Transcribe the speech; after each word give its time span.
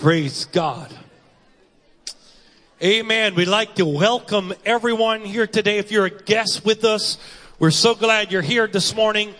Praise 0.00 0.46
God. 0.46 0.90
Amen. 2.82 3.34
We'd 3.34 3.48
like 3.48 3.74
to 3.74 3.84
welcome 3.84 4.54
everyone 4.64 5.26
here 5.26 5.46
today. 5.46 5.76
If 5.76 5.92
you're 5.92 6.06
a 6.06 6.10
guest 6.10 6.64
with 6.64 6.86
us, 6.86 7.18
we're 7.58 7.70
so 7.70 7.94
glad 7.94 8.32
you're 8.32 8.40
here 8.40 8.66
this 8.66 8.96
morning, 8.96 9.34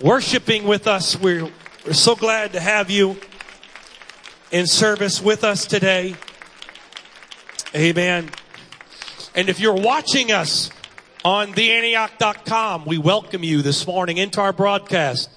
worshiping 0.00 0.62
with 0.62 0.86
us. 0.86 1.18
We're, 1.18 1.50
we're 1.84 1.92
so 1.92 2.14
glad 2.14 2.52
to 2.52 2.60
have 2.60 2.88
you 2.88 3.16
in 4.52 4.68
service 4.68 5.20
with 5.20 5.42
us 5.42 5.66
today. 5.66 6.14
Amen. 7.74 8.30
And 9.34 9.48
if 9.48 9.58
you're 9.58 9.74
watching 9.74 10.30
us 10.30 10.70
on 11.24 11.52
theantioch.com, 11.52 12.84
we 12.84 12.98
welcome 12.98 13.42
you 13.42 13.60
this 13.60 13.84
morning 13.84 14.18
into 14.18 14.40
our 14.40 14.52
broadcast. 14.52 15.30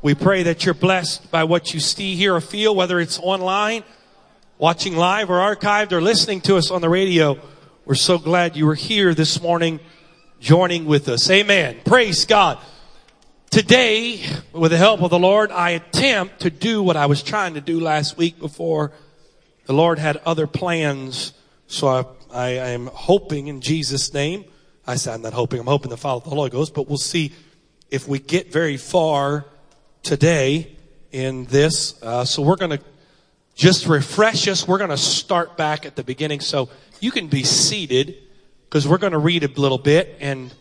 We 0.00 0.14
pray 0.14 0.44
that 0.44 0.64
you're 0.64 0.72
blessed 0.72 1.30
by 1.30 1.44
what 1.44 1.74
you 1.74 1.80
see, 1.80 2.16
hear, 2.16 2.36
or 2.36 2.40
feel, 2.40 2.74
whether 2.74 3.00
it's 3.00 3.18
online 3.18 3.84
watching 4.58 4.96
live 4.96 5.30
or 5.30 5.36
archived 5.36 5.92
or 5.92 6.00
listening 6.00 6.40
to 6.40 6.56
us 6.56 6.72
on 6.72 6.80
the 6.80 6.88
radio. 6.88 7.38
We're 7.84 7.94
so 7.94 8.18
glad 8.18 8.56
you 8.56 8.66
were 8.66 8.74
here 8.74 9.14
this 9.14 9.40
morning 9.40 9.78
joining 10.40 10.84
with 10.84 11.08
us. 11.08 11.30
Amen. 11.30 11.78
Praise 11.84 12.24
God. 12.24 12.58
Today, 13.50 14.20
with 14.52 14.72
the 14.72 14.76
help 14.76 15.00
of 15.00 15.10
the 15.10 15.18
Lord, 15.18 15.52
I 15.52 15.70
attempt 15.70 16.40
to 16.40 16.50
do 16.50 16.82
what 16.82 16.96
I 16.96 17.06
was 17.06 17.22
trying 17.22 17.54
to 17.54 17.60
do 17.60 17.78
last 17.78 18.16
week 18.16 18.40
before 18.40 18.90
the 19.66 19.74
Lord 19.74 20.00
had 20.00 20.16
other 20.26 20.48
plans. 20.48 21.34
So 21.68 21.86
I, 21.86 22.04
I, 22.32 22.46
I 22.58 22.68
am 22.70 22.86
hoping 22.88 23.46
in 23.46 23.60
Jesus' 23.60 24.12
name. 24.12 24.44
I 24.88 24.96
said 24.96 25.14
I'm 25.14 25.22
not 25.22 25.34
hoping, 25.34 25.60
I'm 25.60 25.66
hoping 25.66 25.92
to 25.92 25.96
follow 25.96 26.18
the 26.18 26.30
Holy 26.30 26.50
Ghost, 26.50 26.74
but 26.74 26.88
we'll 26.88 26.98
see 26.98 27.32
if 27.92 28.08
we 28.08 28.18
get 28.18 28.52
very 28.52 28.76
far 28.76 29.46
today 30.02 30.76
in 31.12 31.44
this. 31.44 32.02
Uh, 32.02 32.24
so 32.24 32.42
we're 32.42 32.56
going 32.56 32.76
to 32.76 32.80
just 33.58 33.88
refresh 33.88 34.46
us. 34.46 34.66
We're 34.68 34.78
going 34.78 34.90
to 34.90 34.96
start 34.96 35.56
back 35.56 35.84
at 35.84 35.96
the 35.96 36.04
beginning. 36.04 36.38
So 36.38 36.70
you 37.00 37.10
can 37.10 37.26
be 37.26 37.42
seated 37.42 38.16
because 38.64 38.86
we're 38.86 38.98
going 38.98 39.12
to 39.12 39.18
read 39.18 39.42
a 39.42 39.48
little 39.48 39.78
bit. 39.78 40.16
And 40.20 40.54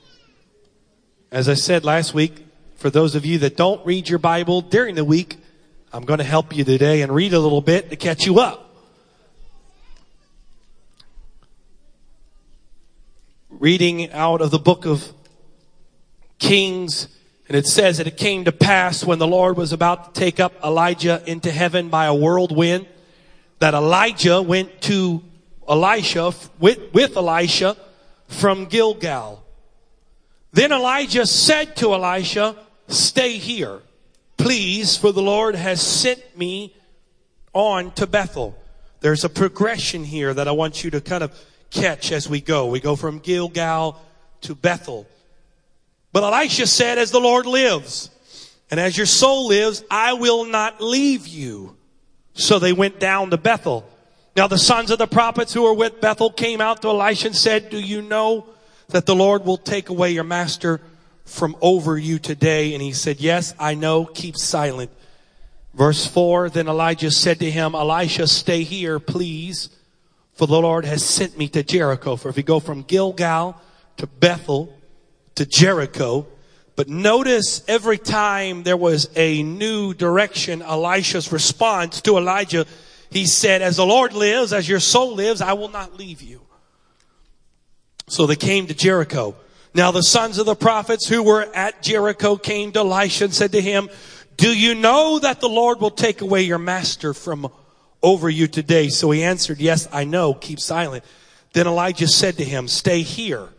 as 1.31 1.48
I 1.48 1.53
said 1.53 1.86
last 1.86 2.16
week, 2.16 2.44
for 2.75 2.90
those 2.90 3.14
of 3.14 3.23
you 3.23 3.38
that 3.40 3.56
don't 3.56 3.86
read 3.86 4.09
your 4.09 4.18
Bible 4.18 4.62
during 4.62 4.95
the 4.95 5.06
week, 5.06 5.38
I'm 5.94 6.06
going 6.06 6.18
to 6.18 6.23
help 6.23 6.56
you 6.56 6.64
today 6.64 7.03
and 7.03 7.14
read 7.14 7.34
a 7.34 7.40
little 7.40 7.62
bit 7.62 7.92
to 7.92 7.95
catch 7.95 8.25
you 8.25 8.40
up. 8.40 8.64
Reading 13.50 14.12
out 14.12 14.42
of 14.42 14.50
the 14.50 14.59
book 14.59 14.88
of 14.88 15.14
Kings, 16.40 17.08
and 17.48 17.56
it 17.56 17.66
says 17.66 17.98
that 17.98 18.08
it 18.08 18.17
came 18.17 18.45
to 18.45 18.52
pass 18.52 19.06
when 19.06 19.20
the 19.20 19.28
Lord 19.28 19.56
was 19.56 19.72
about 19.72 20.14
to 20.14 20.20
take 20.20 20.40
up 20.40 20.53
Elijah 20.64 21.23
into 21.26 21.52
heaven 21.52 21.90
by 21.90 22.06
a 22.06 22.14
whirlwind 22.14 22.86
that 23.59 23.73
Elijah 23.73 24.42
went 24.42 24.81
to 24.81 25.23
Elisha 25.68 26.34
with, 26.59 26.94
with 26.94 27.16
Elisha 27.16 27.78
from 28.28 28.66
Gilgal. 28.66 29.44
Then 30.52 30.72
Elijah 30.72 31.25
said 31.25 31.75
to 31.78 31.94
Elisha, 31.94 32.56
stay 32.88 33.38
here, 33.38 33.80
please, 34.38 34.98
for 34.98 35.12
the 35.12 35.22
Lord 35.22 35.56
has 35.56 35.81
sent 35.81 36.38
me 36.38 36.75
on 37.53 37.92
to 37.92 38.06
Bethel. 38.08 38.58
There's 39.00 39.23
a 39.23 39.30
progression 39.30 40.03
here 40.03 40.34
that 40.34 40.48
I 40.48 40.52
want 40.52 40.84
you 40.84 40.92
to 40.92 41.02
kind 41.02 41.23
of 41.23 41.38
catch 41.70 42.12
as 42.12 42.28
we 42.28 42.42
go. 42.42 42.68
We 42.68 42.80
go 42.80 42.95
from 42.95 43.20
Gilgal 43.20 44.02
to 44.42 44.56
Bethel. 44.56 45.08
But 46.13 46.23
Elisha 46.23 46.67
said, 46.67 46.97
as 46.97 47.11
the 47.11 47.19
Lord 47.19 47.45
lives, 47.45 48.09
and 48.72 48.80
as 48.80 48.97
your 48.97 49.05
soul 49.05 49.47
lives, 49.47 49.83
I 49.89 50.13
will 50.13 50.45
not 50.45 50.81
leave 50.81 51.27
you. 51.27 51.75
So 52.33 52.59
they 52.59 52.73
went 52.73 53.00
down 53.00 53.30
to 53.31 53.38
Bethel. 53.38 53.90
Now 54.35 54.47
the 54.47 54.57
sons 54.57 54.91
of 54.91 55.00
the 55.00 55.07
prophets 55.07 55.53
who 55.53 55.63
were 55.63 55.73
with 55.73 56.01
Bethel 56.01 56.31
came 56.31 56.62
out 56.62 56.81
to 56.81 56.90
Elisha 56.90 57.28
and 57.28 57.35
said, 57.35 57.69
do 57.69 57.79
you 57.79 58.01
know 58.01 58.45
that 58.90 59.06
the 59.06 59.16
Lord 59.16 59.45
will 59.45 59.57
take 59.57 59.90
away 59.90 60.12
your 60.12 60.23
master 60.23 60.79
from 61.25 61.56
over 61.62 61.97
you 61.97 62.19
today? 62.19 62.74
And 62.74 62.81
he 62.81 62.94
said, 62.94 63.19
yes, 63.19 63.53
I 63.59 63.74
know. 63.74 64.06
Keep 64.06 64.38
silent. 64.38 64.91
Verse 65.74 66.06
four, 66.06 66.50
then 66.50 66.68
Elijah 66.68 67.12
said 67.12 67.39
to 67.39 67.50
him, 67.50 67.74
Elisha, 67.75 68.28
stay 68.28 68.63
here, 68.63 69.00
please. 69.00 69.69
For 70.34 70.45
the 70.45 70.62
Lord 70.62 70.85
has 70.85 71.03
sent 71.03 71.38
me 71.38 71.47
to 71.50 71.63
Jericho. 71.63 72.16
For 72.16 72.29
if 72.29 72.38
you 72.38 72.44
go 72.44 72.59
from 72.59 72.84
Gilgal 72.84 73.59
to 73.97 74.07
Bethel, 74.07 74.76
to 75.38 75.46
Jericho. 75.46 76.28
But 76.75 76.90
notice 76.90 77.64
every 77.68 77.98
time 77.98 78.64
there 78.64 78.78
was 78.78 79.09
a 79.16 79.42
new 79.42 79.94
direction, 79.94 80.62
Elisha's 80.62 81.31
response 81.31 82.02
to 82.02 82.18
Elijah, 82.18 82.66
he 83.09 83.25
said, 83.25 83.62
as 83.62 83.78
the 83.78 83.86
Lord 83.86 84.14
lives, 84.14 84.52
as 84.52 84.68
your 84.68 84.80
soul 84.80 85.16
lives, 85.16 85.42
I 85.42 85.53
will 85.53 85.70
not 85.70 85.98
leave 85.98 86.22
you. 86.22 86.42
So 88.08 88.25
they 88.25 88.36
came 88.36 88.68
to 88.68 88.74
Jericho. 88.74 89.36
Now 89.74 89.92
the 89.92 90.03
sons 90.03 90.38
of 90.38 90.46
the 90.46 90.56
prophets 90.56 91.08
who 91.08 91.24
were 91.24 91.44
at 91.54 91.81
Jericho 91.81 92.36
came 92.36 92.72
to 92.74 92.80
Elisha 92.80 93.25
and 93.25 93.34
said 93.34 93.52
to 93.52 93.62
him, 93.62 93.90
do 94.36 94.56
you 94.56 94.75
know 94.75 95.19
that 95.19 95.40
the 95.40 95.50
Lord 95.50 95.81
will 95.81 95.92
take 95.92 96.22
away 96.22 96.44
your 96.44 96.59
master 96.59 97.14
from 97.14 97.52
over 98.02 98.30
you 98.30 98.48
today? 98.48 98.90
So 98.90 99.12
he 99.12 99.24
answered, 99.24 99.59
yes, 99.59 99.88
I 99.92 100.04
know. 100.04 100.34
Keep 100.36 100.59
silent. 100.59 101.04
Then 101.54 101.68
Elijah 101.68 102.08
said 102.08 102.38
to 102.38 102.44
him, 102.44 102.68
stay 102.68 103.02
here, 103.02 103.50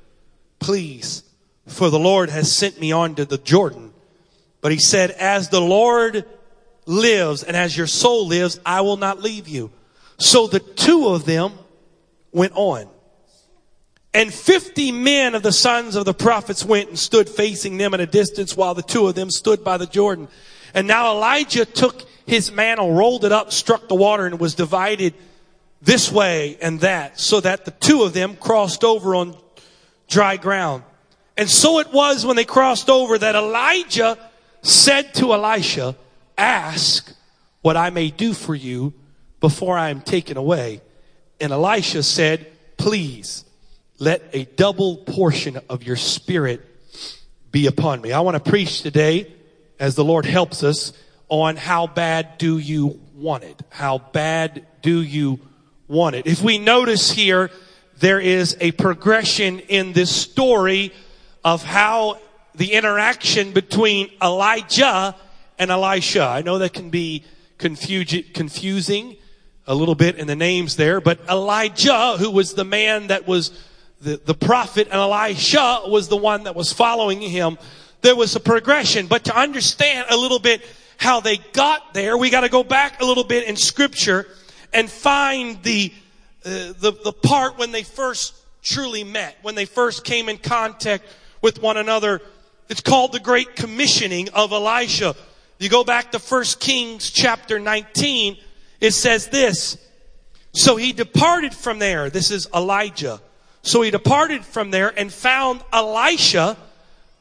please 0.60 1.24
for 1.68 1.90
the 1.90 1.98
Lord 1.98 2.30
has 2.30 2.50
sent 2.52 2.80
me 2.80 2.92
on 2.92 3.14
to 3.16 3.24
the 3.24 3.38
Jordan. 3.38 3.92
But 4.60 4.72
he 4.72 4.78
said, 4.78 5.10
as 5.12 5.48
the 5.48 5.60
Lord 5.60 6.24
lives 6.86 7.42
and 7.42 7.56
as 7.56 7.76
your 7.76 7.86
soul 7.86 8.26
lives, 8.26 8.58
I 8.66 8.80
will 8.80 8.96
not 8.96 9.22
leave 9.22 9.46
you. 9.46 9.70
So 10.18 10.46
the 10.46 10.60
two 10.60 11.08
of 11.08 11.24
them 11.24 11.52
went 12.32 12.54
on. 12.54 12.88
And 14.14 14.32
50 14.32 14.90
men 14.92 15.34
of 15.34 15.42
the 15.42 15.52
sons 15.52 15.94
of 15.94 16.04
the 16.04 16.14
prophets 16.14 16.64
went 16.64 16.88
and 16.88 16.98
stood 16.98 17.28
facing 17.28 17.76
them 17.76 17.94
at 17.94 18.00
a 18.00 18.06
distance 18.06 18.56
while 18.56 18.74
the 18.74 18.82
two 18.82 19.06
of 19.06 19.14
them 19.14 19.30
stood 19.30 19.62
by 19.62 19.76
the 19.76 19.86
Jordan. 19.86 20.28
And 20.74 20.86
now 20.86 21.12
Elijah 21.12 21.64
took 21.64 22.04
his 22.26 22.50
mantle, 22.50 22.92
rolled 22.92 23.24
it 23.24 23.32
up, 23.32 23.52
struck 23.52 23.88
the 23.88 23.94
water 23.94 24.26
and 24.26 24.40
was 24.40 24.54
divided 24.54 25.14
this 25.80 26.10
way 26.10 26.58
and 26.60 26.80
that 26.80 27.20
so 27.20 27.40
that 27.40 27.64
the 27.64 27.70
two 27.70 28.02
of 28.02 28.12
them 28.12 28.34
crossed 28.36 28.82
over 28.82 29.14
on 29.14 29.36
dry 30.08 30.36
ground. 30.36 30.82
And 31.38 31.48
so 31.48 31.78
it 31.78 31.92
was 31.92 32.26
when 32.26 32.34
they 32.34 32.44
crossed 32.44 32.90
over 32.90 33.16
that 33.16 33.36
Elijah 33.36 34.18
said 34.60 35.14
to 35.14 35.32
Elisha, 35.32 35.94
ask 36.36 37.14
what 37.62 37.76
I 37.76 37.90
may 37.90 38.10
do 38.10 38.34
for 38.34 38.56
you 38.56 38.92
before 39.40 39.78
I 39.78 39.90
am 39.90 40.00
taken 40.00 40.36
away. 40.36 40.80
And 41.40 41.52
Elisha 41.52 42.02
said, 42.02 42.48
please 42.76 43.44
let 44.00 44.30
a 44.32 44.46
double 44.46 44.96
portion 44.96 45.60
of 45.68 45.84
your 45.84 45.94
spirit 45.94 46.60
be 47.52 47.68
upon 47.68 48.00
me. 48.00 48.12
I 48.12 48.20
want 48.20 48.42
to 48.42 48.50
preach 48.50 48.82
today 48.82 49.32
as 49.78 49.94
the 49.94 50.04
Lord 50.04 50.26
helps 50.26 50.64
us 50.64 50.92
on 51.28 51.54
how 51.54 51.86
bad 51.86 52.38
do 52.38 52.58
you 52.58 52.98
want 53.14 53.44
it? 53.44 53.62
How 53.68 53.98
bad 53.98 54.66
do 54.82 55.00
you 55.00 55.38
want 55.86 56.16
it? 56.16 56.26
If 56.26 56.42
we 56.42 56.58
notice 56.58 57.12
here, 57.12 57.50
there 57.98 58.18
is 58.18 58.56
a 58.60 58.72
progression 58.72 59.60
in 59.60 59.92
this 59.92 60.14
story 60.14 60.92
of 61.48 61.64
how 61.64 62.18
the 62.56 62.74
interaction 62.74 63.52
between 63.52 64.10
Elijah 64.20 65.16
and 65.58 65.70
Elisha. 65.70 66.22
I 66.22 66.42
know 66.42 66.58
that 66.58 66.74
can 66.74 66.90
be 66.90 67.24
confusing 67.56 69.16
a 69.66 69.74
little 69.74 69.94
bit 69.94 70.16
in 70.16 70.26
the 70.26 70.36
names 70.36 70.76
there, 70.76 71.00
but 71.00 71.18
Elijah, 71.26 72.16
who 72.18 72.30
was 72.30 72.52
the 72.52 72.66
man 72.66 73.06
that 73.06 73.26
was 73.26 73.58
the, 74.02 74.20
the 74.22 74.34
prophet, 74.34 74.88
and 74.90 75.00
Elisha 75.00 75.84
was 75.86 76.08
the 76.08 76.18
one 76.18 76.44
that 76.44 76.54
was 76.54 76.70
following 76.70 77.22
him, 77.22 77.56
there 78.02 78.14
was 78.14 78.36
a 78.36 78.40
progression. 78.40 79.06
But 79.06 79.24
to 79.24 79.34
understand 79.34 80.08
a 80.10 80.16
little 80.18 80.40
bit 80.40 80.62
how 80.98 81.20
they 81.20 81.38
got 81.54 81.94
there, 81.94 82.18
we 82.18 82.28
got 82.28 82.42
to 82.42 82.50
go 82.50 82.62
back 82.62 83.00
a 83.00 83.06
little 83.06 83.24
bit 83.24 83.48
in 83.48 83.56
scripture 83.56 84.26
and 84.74 84.90
find 84.90 85.62
the, 85.62 85.94
uh, 86.44 86.74
the, 86.78 86.92
the 87.04 87.12
part 87.12 87.56
when 87.56 87.72
they 87.72 87.84
first 87.84 88.34
truly 88.62 89.02
met, 89.02 89.38
when 89.40 89.54
they 89.54 89.64
first 89.64 90.04
came 90.04 90.28
in 90.28 90.36
contact 90.36 91.04
with 91.42 91.62
one 91.62 91.76
another. 91.76 92.20
It's 92.68 92.80
called 92.80 93.12
the 93.12 93.20
Great 93.20 93.56
Commissioning 93.56 94.28
of 94.30 94.52
Elisha. 94.52 95.14
You 95.58 95.68
go 95.68 95.84
back 95.84 96.12
to 96.12 96.18
1 96.18 96.44
Kings 96.60 97.10
chapter 97.10 97.58
19, 97.58 98.36
it 98.80 98.92
says 98.92 99.28
this. 99.28 99.76
So 100.52 100.76
he 100.76 100.92
departed 100.92 101.52
from 101.52 101.78
there. 101.78 102.10
This 102.10 102.30
is 102.30 102.48
Elijah. 102.54 103.20
So 103.62 103.82
he 103.82 103.90
departed 103.90 104.44
from 104.44 104.70
there 104.70 104.92
and 104.96 105.12
found 105.12 105.62
Elisha, 105.72 106.56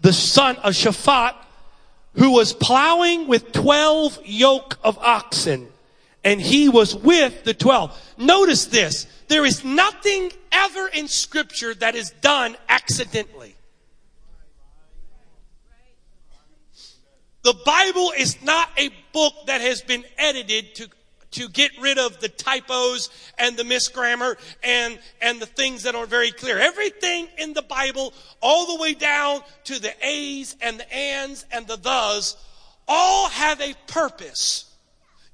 the 0.02 0.14
son 0.14 0.56
of 0.58 0.74
Shaphat, 0.74 1.36
who 2.14 2.32
was 2.32 2.54
plowing 2.54 3.28
with 3.28 3.52
12 3.52 4.20
yoke 4.26 4.78
of 4.84 4.98
oxen. 5.00 5.68
And 6.24 6.42
he 6.42 6.70
was 6.70 6.96
with 6.96 7.44
the 7.44 7.54
12. 7.54 8.16
Notice 8.18 8.66
this. 8.66 9.08
There 9.28 9.46
is 9.46 9.64
nothing 9.64 10.32
ever 10.52 10.88
in 10.88 11.08
scripture 11.08 11.74
that 11.76 11.96
is 11.96 12.12
done 12.22 12.56
accidentally. 12.70 13.57
The 17.48 17.54
Bible 17.66 18.12
is 18.18 18.44
not 18.44 18.70
a 18.76 18.90
book 19.14 19.34
that 19.46 19.62
has 19.62 19.82
been 19.82 20.04
edited 20.18 20.76
to, 20.76 20.90
to 21.32 21.48
get 21.48 21.72
rid 21.80 21.98
of 21.98 22.20
the 22.20 22.28
typos 22.28 23.10
and 23.40 23.56
the 23.56 23.64
misgrammar 23.64 24.36
and, 24.62 25.00
and 25.22 25.40
the 25.40 25.46
things 25.46 25.84
that 25.84 25.96
aren't 25.96 26.10
very 26.10 26.32
clear. 26.32 26.58
Everything 26.60 27.30
in 27.38 27.54
the 27.54 27.62
Bible, 27.62 28.14
all 28.42 28.76
the 28.76 28.82
way 28.82 28.94
down 28.94 29.44
to 29.64 29.80
the 29.80 29.94
A's 30.06 30.58
and 30.60 30.78
the 30.78 30.94
ands 30.94 31.46
and 31.50 31.66
the 31.68 31.78
thes, 31.78 32.36
all 32.86 33.30
have 33.30 33.62
a 33.62 33.74
purpose. 33.88 34.66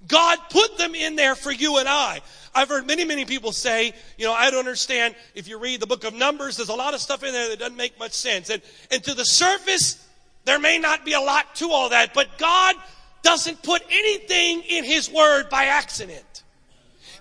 God 0.07 0.37
put 0.51 0.77
them 0.77 0.93
in 0.93 1.15
there 1.15 1.33
for 1.33 1.51
you 1.51 1.77
and 1.77 1.89
I. 1.89 2.21
I've 2.53 2.69
heard 2.69 2.85
many, 2.85 3.05
many 3.05 3.25
people 3.25 3.53
say, 3.53 3.95
you 4.19 4.25
know, 4.27 4.33
I 4.33 4.51
don't 4.51 4.59
understand. 4.59 5.15
If 5.33 5.47
you 5.47 5.57
read 5.57 5.79
the 5.79 5.87
book 5.87 6.03
of 6.03 6.13
Numbers, 6.13 6.57
there's 6.57 6.69
a 6.69 6.75
lot 6.75 6.93
of 6.93 6.99
stuff 6.99 7.23
in 7.23 7.33
there 7.33 7.49
that 7.49 7.57
doesn't 7.57 7.75
make 7.75 7.97
much 7.97 8.13
sense. 8.13 8.51
And, 8.51 8.61
and 8.91 9.03
to 9.03 9.15
the 9.15 9.25
surface, 9.25 10.07
there 10.45 10.59
may 10.59 10.77
not 10.77 11.05
be 11.05 11.13
a 11.13 11.21
lot 11.21 11.55
to 11.55 11.69
all 11.69 11.89
that, 11.89 12.13
but 12.13 12.37
God 12.37 12.75
doesn't 13.21 13.63
put 13.63 13.81
anything 13.89 14.61
in 14.61 14.83
His 14.83 15.09
Word 15.09 15.49
by 15.49 15.65
accident. 15.65 16.43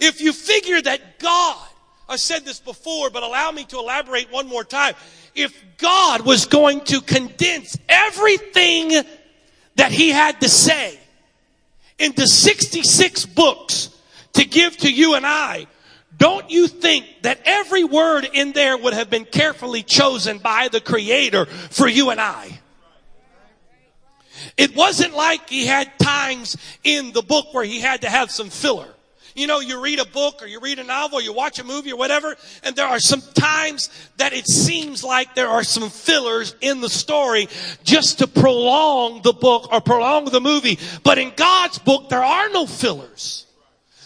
If 0.01 0.21
you 0.21 0.33
figure 0.33 0.83
that 0.83 1.21
God, 1.21 1.69
I 2.09 2.17
said 2.17 2.45
this 2.45 2.59
before, 2.59 3.11
but 3.11 3.23
allow 3.23 3.51
me 3.53 3.65
to 3.67 3.79
elaborate 3.79 4.31
one 4.33 4.49
more 4.49 4.65
time. 4.65 4.95
If 5.35 5.57
God 5.79 6.23
was 6.23 6.47
going 6.47 6.81
to 6.87 7.01
condense 7.01 7.79
everything 7.89 8.91
that 9.77 9.93
He 9.93 10.11
had 10.11 10.41
to 10.41 10.49
say 10.49 10.99
into 11.99 12.27
66 12.27 13.27
books 13.27 13.97
to 14.33 14.45
give 14.45 14.77
to 14.79 14.93
you 14.93 15.15
and 15.15 15.25
I, 15.25 15.69
don't 16.19 16.51
you 16.51 16.67
think 16.67 17.07
that 17.23 17.41
every 17.45 17.85
word 17.85 18.29
in 18.33 18.53
there 18.53 18.77
would 18.77 18.93
have 18.93 19.09
been 19.09 19.25
carefully 19.25 19.83
chosen 19.83 20.39
by 20.39 20.69
the 20.69 20.81
Creator 20.81 21.47
for 21.47 21.89
you 21.89 22.11
and 22.11 22.21
I? 22.21 22.61
It 24.57 24.75
wasn't 24.75 25.15
like 25.15 25.49
he 25.49 25.67
had 25.67 25.99
times 25.99 26.57
in 26.85 27.13
the 27.13 27.23
book 27.23 27.53
where 27.53 27.65
he 27.65 27.81
had 27.81 28.03
to 28.03 28.09
have 28.09 28.31
some 28.31 28.51
filler. 28.51 28.89
You 29.35 29.47
know, 29.47 29.61
you 29.61 29.83
read 29.83 29.99
a 29.99 30.05
book 30.05 30.43
or 30.43 30.47
you 30.47 30.61
read 30.61 30.79
a 30.79 30.85
novel, 30.85 31.21
you 31.21 31.33
watch 31.33 31.59
a 31.59 31.65
movie 31.65 31.93
or 31.93 31.97
whatever, 31.97 32.37
and 32.63 32.77
there 32.77 32.87
are 32.87 32.99
some 32.99 33.23
times 33.35 33.89
that 34.19 34.33
it 34.35 34.47
seems 34.47 35.03
like 35.03 35.35
there 35.35 35.49
are 35.49 35.65
some 35.65 35.89
fillers 35.89 36.55
in 36.61 36.81
the 36.81 36.91
story 36.91 37.49
just 37.83 38.19
to 38.19 38.27
prolong 38.27 39.23
the 39.23 39.33
book 39.33 39.73
or 39.73 39.81
prolong 39.81 40.27
the 40.27 40.41
movie. 40.41 40.79
But 41.03 41.19
in 41.19 41.33
God's 41.35 41.79
book, 41.79 42.11
there 42.11 42.23
are 42.23 42.51
no 42.51 42.67
fillers. 42.67 43.47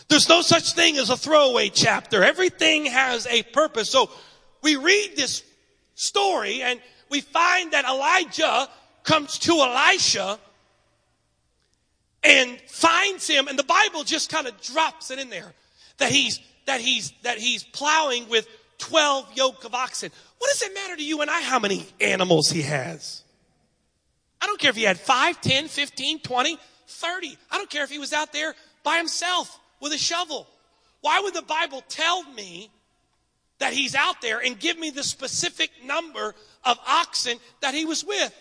There's 0.08 0.28
no 0.28 0.42
such 0.42 0.74
thing 0.74 0.96
as 0.98 1.10
a 1.10 1.16
throwaway 1.16 1.70
chapter. 1.70 2.22
Everything 2.22 2.86
has 2.86 3.26
a 3.26 3.42
purpose. 3.42 3.90
So 3.90 4.10
we 4.62 4.76
read 4.76 5.14
this 5.16 5.42
story 5.96 6.62
and 6.62 6.80
we 7.10 7.20
find 7.20 7.72
that 7.72 7.84
Elijah 7.84 8.68
comes 9.06 9.38
to 9.38 9.52
Elisha 9.52 10.38
and 12.22 12.60
finds 12.66 13.26
him 13.26 13.48
and 13.48 13.58
the 13.58 13.64
Bible 13.64 14.04
just 14.04 14.30
kind 14.30 14.46
of 14.46 14.60
drops 14.60 15.10
it 15.10 15.18
in 15.18 15.30
there 15.30 15.54
that 15.98 16.12
he's 16.12 16.40
that 16.66 16.80
he's 16.80 17.12
that 17.22 17.38
he's 17.38 17.64
plowing 17.64 18.28
with 18.28 18.46
12 18.78 19.32
yoke 19.34 19.64
of 19.64 19.74
oxen. 19.74 20.10
What 20.38 20.50
does 20.50 20.62
it 20.62 20.74
matter 20.74 20.96
to 20.96 21.04
you 21.04 21.22
and 21.22 21.30
I 21.30 21.40
how 21.40 21.58
many 21.58 21.86
animals 22.00 22.50
he 22.50 22.62
has? 22.62 23.22
I 24.40 24.46
don't 24.46 24.60
care 24.60 24.70
if 24.70 24.76
he 24.76 24.82
had 24.82 24.98
5, 24.98 25.40
10, 25.40 25.68
15, 25.68 26.20
20, 26.20 26.58
30. 26.88 27.38
I 27.50 27.56
don't 27.56 27.70
care 27.70 27.84
if 27.84 27.90
he 27.90 27.98
was 27.98 28.12
out 28.12 28.32
there 28.32 28.54
by 28.82 28.98
himself 28.98 29.58
with 29.80 29.92
a 29.92 29.98
shovel. 29.98 30.46
Why 31.00 31.20
would 31.20 31.34
the 31.34 31.42
Bible 31.42 31.82
tell 31.88 32.22
me 32.32 32.70
that 33.58 33.72
he's 33.72 33.94
out 33.94 34.20
there 34.20 34.40
and 34.40 34.58
give 34.58 34.78
me 34.78 34.90
the 34.90 35.02
specific 35.02 35.70
number 35.84 36.34
of 36.64 36.78
oxen 36.86 37.38
that 37.60 37.74
he 37.74 37.84
was 37.84 38.04
with? 38.04 38.34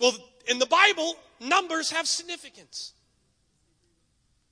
Well, 0.00 0.12
in 0.46 0.58
the 0.58 0.66
Bible, 0.66 1.14
numbers 1.40 1.90
have 1.90 2.06
significance. 2.06 2.92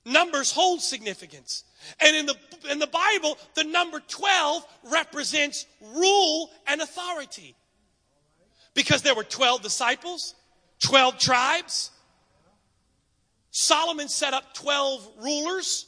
Numbers 0.05 0.51
hold 0.51 0.81
significance. 0.81 1.63
And 1.99 2.15
in 2.15 2.25
the, 2.25 2.35
in 2.69 2.79
the 2.79 2.87
Bible, 2.87 3.37
the 3.55 3.63
number 3.63 3.99
12 3.99 4.65
represents 4.91 5.65
rule 5.95 6.49
and 6.67 6.81
authority. 6.81 7.55
Because 8.73 9.01
there 9.01 9.15
were 9.15 9.23
12 9.23 9.61
disciples, 9.61 10.35
12 10.79 11.19
tribes, 11.19 11.91
Solomon 13.51 14.09
set 14.09 14.33
up 14.33 14.53
12 14.55 15.07
rulers. 15.21 15.85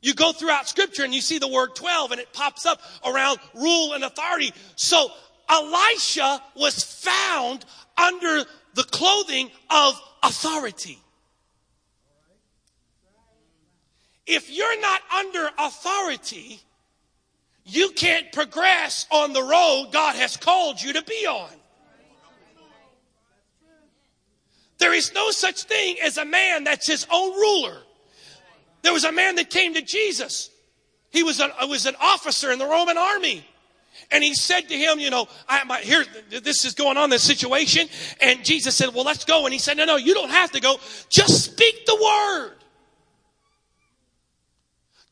You 0.00 0.14
go 0.14 0.32
throughout 0.32 0.66
scripture 0.66 1.04
and 1.04 1.14
you 1.14 1.20
see 1.20 1.38
the 1.38 1.48
word 1.48 1.74
12 1.74 2.12
and 2.12 2.20
it 2.20 2.32
pops 2.32 2.64
up 2.64 2.80
around 3.04 3.38
rule 3.54 3.92
and 3.92 4.02
authority. 4.02 4.52
So 4.76 5.10
Elisha 5.48 6.42
was 6.56 6.82
found 6.82 7.64
under 7.98 8.44
the 8.76 8.84
clothing 8.84 9.50
of 9.70 10.00
authority. 10.22 10.98
If 14.26 14.50
you're 14.50 14.80
not 14.80 15.00
under 15.16 15.48
authority, 15.58 16.60
you 17.64 17.90
can't 17.96 18.30
progress 18.32 19.06
on 19.10 19.32
the 19.32 19.42
road 19.42 19.88
God 19.92 20.14
has 20.16 20.36
called 20.36 20.80
you 20.80 20.92
to 20.92 21.02
be 21.02 21.26
on. 21.26 21.50
There 24.78 24.92
is 24.92 25.14
no 25.14 25.30
such 25.30 25.62
thing 25.62 25.96
as 26.04 26.18
a 26.18 26.26
man 26.26 26.64
that's 26.64 26.86
his 26.86 27.06
own 27.10 27.32
ruler. 27.32 27.78
There 28.82 28.92
was 28.92 29.04
a 29.04 29.12
man 29.12 29.36
that 29.36 29.48
came 29.48 29.72
to 29.72 29.80
Jesus. 29.80 30.50
He 31.10 31.22
was, 31.22 31.40
a, 31.40 31.50
was 31.62 31.86
an 31.86 31.96
officer 31.98 32.52
in 32.52 32.58
the 32.58 32.66
Roman 32.66 32.98
army. 32.98 33.42
And 34.10 34.22
he 34.22 34.34
said 34.34 34.68
to 34.68 34.74
him, 34.74 34.98
you 34.98 35.10
know, 35.10 35.26
I, 35.48 35.80
here, 35.82 36.04
this 36.30 36.64
is 36.64 36.74
going 36.74 36.96
on, 36.96 37.10
this 37.10 37.22
situation. 37.22 37.88
And 38.20 38.44
Jesus 38.44 38.74
said, 38.74 38.94
well, 38.94 39.04
let's 39.04 39.24
go. 39.24 39.44
And 39.44 39.52
he 39.52 39.58
said, 39.58 39.76
no, 39.76 39.84
no, 39.84 39.96
you 39.96 40.14
don't 40.14 40.30
have 40.30 40.52
to 40.52 40.60
go. 40.60 40.78
Just 41.08 41.44
speak 41.44 41.86
the 41.86 41.94
word. 41.94 42.52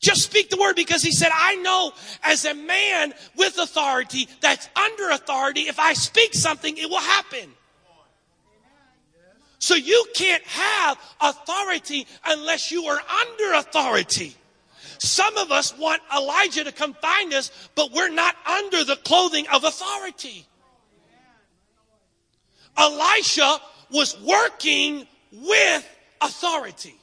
Just 0.01 0.21
speak 0.21 0.49
the 0.49 0.57
word 0.57 0.75
because 0.75 1.01
he 1.01 1.11
said, 1.11 1.31
I 1.33 1.55
know 1.55 1.91
as 2.23 2.45
a 2.45 2.53
man 2.53 3.13
with 3.35 3.57
authority 3.57 4.29
that's 4.39 4.69
under 4.75 5.09
authority, 5.09 5.61
if 5.61 5.79
I 5.79 5.93
speak 5.93 6.33
something, 6.33 6.77
it 6.77 6.89
will 6.89 6.99
happen. 6.99 7.49
So 9.57 9.73
you 9.73 10.05
can't 10.13 10.43
have 10.43 10.99
authority 11.19 12.05
unless 12.23 12.71
you 12.71 12.83
are 12.83 12.99
under 12.99 13.53
authority. 13.55 14.35
Some 14.99 15.37
of 15.37 15.51
us 15.51 15.77
want 15.77 16.01
Elijah 16.15 16.63
to 16.63 16.71
come 16.71 16.93
find 16.95 17.33
us, 17.33 17.51
but 17.75 17.91
we're 17.91 18.09
not 18.09 18.35
under 18.45 18.83
the 18.83 18.95
clothing 18.97 19.47
of 19.53 19.63
authority. 19.63 20.45
Elisha 22.77 23.57
was 23.91 24.19
working 24.21 25.07
with 25.31 25.87
authority. 26.21 26.95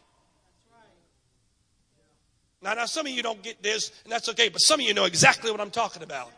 Now, 2.63 2.75
now, 2.75 2.87
some 2.87 3.07
of 3.07 3.13
you 3.13 3.23
don't 3.23 3.43
get 3.43 3.61
this, 3.61 3.91
and 4.05 4.13
that's 4.13 4.29
okay, 4.29 4.49
but 4.49 4.61
some 4.61 4.79
of 4.79 4.87
you 4.87 4.95
know 4.95 5.05
exactly 5.05 5.51
what 5.51 5.61
I'm 5.61 5.71
talking 5.71 6.03
about. 6.03 6.31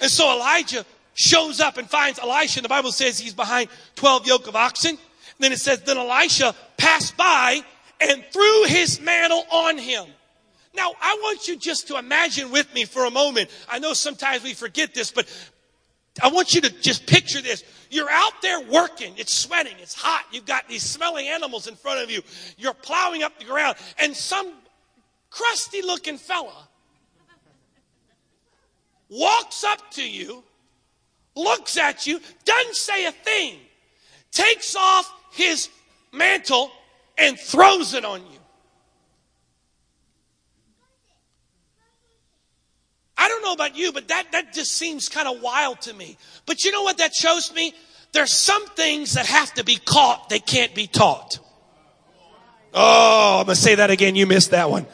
And 0.00 0.10
so 0.10 0.30
Elijah 0.34 0.84
shows 1.14 1.60
up 1.60 1.78
and 1.78 1.88
finds 1.88 2.18
Elisha. 2.18 2.60
The 2.60 2.68
Bible 2.68 2.92
says 2.92 3.18
he's 3.18 3.32
behind 3.32 3.68
12 3.94 4.26
yoke 4.26 4.48
of 4.48 4.56
oxen. 4.56 4.90
And 4.90 4.98
then 5.38 5.52
it 5.52 5.58
says, 5.58 5.82
then 5.82 5.96
Elisha 5.96 6.54
passed 6.76 7.16
by 7.16 7.62
and 8.00 8.24
threw 8.32 8.64
his 8.64 9.00
mantle 9.00 9.44
on 9.50 9.78
him. 9.78 10.06
Now, 10.74 10.92
I 11.00 11.18
want 11.22 11.48
you 11.48 11.56
just 11.56 11.88
to 11.88 11.96
imagine 11.96 12.50
with 12.50 12.72
me 12.74 12.84
for 12.84 13.06
a 13.06 13.10
moment. 13.10 13.50
I 13.68 13.78
know 13.78 13.94
sometimes 13.94 14.42
we 14.42 14.52
forget 14.52 14.92
this, 14.92 15.10
but 15.10 15.26
I 16.22 16.28
want 16.28 16.54
you 16.54 16.60
to 16.62 16.70
just 16.80 17.06
picture 17.06 17.40
this. 17.40 17.64
You're 17.90 18.10
out 18.10 18.42
there 18.42 18.60
working. 18.60 19.14
It's 19.16 19.32
sweating. 19.32 19.76
It's 19.80 19.94
hot. 19.94 20.26
You've 20.32 20.46
got 20.46 20.68
these 20.68 20.82
smelly 20.82 21.28
animals 21.28 21.66
in 21.66 21.76
front 21.76 22.02
of 22.02 22.10
you. 22.10 22.22
You're 22.58 22.74
plowing 22.74 23.22
up 23.22 23.38
the 23.38 23.44
ground 23.44 23.76
and 23.98 24.14
some 24.14 24.52
crusty 25.30 25.82
looking 25.82 26.18
fella 26.18 26.68
walks 29.08 29.64
up 29.64 29.90
to 29.92 30.08
you 30.08 30.42
looks 31.36 31.76
at 31.76 32.06
you, 32.06 32.20
doesn't 32.44 32.74
say 32.74 33.04
a 33.04 33.12
thing, 33.12 33.58
takes 34.32 34.74
off 34.74 35.12
his 35.32 35.68
mantle 36.12 36.72
and 37.18 37.38
throws 37.38 37.94
it 37.94 38.04
on 38.04 38.20
you. 38.20 38.38
I 43.18 43.28
don't 43.28 43.42
know 43.42 43.52
about 43.52 43.76
you, 43.76 43.92
but 43.92 44.08
that, 44.08 44.32
that 44.32 44.52
just 44.52 44.72
seems 44.72 45.08
kind 45.08 45.26
of 45.26 45.40
wild 45.42 45.80
to 45.82 45.94
me. 45.94 46.18
But 46.44 46.64
you 46.64 46.70
know 46.70 46.82
what 46.82 46.98
that 46.98 47.14
shows 47.14 47.52
me? 47.54 47.74
There's 48.12 48.32
some 48.32 48.66
things 48.68 49.14
that 49.14 49.26
have 49.26 49.52
to 49.54 49.64
be 49.64 49.76
caught, 49.76 50.28
they 50.28 50.38
can't 50.38 50.74
be 50.74 50.86
taught. 50.86 51.38
Oh, 52.74 53.38
I'm 53.40 53.46
going 53.46 53.56
to 53.56 53.60
say 53.60 53.76
that 53.76 53.90
again. 53.90 54.16
You 54.16 54.26
missed 54.26 54.50
that 54.50 54.70
one. 54.70 54.86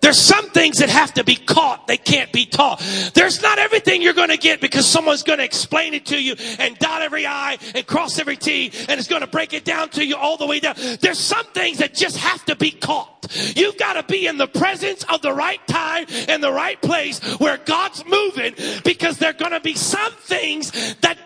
There's 0.00 0.18
some 0.18 0.50
things 0.50 0.78
that 0.78 0.88
have 0.88 1.14
to 1.14 1.24
be 1.24 1.36
caught. 1.36 1.86
They 1.86 1.96
can't 1.96 2.32
be 2.32 2.46
taught. 2.46 2.80
There's 3.14 3.42
not 3.42 3.58
everything 3.58 4.02
you're 4.02 4.12
going 4.12 4.30
to 4.30 4.36
get 4.36 4.60
because 4.60 4.86
someone's 4.86 5.22
going 5.22 5.38
to 5.38 5.44
explain 5.44 5.94
it 5.94 6.06
to 6.06 6.22
you 6.22 6.36
and 6.58 6.78
dot 6.78 7.02
every 7.02 7.26
I 7.26 7.58
and 7.74 7.86
cross 7.86 8.18
every 8.18 8.36
T 8.36 8.72
and 8.88 8.98
it's 8.98 9.08
going 9.08 9.22
to 9.22 9.26
break 9.26 9.52
it 9.52 9.64
down 9.64 9.88
to 9.90 10.04
you 10.04 10.16
all 10.16 10.36
the 10.36 10.46
way 10.46 10.60
down. 10.60 10.76
There's 11.00 11.18
some 11.18 11.44
things 11.46 11.78
that 11.78 11.94
just 11.94 12.16
have 12.16 12.44
to 12.46 12.56
be 12.56 12.70
caught. 12.70 13.26
You've 13.56 13.76
got 13.76 13.94
to 13.94 14.02
be 14.04 14.26
in 14.26 14.38
the 14.38 14.46
presence 14.46 15.04
of 15.04 15.22
the 15.22 15.32
right 15.32 15.64
time 15.66 16.06
and 16.28 16.42
the 16.42 16.52
right 16.52 16.80
place 16.80 17.18
where 17.38 17.58
God's 17.58 18.04
moving 18.04 18.54
because 18.84 19.18
there 19.18 19.30
are 19.30 19.34
going 19.34 19.52
to 19.52 19.60
be 19.60 19.74
some 19.74 20.12
things 20.12 20.70
that 21.00 21.25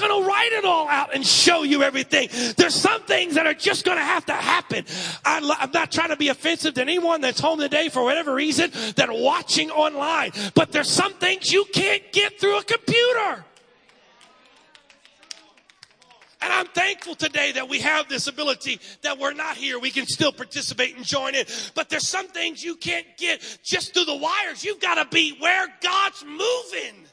going 0.00 0.22
to 0.22 0.28
write 0.28 0.52
it 0.52 0.64
all 0.64 0.88
out 0.88 1.14
and 1.14 1.24
show 1.24 1.62
you 1.62 1.82
everything. 1.82 2.28
There's 2.56 2.74
some 2.74 3.02
things 3.02 3.34
that 3.34 3.46
are 3.46 3.54
just 3.54 3.84
going 3.84 3.98
to 3.98 4.04
have 4.04 4.26
to 4.26 4.32
happen. 4.32 4.84
I'm 5.24 5.70
not 5.72 5.92
trying 5.92 6.08
to 6.08 6.16
be 6.16 6.28
offensive 6.28 6.74
to 6.74 6.80
anyone 6.80 7.20
that's 7.20 7.38
home 7.40 7.60
today 7.60 7.88
for 7.88 8.02
whatever 8.02 8.34
reason 8.34 8.70
that 8.96 9.08
are 9.08 9.20
watching 9.20 9.70
online, 9.70 10.32
but 10.54 10.72
there's 10.72 10.90
some 10.90 11.12
things 11.14 11.52
you 11.52 11.64
can't 11.72 12.02
get 12.12 12.40
through 12.40 12.58
a 12.58 12.64
computer. 12.64 13.44
And 16.42 16.50
I'm 16.50 16.66
thankful 16.68 17.14
today 17.14 17.52
that 17.52 17.68
we 17.68 17.80
have 17.80 18.08
this 18.08 18.26
ability 18.26 18.80
that 19.02 19.18
we're 19.18 19.34
not 19.34 19.58
here. 19.58 19.78
We 19.78 19.90
can 19.90 20.06
still 20.06 20.32
participate 20.32 20.96
and 20.96 21.04
join 21.04 21.34
in. 21.34 21.44
But 21.74 21.90
there's 21.90 22.08
some 22.08 22.28
things 22.28 22.64
you 22.64 22.76
can't 22.76 23.06
get 23.18 23.58
just 23.62 23.92
through 23.92 24.06
the 24.06 24.16
wires. 24.16 24.64
You've 24.64 24.80
got 24.80 24.94
to 24.94 25.04
be 25.14 25.36
where 25.38 25.66
God's 25.82 26.24
moving. 26.24 27.04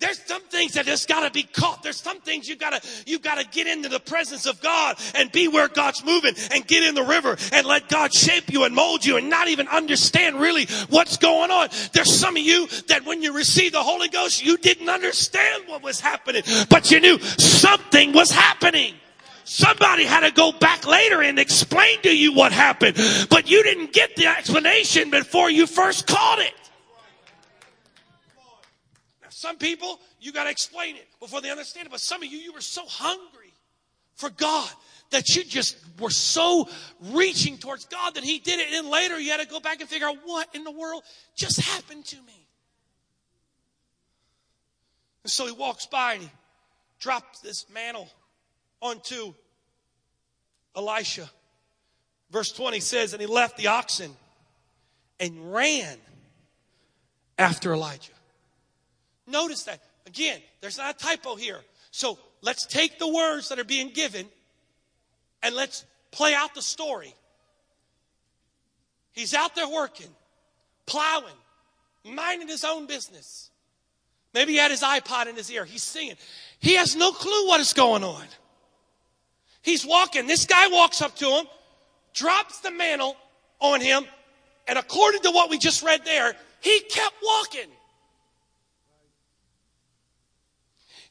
There's 0.00 0.20
some 0.24 0.42
things 0.42 0.74
that 0.74 0.86
just 0.86 1.08
gotta 1.08 1.30
be 1.30 1.44
caught. 1.44 1.82
There's 1.82 2.00
some 2.00 2.20
things 2.20 2.48
you 2.48 2.56
gotta, 2.56 2.80
you 3.06 3.18
gotta 3.18 3.44
get 3.44 3.66
into 3.66 3.88
the 3.88 4.00
presence 4.00 4.44
of 4.44 4.60
God 4.60 4.96
and 5.14 5.30
be 5.30 5.46
where 5.46 5.68
God's 5.68 6.04
moving 6.04 6.34
and 6.52 6.66
get 6.66 6.82
in 6.82 6.94
the 6.94 7.04
river 7.04 7.36
and 7.52 7.66
let 7.66 7.88
God 7.88 8.12
shape 8.12 8.52
you 8.52 8.64
and 8.64 8.74
mold 8.74 9.04
you 9.04 9.16
and 9.16 9.30
not 9.30 9.48
even 9.48 9.68
understand 9.68 10.40
really 10.40 10.66
what's 10.88 11.16
going 11.16 11.50
on. 11.50 11.68
There's 11.92 12.12
some 12.12 12.36
of 12.36 12.42
you 12.42 12.66
that 12.88 13.04
when 13.04 13.22
you 13.22 13.32
received 13.34 13.74
the 13.74 13.82
Holy 13.82 14.08
Ghost, 14.08 14.44
you 14.44 14.56
didn't 14.56 14.88
understand 14.88 15.64
what 15.68 15.82
was 15.82 16.00
happening, 16.00 16.42
but 16.68 16.90
you 16.90 17.00
knew 17.00 17.18
something 17.18 18.12
was 18.12 18.30
happening. 18.30 18.94
Somebody 19.44 20.04
had 20.04 20.20
to 20.20 20.32
go 20.32 20.52
back 20.52 20.86
later 20.86 21.22
and 21.22 21.38
explain 21.38 22.00
to 22.02 22.14
you 22.14 22.32
what 22.32 22.50
happened, 22.50 22.96
but 23.30 23.48
you 23.48 23.62
didn't 23.62 23.92
get 23.92 24.16
the 24.16 24.26
explanation 24.26 25.10
before 25.10 25.50
you 25.50 25.66
first 25.66 26.06
caught 26.06 26.40
it. 26.40 26.52
Some 29.44 29.58
people, 29.58 30.00
you 30.22 30.32
got 30.32 30.44
to 30.44 30.50
explain 30.50 30.96
it 30.96 31.06
before 31.20 31.42
they 31.42 31.50
understand 31.50 31.86
it. 31.86 31.90
But 31.90 32.00
some 32.00 32.22
of 32.22 32.32
you, 32.32 32.38
you 32.38 32.54
were 32.54 32.62
so 32.62 32.86
hungry 32.86 33.52
for 34.14 34.30
God 34.30 34.70
that 35.10 35.36
you 35.36 35.44
just 35.44 35.76
were 36.00 36.08
so 36.08 36.66
reaching 37.12 37.58
towards 37.58 37.84
God 37.84 38.14
that 38.14 38.24
He 38.24 38.38
did 38.38 38.58
it. 38.58 38.68
And 38.68 38.86
then 38.86 38.90
later 38.90 39.20
you 39.20 39.32
had 39.32 39.40
to 39.40 39.46
go 39.46 39.60
back 39.60 39.82
and 39.82 39.88
figure 39.90 40.06
out 40.06 40.16
what 40.24 40.48
in 40.54 40.64
the 40.64 40.70
world 40.70 41.02
just 41.36 41.60
happened 41.60 42.06
to 42.06 42.16
me. 42.22 42.48
And 45.24 45.30
so 45.30 45.44
he 45.44 45.52
walks 45.52 45.84
by 45.84 46.14
and 46.14 46.22
he 46.22 46.30
drops 46.98 47.40
this 47.40 47.66
mantle 47.68 48.08
onto 48.80 49.34
Elisha. 50.74 51.28
Verse 52.30 52.50
20 52.50 52.80
says, 52.80 53.12
And 53.12 53.20
he 53.20 53.26
left 53.26 53.58
the 53.58 53.66
oxen 53.66 54.16
and 55.20 55.52
ran 55.52 55.98
after 57.36 57.74
Elijah. 57.74 58.13
Notice 59.26 59.64
that. 59.64 59.80
Again, 60.06 60.40
there's 60.60 60.78
not 60.78 60.94
a 60.94 60.98
typo 60.98 61.34
here. 61.34 61.60
So 61.90 62.18
let's 62.42 62.66
take 62.66 62.98
the 62.98 63.08
words 63.08 63.48
that 63.48 63.58
are 63.58 63.64
being 63.64 63.90
given 63.90 64.26
and 65.42 65.54
let's 65.54 65.84
play 66.10 66.34
out 66.34 66.54
the 66.54 66.62
story. 66.62 67.14
He's 69.12 69.32
out 69.32 69.54
there 69.54 69.68
working, 69.68 70.10
plowing, 70.86 71.24
minding 72.04 72.48
his 72.48 72.64
own 72.64 72.86
business. 72.86 73.50
Maybe 74.34 74.52
he 74.52 74.58
had 74.58 74.72
his 74.72 74.82
iPod 74.82 75.28
in 75.28 75.36
his 75.36 75.50
ear. 75.50 75.64
He's 75.64 75.84
singing. 75.84 76.16
He 76.58 76.74
has 76.74 76.96
no 76.96 77.12
clue 77.12 77.46
what 77.46 77.60
is 77.60 77.72
going 77.72 78.02
on. 78.02 78.24
He's 79.62 79.86
walking. 79.86 80.26
This 80.26 80.44
guy 80.44 80.66
walks 80.68 81.00
up 81.00 81.14
to 81.16 81.26
him, 81.26 81.46
drops 82.12 82.60
the 82.60 82.70
mantle 82.72 83.16
on 83.60 83.80
him, 83.80 84.04
and 84.66 84.78
according 84.78 85.22
to 85.22 85.30
what 85.30 85.50
we 85.50 85.58
just 85.58 85.82
read 85.82 86.04
there, 86.04 86.34
he 86.60 86.80
kept 86.80 87.14
walking. 87.22 87.70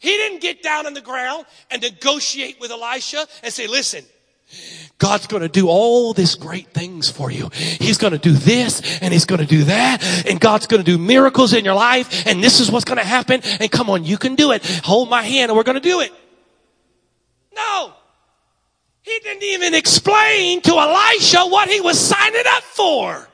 He 0.04 0.18
didn't 0.18 0.42
get 0.42 0.62
down 0.62 0.86
on 0.86 0.94
the 0.94 1.00
ground 1.00 1.46
and 1.72 1.82
negotiate 1.82 2.60
with 2.60 2.72
Elisha 2.72 3.26
and 3.42 3.54
say, 3.54 3.68
listen, 3.68 4.04
God's 4.98 5.28
going 5.28 5.44
to 5.44 5.48
do 5.48 5.70
all 5.70 6.12
these 6.12 6.36
great 6.36 6.74
things 6.74 7.10
for 7.10 7.32
you. 7.32 7.50
He's 7.54 7.98
going 7.98 8.12
to 8.12 8.20
do 8.20 8.34
this 8.34 9.00
and 9.02 9.14
he's 9.14 9.24
going 9.24 9.40
to 9.40 9.48
do 9.48 9.64
that 9.64 10.04
and 10.28 10.42
God's 10.42 10.68
going 10.68 10.84
to 10.84 10.92
do 10.92 10.98
miracles 10.98 11.54
in 11.54 11.64
your 11.64 11.74
life 11.74 12.28
and 12.28 12.44
this 12.44 12.60
is 12.60 12.70
what's 12.70 12.84
going 12.84 12.98
to 12.98 13.06
happen 13.06 13.40
and 13.62 13.72
come 13.72 13.90
on, 13.90 14.04
you 14.04 14.18
can 14.18 14.36
do 14.36 14.52
it. 14.52 14.66
Hold 14.84 15.10
my 15.10 15.24
hand 15.24 15.52
and 15.52 15.58
we're 15.58 15.64
going 15.64 15.82
to 15.82 15.90
do 15.90 16.02
it. 16.02 16.12
No. 17.56 17.94
He 19.04 19.18
didn't 19.20 19.44
even 19.44 19.74
explain 19.74 20.60
to 20.64 20.72
Elisha 20.72 21.46
what 21.46 21.70
he 21.70 21.80
was 21.80 21.98
signing 21.98 22.44
up 22.46 22.64
for. 22.64 23.30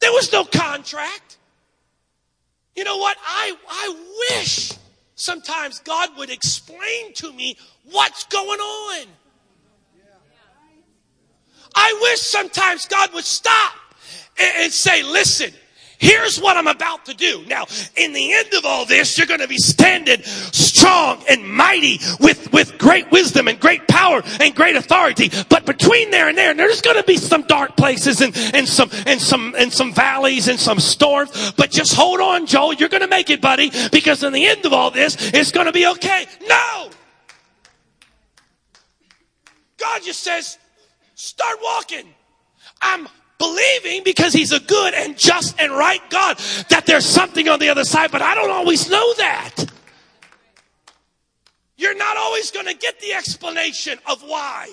There 0.00 0.12
was 0.12 0.32
no 0.32 0.44
contract. 0.44 1.35
You 2.76 2.84
know 2.84 2.98
what? 2.98 3.16
I, 3.24 3.56
I 3.68 4.34
wish 4.36 4.72
sometimes 5.14 5.80
God 5.80 6.10
would 6.18 6.30
explain 6.30 7.14
to 7.14 7.32
me 7.32 7.56
what's 7.90 8.24
going 8.24 8.60
on. 8.60 9.06
I 11.74 11.98
wish 12.02 12.20
sometimes 12.20 12.86
God 12.86 13.12
would 13.14 13.24
stop 13.24 13.74
and, 14.38 14.64
and 14.64 14.72
say, 14.72 15.02
listen, 15.02 15.52
Here's 15.98 16.38
what 16.38 16.56
I'm 16.56 16.66
about 16.66 17.06
to 17.06 17.14
do. 17.14 17.44
Now, 17.46 17.66
in 17.96 18.12
the 18.12 18.32
end 18.34 18.52
of 18.54 18.64
all 18.64 18.84
this, 18.84 19.16
you're 19.16 19.26
going 19.26 19.40
to 19.40 19.48
be 19.48 19.58
standing 19.58 20.22
strong 20.22 21.22
and 21.28 21.48
mighty 21.48 21.98
with, 22.20 22.52
with 22.52 22.78
great 22.78 23.10
wisdom 23.10 23.48
and 23.48 23.58
great 23.58 23.86
power 23.88 24.22
and 24.40 24.54
great 24.54 24.76
authority. 24.76 25.30
But 25.48 25.64
between 25.64 26.10
there 26.10 26.28
and 26.28 26.36
there, 26.36 26.54
there's 26.54 26.82
going 26.82 26.96
to 26.96 27.04
be 27.04 27.16
some 27.16 27.42
dark 27.42 27.76
places 27.76 28.20
and, 28.20 28.36
and 28.54 28.68
some, 28.68 28.90
and 29.06 29.20
some, 29.20 29.54
and 29.56 29.72
some 29.72 29.94
valleys 29.94 30.48
and 30.48 30.58
some 30.58 30.80
storms. 30.80 31.52
But 31.52 31.70
just 31.70 31.94
hold 31.94 32.20
on, 32.20 32.46
Joel. 32.46 32.74
You're 32.74 32.88
going 32.88 33.02
to 33.02 33.08
make 33.08 33.30
it, 33.30 33.40
buddy, 33.40 33.70
because 33.90 34.22
in 34.22 34.32
the 34.32 34.46
end 34.46 34.66
of 34.66 34.72
all 34.72 34.90
this, 34.90 35.16
it's 35.32 35.52
going 35.52 35.66
to 35.66 35.72
be 35.72 35.86
okay. 35.86 36.26
No! 36.46 36.90
God 39.78 40.02
just 40.02 40.20
says, 40.20 40.58
start 41.14 41.58
walking. 41.62 42.06
I'm 42.80 43.08
believing 43.38 44.02
because 44.04 44.32
he's 44.32 44.52
a 44.52 44.60
good 44.60 44.94
and 44.94 45.16
just 45.16 45.58
and 45.60 45.72
right 45.72 46.00
God 46.10 46.38
that 46.68 46.84
there's 46.86 47.04
something 47.04 47.48
on 47.48 47.58
the 47.58 47.68
other 47.68 47.84
side, 47.84 48.10
but 48.10 48.22
I 48.22 48.34
don't 48.34 48.50
always 48.50 48.90
know 48.90 49.14
that. 49.14 49.66
You're 51.76 51.96
not 51.96 52.16
always 52.16 52.50
going 52.50 52.66
to 52.66 52.74
get 52.74 53.00
the 53.00 53.12
explanation 53.12 53.98
of 54.06 54.22
why. 54.22 54.68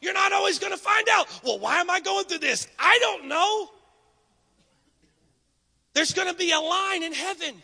You're 0.00 0.14
not 0.14 0.32
always 0.32 0.58
going 0.58 0.72
to 0.72 0.78
find 0.78 1.08
out, 1.10 1.26
well, 1.44 1.58
why 1.58 1.80
am 1.80 1.90
I 1.90 2.00
going 2.00 2.24
through 2.26 2.38
this? 2.38 2.68
I 2.78 2.98
don't 3.00 3.26
know. 3.26 3.70
There's 5.94 6.12
going 6.12 6.28
to 6.28 6.34
be 6.34 6.52
a 6.52 6.60
line 6.60 7.02
in 7.02 7.12
heaven. 7.12 7.62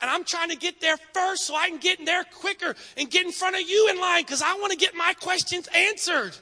And 0.00 0.08
I'm 0.10 0.24
trying 0.24 0.50
to 0.50 0.56
get 0.56 0.80
there 0.80 0.96
first 1.12 1.44
so 1.44 1.56
I 1.56 1.68
can 1.68 1.78
get 1.78 1.98
in 1.98 2.04
there 2.04 2.24
quicker 2.24 2.74
and 2.96 3.10
get 3.10 3.26
in 3.26 3.32
front 3.32 3.56
of 3.56 3.62
you 3.62 3.88
in 3.90 4.00
line 4.00 4.22
because 4.22 4.42
I 4.42 4.54
want 4.54 4.70
to 4.70 4.78
get 4.78 4.94
my 4.94 5.12
questions 5.20 5.68
answered. 5.74 6.36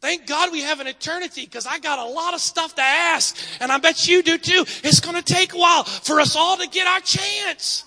Thank 0.00 0.26
God 0.26 0.52
we 0.52 0.62
have 0.62 0.78
an 0.80 0.86
eternity 0.86 1.44
because 1.44 1.66
I 1.66 1.80
got 1.80 1.98
a 1.98 2.04
lot 2.04 2.32
of 2.32 2.40
stuff 2.40 2.74
to 2.76 2.82
ask, 2.82 3.36
and 3.60 3.72
I 3.72 3.78
bet 3.78 4.06
you 4.06 4.22
do 4.22 4.38
too. 4.38 4.64
It's 4.84 5.00
going 5.00 5.16
to 5.16 5.22
take 5.22 5.54
a 5.54 5.58
while 5.58 5.84
for 5.84 6.20
us 6.20 6.36
all 6.36 6.56
to 6.56 6.68
get 6.68 6.86
our 6.86 7.00
chance. 7.00 7.84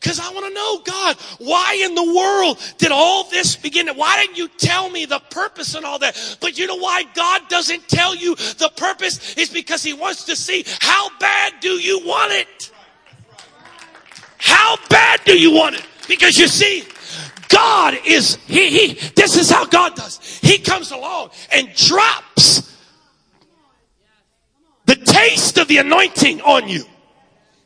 Because 0.00 0.18
I 0.18 0.30
want 0.32 0.46
to 0.46 0.54
know, 0.54 0.80
God, 0.82 1.16
why 1.38 1.78
in 1.84 1.94
the 1.94 2.14
world 2.16 2.58
did 2.78 2.90
all 2.90 3.24
this 3.24 3.56
begin? 3.56 3.86
Why 3.88 4.16
didn't 4.16 4.38
you 4.38 4.48
tell 4.48 4.88
me 4.88 5.04
the 5.04 5.18
purpose 5.30 5.74
and 5.74 5.84
all 5.84 5.98
that? 5.98 6.38
But 6.40 6.58
you 6.58 6.66
know 6.66 6.78
why 6.78 7.04
God 7.14 7.42
doesn't 7.50 7.86
tell 7.86 8.14
you 8.14 8.34
the 8.34 8.72
purpose? 8.76 9.36
Is 9.36 9.50
because 9.50 9.82
He 9.82 9.92
wants 9.92 10.24
to 10.24 10.36
see 10.36 10.64
how 10.80 11.10
bad 11.18 11.54
do 11.60 11.72
you 11.72 12.00
want 12.06 12.32
it? 12.32 12.70
How 14.38 14.78
bad 14.88 15.20
do 15.26 15.38
you 15.38 15.52
want 15.52 15.74
it? 15.74 15.84
Because 16.08 16.38
you 16.38 16.48
see, 16.48 16.84
God 17.50 17.98
is, 18.06 18.36
he, 18.46 18.70
he, 18.70 18.94
this 19.10 19.36
is 19.36 19.50
how 19.50 19.66
God 19.66 19.96
does. 19.96 20.18
He 20.40 20.58
comes 20.58 20.92
along 20.92 21.30
and 21.52 21.72
drops 21.74 22.76
the 24.86 24.96
taste 24.96 25.58
of 25.58 25.68
the 25.68 25.78
anointing 25.78 26.40
on 26.42 26.68
you. 26.68 26.84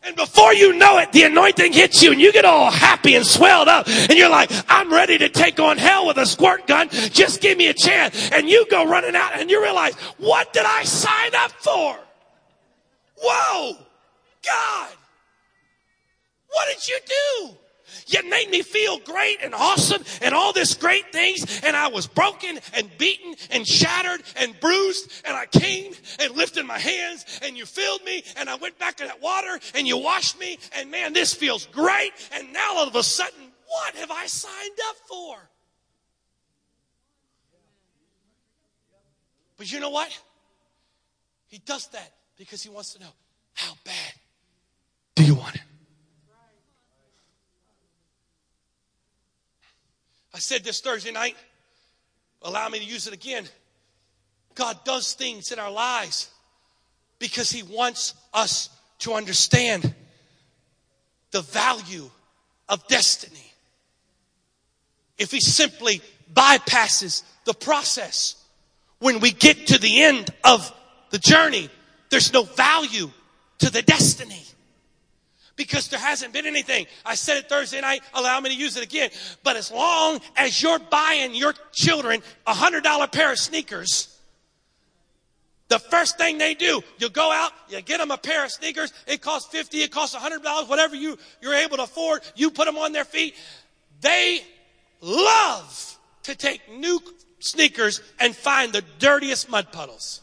And 0.02 0.16
before 0.16 0.52
you 0.52 0.74
know 0.74 0.98
it, 0.98 1.12
the 1.12 1.22
anointing 1.22 1.72
hits 1.72 2.02
you 2.02 2.12
and 2.12 2.20
you 2.20 2.30
get 2.32 2.44
all 2.44 2.70
happy 2.70 3.14
and 3.14 3.24
swelled 3.24 3.68
up. 3.68 3.88
And 3.88 4.12
you're 4.12 4.28
like, 4.28 4.50
I'm 4.68 4.92
ready 4.92 5.16
to 5.16 5.30
take 5.30 5.58
on 5.58 5.78
hell 5.78 6.06
with 6.06 6.18
a 6.18 6.26
squirt 6.26 6.66
gun. 6.66 6.88
Just 6.90 7.40
give 7.40 7.56
me 7.56 7.68
a 7.68 7.74
chance. 7.74 8.30
And 8.30 8.48
you 8.48 8.66
go 8.70 8.86
running 8.86 9.16
out 9.16 9.32
and 9.34 9.50
you 9.50 9.62
realize, 9.62 9.94
what 10.18 10.52
did 10.52 10.64
I 10.66 10.84
sign 10.84 11.34
up 11.34 11.52
for? 11.52 11.98
Whoa, 13.22 13.78
God, 14.44 14.88
what 16.48 16.68
did 16.68 16.86
you 16.86 16.98
do? 17.06 17.56
You 18.06 18.28
made 18.28 18.50
me 18.50 18.62
feel 18.62 18.98
great 18.98 19.38
and 19.42 19.54
awesome 19.54 20.02
and 20.22 20.34
all 20.34 20.52
this 20.52 20.74
great 20.74 21.12
things. 21.12 21.62
And 21.64 21.76
I 21.76 21.88
was 21.88 22.06
broken 22.06 22.58
and 22.74 22.90
beaten 22.98 23.34
and 23.50 23.66
shattered 23.66 24.22
and 24.36 24.58
bruised. 24.60 25.10
And 25.24 25.36
I 25.36 25.46
came 25.46 25.92
and 26.20 26.34
lifted 26.36 26.64
my 26.64 26.78
hands 26.78 27.40
and 27.42 27.56
you 27.56 27.66
filled 27.66 28.04
me 28.04 28.24
and 28.36 28.48
I 28.48 28.56
went 28.56 28.78
back 28.78 28.96
to 28.96 29.04
that 29.04 29.22
water 29.22 29.58
and 29.74 29.86
you 29.86 29.98
washed 29.98 30.38
me. 30.38 30.58
And 30.76 30.90
man, 30.90 31.12
this 31.12 31.34
feels 31.34 31.66
great. 31.66 32.12
And 32.32 32.52
now 32.52 32.76
all 32.76 32.88
of 32.88 32.96
a 32.96 33.02
sudden, 33.02 33.52
what 33.66 33.94
have 33.96 34.10
I 34.10 34.26
signed 34.26 34.78
up 34.88 34.96
for? 35.08 35.36
But 39.56 39.70
you 39.70 39.80
know 39.80 39.90
what? 39.90 40.10
He 41.46 41.58
does 41.58 41.86
that 41.88 42.12
because 42.36 42.62
he 42.62 42.68
wants 42.68 42.94
to 42.94 43.00
know 43.00 43.12
how 43.54 43.74
bad 43.84 44.12
do 45.14 45.24
you 45.24 45.34
want 45.34 45.54
it? 45.54 45.63
I 50.34 50.38
said 50.38 50.64
this 50.64 50.80
Thursday 50.80 51.12
night. 51.12 51.36
Allow 52.42 52.68
me 52.68 52.80
to 52.80 52.84
use 52.84 53.06
it 53.06 53.14
again. 53.14 53.44
God 54.56 54.84
does 54.84 55.14
things 55.14 55.52
in 55.52 55.60
our 55.60 55.70
lives 55.70 56.28
because 57.20 57.50
He 57.50 57.62
wants 57.62 58.14
us 58.34 58.68
to 59.00 59.14
understand 59.14 59.94
the 61.30 61.40
value 61.40 62.10
of 62.68 62.86
destiny. 62.88 63.52
If 65.18 65.30
He 65.30 65.40
simply 65.40 66.02
bypasses 66.32 67.22
the 67.44 67.54
process, 67.54 68.34
when 68.98 69.20
we 69.20 69.30
get 69.30 69.68
to 69.68 69.78
the 69.78 70.02
end 70.02 70.30
of 70.42 70.72
the 71.10 71.18
journey, 71.18 71.70
there's 72.10 72.32
no 72.32 72.42
value 72.42 73.08
to 73.58 73.70
the 73.70 73.82
destiny 73.82 74.42
because 75.56 75.88
there 75.88 76.00
hasn't 76.00 76.32
been 76.32 76.46
anything. 76.46 76.86
I 77.04 77.14
said 77.14 77.38
it 77.38 77.48
Thursday 77.48 77.80
night. 77.80 78.02
Allow 78.14 78.40
me 78.40 78.50
to 78.50 78.56
use 78.56 78.76
it 78.76 78.84
again. 78.84 79.10
But 79.42 79.56
as 79.56 79.70
long 79.70 80.20
as 80.36 80.60
you're 80.62 80.78
buying 80.78 81.34
your 81.34 81.54
children 81.72 82.22
a 82.46 82.54
hundred 82.54 82.84
dollar 82.84 83.06
pair 83.06 83.32
of 83.32 83.38
sneakers, 83.38 84.14
the 85.68 85.78
first 85.78 86.18
thing 86.18 86.38
they 86.38 86.54
do, 86.54 86.82
you 86.98 87.08
go 87.08 87.32
out, 87.32 87.52
you 87.68 87.80
get 87.80 87.98
them 87.98 88.10
a 88.10 88.18
pair 88.18 88.44
of 88.44 88.50
sneakers. 88.50 88.92
It 89.06 89.22
costs 89.22 89.50
50, 89.50 89.78
it 89.78 89.90
costs 89.90 90.14
$100, 90.14 90.68
whatever 90.68 90.94
you, 90.94 91.18
you're 91.40 91.54
able 91.54 91.78
to 91.78 91.84
afford. 91.84 92.22
You 92.36 92.50
put 92.50 92.66
them 92.66 92.76
on 92.76 92.92
their 92.92 93.04
feet. 93.04 93.34
They 94.00 94.42
love 95.00 95.98
to 96.24 96.34
take 96.34 96.60
new 96.70 97.00
sneakers 97.38 98.02
and 98.20 98.36
find 98.36 98.72
the 98.72 98.82
dirtiest 98.98 99.48
mud 99.48 99.72
puddles. 99.72 100.20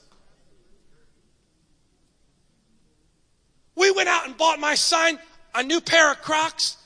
We 3.75 3.91
went 3.91 4.09
out 4.09 4.27
and 4.27 4.37
bought 4.37 4.59
my 4.59 4.75
son 4.75 5.17
a 5.55 5.63
new 5.63 5.81
pair 5.81 6.11
of 6.11 6.21
Crocs, 6.21 6.77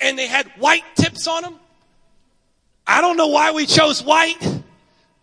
and 0.00 0.18
they 0.18 0.26
had 0.26 0.46
white 0.58 0.84
tips 0.96 1.26
on 1.26 1.42
them. 1.42 1.58
I 2.86 3.00
don't 3.00 3.16
know 3.16 3.28
why 3.28 3.52
we 3.52 3.66
chose 3.66 4.02
white 4.02 4.62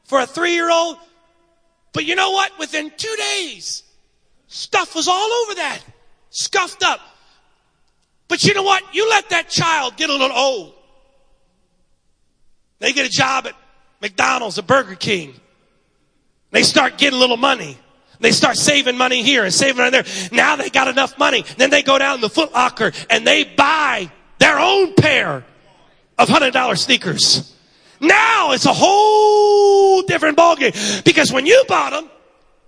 for 0.06 0.20
a 0.20 0.26
three 0.26 0.54
year 0.54 0.72
old, 0.72 0.98
but 1.94 2.06
you 2.06 2.16
know 2.16 2.32
what? 2.32 2.58
Within 2.58 2.92
two 2.96 3.16
days, 3.18 3.84
stuff 4.48 4.96
was 4.96 5.08
all 5.08 5.32
over 5.44 5.56
that, 5.56 5.80
scuffed 6.30 6.84
up. 6.84 7.00
But 8.28 8.44
you 8.44 8.54
know 8.54 8.64
what? 8.64 8.84
You 8.96 9.10
let 9.10 9.30
that 9.30 9.50
child 9.50 9.98
get 9.98 10.10
a 10.10 10.14
little 10.14 10.36
old. 10.36 10.74
They 12.80 12.94
get 12.94 13.06
a 13.06 13.10
job 13.10 13.46
at 13.46 13.56
McDonald's 14.02 14.58
or 14.58 14.64
Burger 14.64 14.96
King. 14.96 15.34
They 16.50 16.64
start 16.64 16.98
getting 16.98 17.18
a 17.18 17.20
little 17.20 17.38
money. 17.38 17.78
They 18.22 18.32
start 18.32 18.56
saving 18.56 18.98
money 18.98 19.24
here 19.24 19.44
and 19.44 19.54
saving 19.54 19.78
money 19.78 19.90
there. 19.90 20.06
Now 20.32 20.56
they 20.56 20.70
got 20.70 20.88
enough 20.88 21.18
money. 21.18 21.44
Then 21.58 21.72
they 21.72 21.82
go 21.82 21.98
down 21.98 22.22
the 22.22 22.30
Foot 22.30 22.54
Locker 22.54 22.92
and 23.10 23.26
they 23.26 23.44
buy 23.44 24.12
their 24.38 24.60
own 24.60 24.94
pair 24.94 25.44
of 26.18 26.30
hundred 26.30 26.54
dollar 26.54 26.76
sneakers. 26.76 27.54
Now 28.00 28.52
it's 28.52 28.66
a 28.66 28.74
whole 28.74 30.04
different 30.04 30.38
ballgame 30.38 31.04
because 31.04 31.32
when 31.34 31.46
you 31.46 31.64
bought 31.68 31.92
them, 31.92 32.10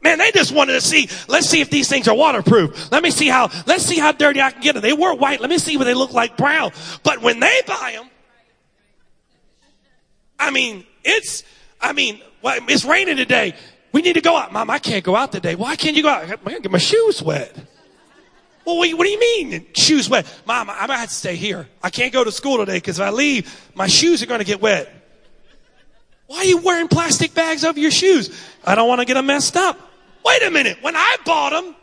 man, 0.03 0.17
they 0.17 0.31
just 0.31 0.51
wanted 0.51 0.73
to 0.73 0.81
see. 0.81 1.07
Let's 1.27 1.47
see 1.47 1.61
if 1.61 1.69
these 1.69 1.87
things 1.87 2.07
are 2.07 2.15
waterproof. 2.15 2.91
Let 2.91 3.03
me 3.03 3.11
see 3.11 3.27
how. 3.27 3.49
Let's 3.67 3.83
see 3.83 3.99
how 3.99 4.11
dirty 4.11 4.41
I 4.41 4.51
can 4.51 4.61
get 4.61 4.73
them. 4.73 4.81
They 4.81 4.93
were 4.93 5.15
white. 5.15 5.39
Let 5.39 5.49
me 5.49 5.59
see 5.59 5.77
what 5.77 5.85
they 5.85 5.93
look 5.93 6.13
like 6.13 6.35
brown. 6.35 6.71
But 7.03 7.21
when 7.21 7.39
they 7.39 7.61
buy 7.67 7.93
them, 7.95 8.09
I 10.39 10.51
mean, 10.51 10.85
it's. 11.03 11.43
I 11.79 11.93
mean, 11.93 12.21
it's 12.43 12.85
raining 12.85 13.17
today. 13.17 13.55
We 13.93 14.01
need 14.01 14.13
to 14.13 14.21
go 14.21 14.35
out. 14.35 14.51
Mom, 14.51 14.69
I 14.69 14.79
can't 14.79 15.03
go 15.03 15.15
out 15.15 15.31
today. 15.31 15.55
Why 15.55 15.75
can't 15.77 15.95
you 15.95 16.03
go 16.03 16.09
out? 16.09 16.23
I'm 16.23 16.27
going 16.43 16.55
to 16.57 16.61
get 16.61 16.71
my 16.71 16.77
shoes 16.77 17.21
wet. 17.21 17.55
Well, 18.65 18.77
what 18.77 19.03
do 19.03 19.09
you 19.09 19.19
mean 19.19 19.65
shoes 19.75 20.09
wet? 20.09 20.25
Mom, 20.45 20.69
I'm 20.69 20.87
gonna 20.87 20.97
have 20.97 21.09
to 21.09 21.15
stay 21.15 21.35
here. 21.35 21.67
I 21.81 21.89
can't 21.89 22.13
go 22.13 22.23
to 22.23 22.31
school 22.31 22.57
today 22.57 22.77
because 22.77 22.97
if 22.97 23.05
I 23.05 23.09
leave, 23.09 23.69
my 23.75 23.87
shoes 23.87 24.23
are 24.23 24.25
gonna 24.25 24.45
get 24.45 24.61
wet. 24.61 24.89
Why 26.27 26.37
are 26.37 26.45
you 26.45 26.59
wearing 26.59 26.87
plastic 26.87 27.33
bags 27.33 27.65
over 27.65 27.77
your 27.77 27.91
shoes? 27.91 28.29
I 28.63 28.75
don't 28.75 28.87
want 28.87 29.01
to 29.01 29.05
get 29.05 29.15
them 29.15 29.25
messed 29.25 29.57
up. 29.57 29.77
Wait 30.23 30.41
a 30.43 30.49
minute. 30.49 30.77
When 30.81 30.95
I 30.95 31.17
bought 31.25 31.49
them, 31.49 31.75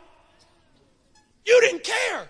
you 1.45 1.61
didn't 1.61 1.83
care. 1.83 2.27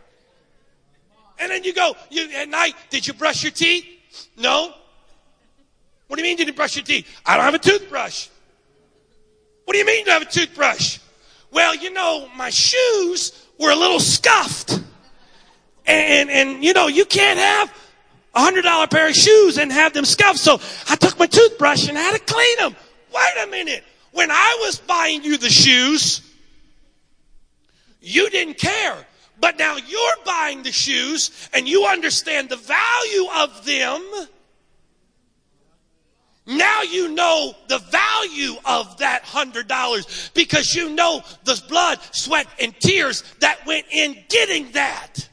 And 1.40 1.50
then 1.50 1.64
you 1.64 1.74
go, 1.74 1.96
you, 2.10 2.30
at 2.36 2.50
night, 2.50 2.76
did 2.90 3.08
you 3.08 3.14
brush 3.14 3.44
your 3.44 3.52
teeth? 3.54 3.86
No. 4.38 4.74
What 6.08 6.18
do 6.18 6.22
you 6.22 6.30
mean 6.30 6.38
you 6.38 6.46
didn't 6.46 6.58
brush 6.58 6.76
your 6.76 6.84
teeth? 6.84 7.08
I 7.26 7.38
don't 7.38 7.46
have 7.46 7.56
a 7.56 7.60
toothbrush. 7.60 8.28
What 9.72 9.76
do 9.76 9.80
you 9.80 9.86
mean 9.86 10.06
you 10.06 10.12
have 10.12 10.22
a 10.22 10.26
toothbrush? 10.26 11.00
Well, 11.50 11.74
you 11.74 11.94
know, 11.94 12.28
my 12.36 12.50
shoes 12.50 13.32
were 13.58 13.72
a 13.72 13.76
little 13.78 14.02
scuffed. 14.02 14.78
And, 15.86 16.30
and, 16.30 16.62
you 16.62 16.74
know, 16.74 16.88
you 16.88 17.06
can't 17.06 17.40
have 17.40 17.74
a 18.36 18.42
hundred 18.42 18.64
dollar 18.64 18.88
pair 18.88 19.08
of 19.08 19.16
shoes 19.16 19.58
and 19.58 19.72
have 19.72 19.94
them 19.94 20.04
scuffed. 20.04 20.40
So 20.40 20.60
I 20.90 20.98
took 20.98 21.18
my 21.18 21.26
toothbrush 21.26 21.88
and 21.88 21.98
had 21.98 22.18
to 22.18 22.20
clean 22.20 22.58
them. 22.58 22.76
Wait 23.16 23.44
a 23.46 23.48
minute. 23.48 23.86
When 24.12 24.30
I 24.30 24.58
was 24.60 24.78
buying 24.78 25.24
you 25.24 25.38
the 25.38 25.50
shoes, 25.50 26.20
you 28.02 28.30
didn't 28.30 28.58
care. 28.58 28.98
But 29.40 29.58
now 29.58 29.78
you're 29.78 30.18
buying 30.26 30.64
the 30.64 30.74
shoes 30.74 31.50
and 31.54 31.66
you 31.66 31.86
understand 31.86 32.50
the 32.50 32.58
value 32.58 33.26
of 33.38 33.66
them 33.66 34.28
now 36.46 36.82
you 36.82 37.10
know 37.10 37.54
the 37.68 37.78
value 37.78 38.56
of 38.66 38.98
that 38.98 39.24
hundred 39.24 39.68
dollars 39.68 40.32
because 40.34 40.74
you 40.74 40.90
know 40.90 41.22
the 41.44 41.62
blood, 41.70 42.00
sweat, 42.12 42.48
and 42.60 42.78
tears 42.80 43.24
that 43.40 43.66
went 43.66 43.86
in 43.92 44.18
getting 44.30 44.72
that. 44.72 45.28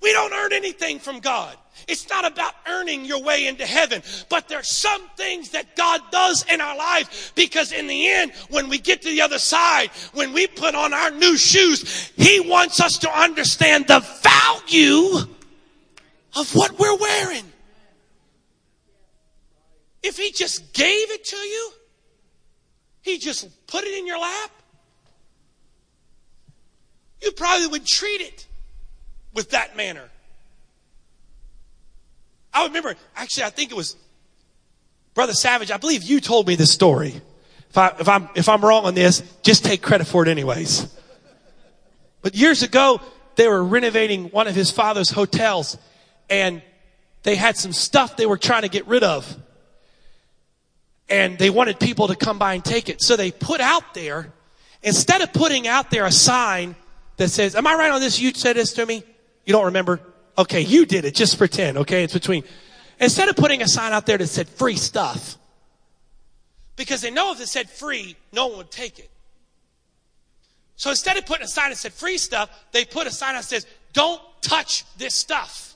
We 0.00 0.12
don't 0.12 0.32
earn 0.32 0.52
anything 0.52 0.98
from 0.98 1.20
God. 1.20 1.56
It's 1.86 2.08
not 2.08 2.26
about 2.30 2.54
earning 2.66 3.04
your 3.04 3.22
way 3.22 3.46
into 3.46 3.64
heaven, 3.64 4.02
but 4.28 4.48
there's 4.48 4.68
some 4.68 5.02
things 5.16 5.50
that 5.50 5.76
God 5.76 6.00
does 6.10 6.44
in 6.50 6.60
our 6.60 6.76
life 6.76 7.32
because 7.34 7.72
in 7.72 7.86
the 7.86 8.08
end, 8.08 8.32
when 8.50 8.68
we 8.68 8.78
get 8.78 9.02
to 9.02 9.08
the 9.08 9.22
other 9.22 9.38
side, 9.38 9.90
when 10.12 10.32
we 10.32 10.46
put 10.46 10.74
on 10.74 10.92
our 10.92 11.10
new 11.10 11.36
shoes, 11.36 12.12
He 12.16 12.40
wants 12.40 12.80
us 12.80 12.98
to 12.98 13.18
understand 13.18 13.86
the 13.86 14.00
value 14.22 15.26
of 16.36 16.54
what 16.54 16.78
we're 16.78 16.96
wearing. 16.96 17.44
If 20.02 20.16
he 20.16 20.30
just 20.30 20.72
gave 20.72 21.10
it 21.10 21.24
to 21.24 21.36
you, 21.36 21.70
he 23.02 23.18
just 23.18 23.48
put 23.66 23.84
it 23.84 23.98
in 23.98 24.06
your 24.06 24.18
lap, 24.18 24.50
you 27.22 27.32
probably 27.32 27.66
would 27.66 27.86
treat 27.86 28.20
it 28.20 28.46
with 29.34 29.50
that 29.50 29.76
manner. 29.76 30.08
I 32.52 32.66
remember, 32.66 32.94
actually, 33.16 33.44
I 33.44 33.50
think 33.50 33.70
it 33.70 33.76
was 33.76 33.96
Brother 35.14 35.32
Savage. 35.32 35.70
I 35.70 35.76
believe 35.76 36.02
you 36.02 36.20
told 36.20 36.46
me 36.46 36.54
this 36.54 36.72
story. 36.72 37.20
If, 37.70 37.76
I, 37.76 37.88
if 37.98 38.08
I'm 38.08 38.28
if 38.34 38.48
I'm 38.48 38.64
wrong 38.64 38.84
on 38.86 38.94
this, 38.94 39.22
just 39.42 39.64
take 39.64 39.82
credit 39.82 40.06
for 40.06 40.22
it 40.22 40.28
anyways. 40.28 40.86
But 42.22 42.34
years 42.34 42.62
ago, 42.62 43.00
they 43.36 43.46
were 43.46 43.62
renovating 43.62 44.26
one 44.26 44.46
of 44.48 44.54
his 44.54 44.70
father's 44.70 45.10
hotels, 45.10 45.76
and 46.30 46.62
they 47.24 47.36
had 47.36 47.56
some 47.56 47.72
stuff 47.72 48.16
they 48.16 48.26
were 48.26 48.38
trying 48.38 48.62
to 48.62 48.68
get 48.68 48.86
rid 48.86 49.02
of 49.02 49.36
and 51.08 51.38
they 51.38 51.50
wanted 51.50 51.80
people 51.80 52.08
to 52.08 52.16
come 52.16 52.38
by 52.38 52.54
and 52.54 52.64
take 52.64 52.88
it. 52.88 53.02
So 53.02 53.16
they 53.16 53.30
put 53.30 53.60
out 53.60 53.94
there, 53.94 54.32
instead 54.82 55.20
of 55.22 55.32
putting 55.32 55.66
out 55.66 55.90
there 55.90 56.04
a 56.04 56.12
sign 56.12 56.76
that 57.16 57.28
says, 57.28 57.54
Am 57.54 57.66
I 57.66 57.74
right 57.74 57.90
on 57.90 58.00
this? 58.00 58.20
You 58.20 58.32
said 58.34 58.56
this 58.56 58.72
to 58.74 58.86
me? 58.86 59.02
You 59.44 59.52
don't 59.52 59.66
remember? 59.66 60.00
Okay, 60.36 60.60
you 60.60 60.86
did 60.86 61.04
it. 61.04 61.14
Just 61.14 61.38
pretend, 61.38 61.78
okay? 61.78 62.04
It's 62.04 62.12
between. 62.12 62.44
Instead 63.00 63.28
of 63.28 63.36
putting 63.36 63.62
a 63.62 63.68
sign 63.68 63.92
out 63.92 64.06
there 64.06 64.18
that 64.18 64.26
said 64.26 64.48
free 64.48 64.76
stuff, 64.76 65.36
because 66.76 67.00
they 67.00 67.10
know 67.10 67.32
if 67.32 67.40
it 67.40 67.48
said 67.48 67.68
free, 67.68 68.16
no 68.32 68.46
one 68.48 68.58
would 68.58 68.70
take 68.70 68.98
it. 68.98 69.10
So 70.76 70.90
instead 70.90 71.16
of 71.16 71.26
putting 71.26 71.44
a 71.44 71.48
sign 71.48 71.70
that 71.70 71.76
said 71.76 71.92
free 71.92 72.18
stuff, 72.18 72.50
they 72.70 72.84
put 72.84 73.06
a 73.06 73.10
sign 73.10 73.34
that 73.34 73.44
says, 73.44 73.66
Don't 73.92 74.20
touch 74.40 74.84
this 74.96 75.14
stuff. 75.14 75.67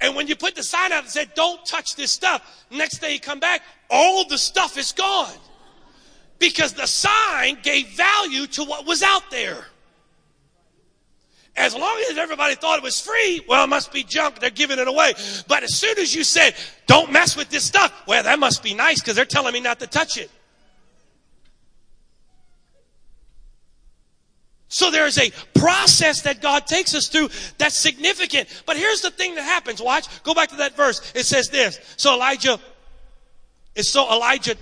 And 0.00 0.14
when 0.14 0.28
you 0.28 0.36
put 0.36 0.54
the 0.54 0.62
sign 0.62 0.92
out 0.92 1.04
that 1.04 1.10
said, 1.10 1.34
don't 1.34 1.64
touch 1.66 1.96
this 1.96 2.12
stuff, 2.12 2.66
next 2.70 2.98
day 2.98 3.14
you 3.14 3.20
come 3.20 3.40
back, 3.40 3.62
all 3.90 4.26
the 4.28 4.38
stuff 4.38 4.78
is 4.78 4.92
gone. 4.92 5.34
Because 6.38 6.72
the 6.72 6.86
sign 6.86 7.58
gave 7.62 7.88
value 7.88 8.46
to 8.48 8.64
what 8.64 8.86
was 8.86 9.02
out 9.02 9.28
there. 9.30 9.66
As 11.56 11.74
long 11.74 12.00
as 12.08 12.16
everybody 12.16 12.54
thought 12.54 12.78
it 12.78 12.84
was 12.84 13.00
free, 13.00 13.44
well, 13.48 13.64
it 13.64 13.66
must 13.66 13.92
be 13.92 14.04
junk. 14.04 14.38
They're 14.38 14.50
giving 14.50 14.78
it 14.78 14.86
away. 14.86 15.14
But 15.48 15.64
as 15.64 15.74
soon 15.74 15.98
as 15.98 16.14
you 16.14 16.22
said, 16.22 16.54
don't 16.86 17.10
mess 17.10 17.36
with 17.36 17.48
this 17.50 17.64
stuff, 17.64 17.92
well, 18.06 18.22
that 18.22 18.38
must 18.38 18.62
be 18.62 18.74
nice 18.74 19.00
because 19.00 19.16
they're 19.16 19.24
telling 19.24 19.52
me 19.52 19.60
not 19.60 19.80
to 19.80 19.88
touch 19.88 20.16
it. 20.16 20.30
So 24.68 24.90
there's 24.90 25.18
a 25.18 25.30
process 25.54 26.22
that 26.22 26.42
God 26.42 26.66
takes 26.66 26.94
us 26.94 27.08
through 27.08 27.30
that's 27.56 27.74
significant. 27.74 28.48
But 28.66 28.76
here's 28.76 29.00
the 29.00 29.10
thing 29.10 29.34
that 29.36 29.42
happens. 29.42 29.80
Watch. 29.80 30.22
Go 30.22 30.34
back 30.34 30.50
to 30.50 30.56
that 30.56 30.76
verse. 30.76 31.12
It 31.14 31.24
says 31.24 31.48
this. 31.48 31.80
So 31.96 32.14
Elijah 32.14 32.60
And 33.74 33.86
so 33.86 34.10
Elijah, 34.10 34.56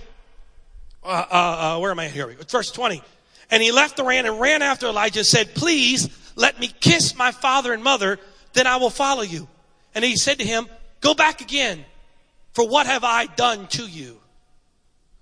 uh, 1.03 1.07
uh, 1.07 1.75
uh, 1.77 1.79
where 1.79 1.91
am 1.91 1.99
I 1.99 2.07
here? 2.07 2.35
Verse 2.49 2.71
20. 2.71 3.01
And 3.49 3.63
he 3.63 3.71
left 3.71 3.97
the 3.97 4.03
ran 4.03 4.25
and 4.25 4.39
ran 4.39 4.61
after 4.61 4.87
Elijah 4.87 5.19
and 5.19 5.27
said, 5.27 5.55
please 5.55 6.09
let 6.35 6.59
me 6.59 6.67
kiss 6.67 7.15
my 7.17 7.31
father 7.31 7.73
and 7.73 7.83
mother, 7.83 8.19
then 8.53 8.67
I 8.67 8.77
will 8.77 8.89
follow 8.89 9.23
you. 9.23 9.47
And 9.95 10.05
he 10.05 10.15
said 10.15 10.39
to 10.39 10.45
him, 10.45 10.67
go 11.01 11.13
back 11.15 11.41
again, 11.41 11.83
for 12.53 12.67
what 12.67 12.85
have 12.85 13.03
I 13.03 13.25
done 13.25 13.67
to 13.67 13.83
you? 13.83 14.19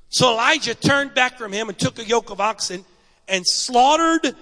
So 0.10 0.32
Elijah 0.34 0.76
turned 0.76 1.14
back 1.14 1.38
from 1.38 1.52
him 1.52 1.70
and 1.70 1.78
took 1.78 1.98
a 2.00 2.06
yoke 2.06 2.30
of 2.30 2.42
oxen 2.42 2.86
and 3.28 3.44
slaughtered 3.46 4.36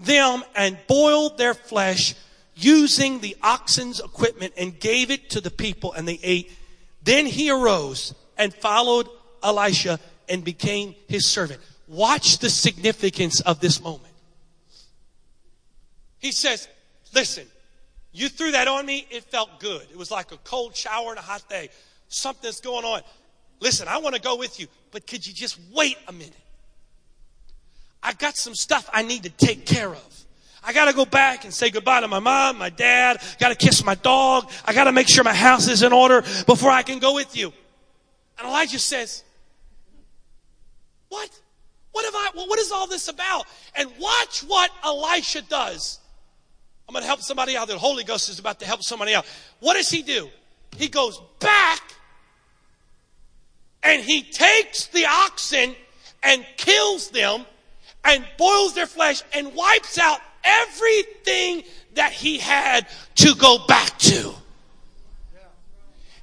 them 0.00 0.42
and 0.54 0.78
boiled 0.86 1.38
their 1.38 1.54
flesh 1.54 2.14
using 2.54 3.20
the 3.20 3.36
oxen's 3.42 4.00
equipment 4.00 4.54
and 4.56 4.78
gave 4.78 5.10
it 5.10 5.30
to 5.30 5.40
the 5.40 5.50
people 5.50 5.92
and 5.92 6.06
they 6.06 6.20
ate. 6.22 6.52
Then 7.02 7.26
he 7.26 7.50
arose 7.50 8.14
and 8.38 8.52
followed 8.54 9.08
Elisha 9.42 9.98
and 10.28 10.44
became 10.44 10.94
his 11.08 11.26
servant. 11.26 11.60
Watch 11.86 12.38
the 12.38 12.50
significance 12.50 13.40
of 13.40 13.60
this 13.60 13.82
moment. 13.82 14.12
He 16.18 16.32
says, 16.32 16.68
listen, 17.14 17.46
you 18.12 18.28
threw 18.28 18.52
that 18.52 18.68
on 18.68 18.86
me. 18.86 19.06
It 19.10 19.24
felt 19.24 19.60
good. 19.60 19.82
It 19.90 19.96
was 19.96 20.10
like 20.10 20.32
a 20.32 20.38
cold 20.38 20.74
shower 20.74 21.10
and 21.10 21.18
a 21.18 21.22
hot 21.22 21.46
day. 21.50 21.68
Something's 22.08 22.60
going 22.60 22.84
on. 22.84 23.02
Listen, 23.60 23.88
I 23.88 23.98
want 23.98 24.14
to 24.14 24.20
go 24.20 24.36
with 24.36 24.58
you, 24.58 24.66
but 24.90 25.06
could 25.06 25.26
you 25.26 25.34
just 25.34 25.58
wait 25.72 25.98
a 26.08 26.12
minute? 26.12 26.34
I 28.04 28.12
got 28.12 28.36
some 28.36 28.54
stuff 28.54 28.88
I 28.92 29.02
need 29.02 29.22
to 29.22 29.30
take 29.30 29.64
care 29.64 29.88
of. 29.88 30.24
I 30.62 30.72
got 30.72 30.86
to 30.86 30.94
go 30.94 31.04
back 31.04 31.44
and 31.44 31.52
say 31.52 31.70
goodbye 31.70 32.00
to 32.00 32.08
my 32.08 32.20
mom, 32.20 32.58
my 32.58 32.70
dad. 32.70 33.20
Got 33.38 33.48
to 33.48 33.54
kiss 33.54 33.84
my 33.84 33.94
dog. 33.94 34.50
I 34.64 34.74
got 34.74 34.84
to 34.84 34.92
make 34.92 35.08
sure 35.08 35.24
my 35.24 35.34
house 35.34 35.68
is 35.68 35.82
in 35.82 35.92
order 35.92 36.22
before 36.46 36.70
I 36.70 36.82
can 36.82 36.98
go 36.98 37.14
with 37.14 37.36
you. 37.36 37.52
And 38.38 38.46
Elijah 38.46 38.78
says, 38.78 39.24
What? 41.08 41.30
What 41.92 42.04
have 42.04 42.14
I, 42.14 42.46
what 42.46 42.58
is 42.58 42.72
all 42.72 42.86
this 42.86 43.08
about? 43.08 43.46
And 43.74 43.88
watch 43.98 44.40
what 44.40 44.70
Elisha 44.82 45.42
does. 45.42 46.00
I'm 46.88 46.92
going 46.92 47.02
to 47.02 47.06
help 47.06 47.20
somebody 47.20 47.56
out. 47.56 47.68
The 47.68 47.78
Holy 47.78 48.04
Ghost 48.04 48.28
is 48.28 48.38
about 48.38 48.60
to 48.60 48.66
help 48.66 48.82
somebody 48.82 49.14
out. 49.14 49.24
What 49.60 49.74
does 49.74 49.90
he 49.90 50.02
do? 50.02 50.28
He 50.76 50.88
goes 50.88 51.20
back 51.38 51.80
and 53.82 54.02
he 54.02 54.22
takes 54.22 54.88
the 54.88 55.06
oxen 55.06 55.74
and 56.22 56.44
kills 56.56 57.10
them 57.10 57.46
and 58.04 58.24
boils 58.36 58.74
their 58.74 58.86
flesh 58.86 59.22
and 59.32 59.54
wipes 59.54 59.98
out 59.98 60.20
everything 60.44 61.62
that 61.94 62.12
he 62.12 62.38
had 62.38 62.86
to 63.16 63.34
go 63.34 63.58
back 63.66 63.98
to. 63.98 64.34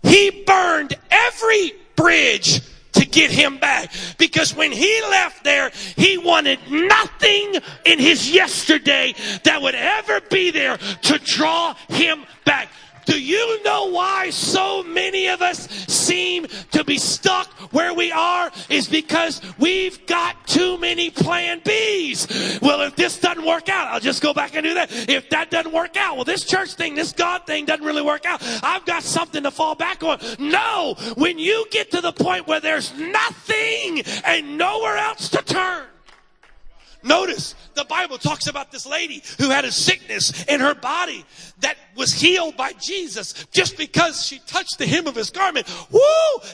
He 0.04 0.44
burned 0.46 0.96
every 1.10 1.74
bridge 1.96 2.62
to 2.94 3.06
get 3.06 3.32
him 3.32 3.58
back. 3.58 3.94
Because 4.18 4.56
when 4.56 4.72
he 4.72 5.02
left 5.04 5.44
there, 5.44 5.72
he 5.96 6.18
wanted 6.18 6.60
nothing 6.70 7.56
in 7.86 8.00
his 8.00 8.32
yesterday 8.32 9.14
that 9.44 9.62
would 9.62 9.76
ever 9.76 10.22
be 10.30 10.52
there 10.52 10.78
to 10.78 11.20
draw 11.20 11.74
him 11.90 12.26
back. 12.46 12.70
Do 13.06 13.20
you 13.20 13.64
know 13.64 13.92
why 13.92 14.30
so 14.30 14.84
many 14.84 15.28
of 15.28 15.42
us 15.42 15.68
seem 15.88 16.48
to 16.72 16.84
be 16.84 16.98
where 17.72 17.94
we 17.94 18.12
are? 18.12 18.52
Is 18.70 18.88
because 18.88 19.42
we've 19.58 20.06
got 20.06 20.48
too 20.48 20.78
many 20.78 21.10
plan 21.10 21.62
Bs. 21.62 22.62
Well, 22.62 22.82
if 22.82 22.96
this 22.96 23.20
doesn't 23.20 23.46
work 23.46 23.70
out, 23.70 23.88
I'll 23.88 24.00
just 24.00 24.22
go 24.22 24.34
back 24.34 24.56
and 24.56 24.64
do 24.64 24.74
that. 24.74 24.90
If 25.10 25.30
that 25.30 25.50
doesn't 25.52 25.72
work 25.72 25.98
out, 25.98 26.16
well, 26.16 26.26
this 26.26 26.46
church 26.46 26.74
thing, 26.74 26.96
this 26.96 27.12
God 27.12 27.46
thing 27.46 27.66
doesn't 27.66 27.86
really 27.86 28.02
work 28.02 28.26
out. 28.26 28.42
I've 28.64 28.86
got 28.86 29.04
something 29.04 29.44
to 29.44 29.52
fall 29.52 29.76
back 29.76 30.04
on. 30.04 30.20
No, 30.40 30.96
when 31.16 31.40
you 31.40 31.66
get 31.72 31.92
to 31.92 32.02
the 32.02 32.12
point 32.12 32.48
where 32.48 32.60
there's 32.60 32.94
nothing 32.98 34.02
and 34.26 34.58
nowhere 34.58 34.98
else 34.98 35.30
to 35.30 35.42
turn, 35.42 35.86
Notice 37.04 37.56
the 37.74 37.86
Bible 37.86 38.18
talks 38.18 38.48
about 38.48 38.72
this 38.72 38.86
lady 38.86 39.24
who 39.40 39.50
had 39.50 39.66
a 39.66 39.72
sickness 39.72 40.44
in 40.46 40.60
her 40.60 40.76
body 40.76 41.26
that 41.60 41.78
was 41.96 42.14
healed 42.14 42.56
by 42.58 42.74
Jesus 42.74 43.46
just 43.52 43.78
because 43.78 44.26
she 44.26 44.40
touched 44.40 44.78
the 44.78 44.86
hem 44.86 45.08
of 45.08 45.16
his 45.16 45.30
garment. 45.30 45.68
Woo! 45.92 46.02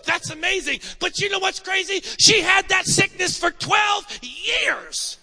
That's 0.05 0.29
amazing. 0.29 0.79
But 0.99 1.19
you 1.19 1.29
know 1.29 1.39
what's 1.39 1.59
crazy? 1.59 2.01
She 2.19 2.41
had 2.41 2.69
that 2.69 2.85
sickness 2.85 3.37
for 3.37 3.51
12 3.51 4.19
years. 4.21 5.17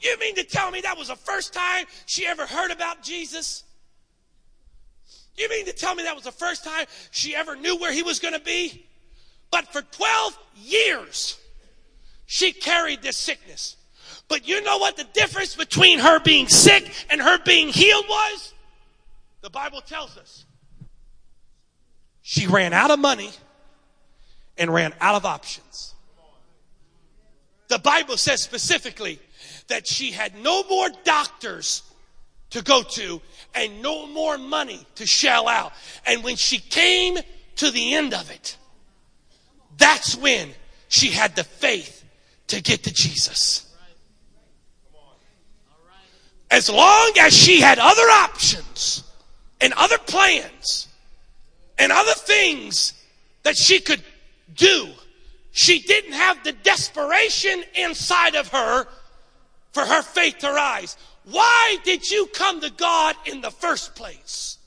You 0.00 0.18
mean 0.18 0.34
to 0.36 0.44
tell 0.44 0.70
me 0.70 0.80
that 0.82 0.98
was 0.98 1.08
the 1.08 1.16
first 1.16 1.52
time 1.52 1.86
she 2.06 2.26
ever 2.26 2.46
heard 2.46 2.70
about 2.70 3.02
Jesus? 3.02 3.64
You 5.36 5.48
mean 5.48 5.64
to 5.66 5.72
tell 5.72 5.94
me 5.94 6.02
that 6.04 6.14
was 6.14 6.24
the 6.24 6.32
first 6.32 6.64
time 6.64 6.86
she 7.10 7.34
ever 7.34 7.56
knew 7.56 7.76
where 7.78 7.92
he 7.92 8.02
was 8.02 8.18
going 8.18 8.34
to 8.34 8.40
be? 8.40 8.86
But 9.50 9.72
for 9.72 9.82
12 9.82 10.38
years, 10.56 11.38
she 12.26 12.52
carried 12.52 13.02
this 13.02 13.16
sickness. 13.16 13.76
But 14.28 14.48
you 14.48 14.62
know 14.62 14.78
what 14.78 14.96
the 14.96 15.04
difference 15.04 15.54
between 15.54 15.98
her 15.98 16.20
being 16.20 16.48
sick 16.48 16.90
and 17.10 17.20
her 17.20 17.38
being 17.44 17.68
healed 17.68 18.06
was? 18.08 18.54
The 19.42 19.50
Bible 19.50 19.80
tells 19.80 20.16
us. 20.16 20.44
She 22.22 22.46
ran 22.46 22.72
out 22.72 22.90
of 22.90 22.98
money 22.98 23.30
and 24.56 24.72
ran 24.72 24.94
out 25.00 25.16
of 25.16 25.26
options. 25.26 25.94
The 27.68 27.78
Bible 27.78 28.16
says 28.16 28.42
specifically 28.42 29.18
that 29.68 29.86
she 29.86 30.12
had 30.12 30.36
no 30.36 30.62
more 30.64 30.88
doctors 31.04 31.82
to 32.50 32.62
go 32.62 32.82
to 32.82 33.20
and 33.54 33.82
no 33.82 34.06
more 34.06 34.38
money 34.38 34.86
to 34.96 35.06
shell 35.06 35.48
out. 35.48 35.72
And 36.06 36.22
when 36.22 36.36
she 36.36 36.58
came 36.58 37.18
to 37.56 37.70
the 37.70 37.94
end 37.94 38.14
of 38.14 38.30
it, 38.30 38.56
that's 39.78 40.16
when 40.16 40.50
she 40.88 41.08
had 41.08 41.34
the 41.34 41.44
faith 41.44 42.01
to 42.52 42.60
get 42.60 42.82
to 42.82 42.92
Jesus. 42.92 43.66
As 46.50 46.68
long 46.68 47.12
as 47.18 47.32
she 47.32 47.60
had 47.60 47.78
other 47.78 48.02
options 48.02 49.04
and 49.62 49.72
other 49.72 49.96
plans 49.96 50.86
and 51.78 51.90
other 51.90 52.12
things 52.12 52.92
that 53.42 53.56
she 53.56 53.80
could 53.80 54.02
do, 54.54 54.88
she 55.52 55.80
didn't 55.80 56.12
have 56.12 56.44
the 56.44 56.52
desperation 56.52 57.64
inside 57.74 58.34
of 58.34 58.48
her 58.48 58.86
for 59.72 59.86
her 59.86 60.02
faith 60.02 60.38
to 60.38 60.52
rise. 60.52 60.98
Why 61.24 61.78
did 61.84 62.10
you 62.10 62.26
come 62.34 62.60
to 62.60 62.70
God 62.70 63.16
in 63.24 63.40
the 63.40 63.50
first 63.50 63.94
place? 63.94 64.58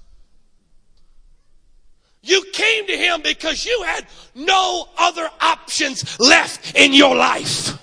You 2.25 2.43
came 2.51 2.87
to 2.87 2.97
him 2.97 3.21
because 3.21 3.65
you 3.65 3.83
had 3.83 4.07
no 4.33 4.89
other 4.97 5.29
options 5.39 6.19
left 6.19 6.75
in 6.75 6.91
your 6.91 7.15
life. 7.15 7.77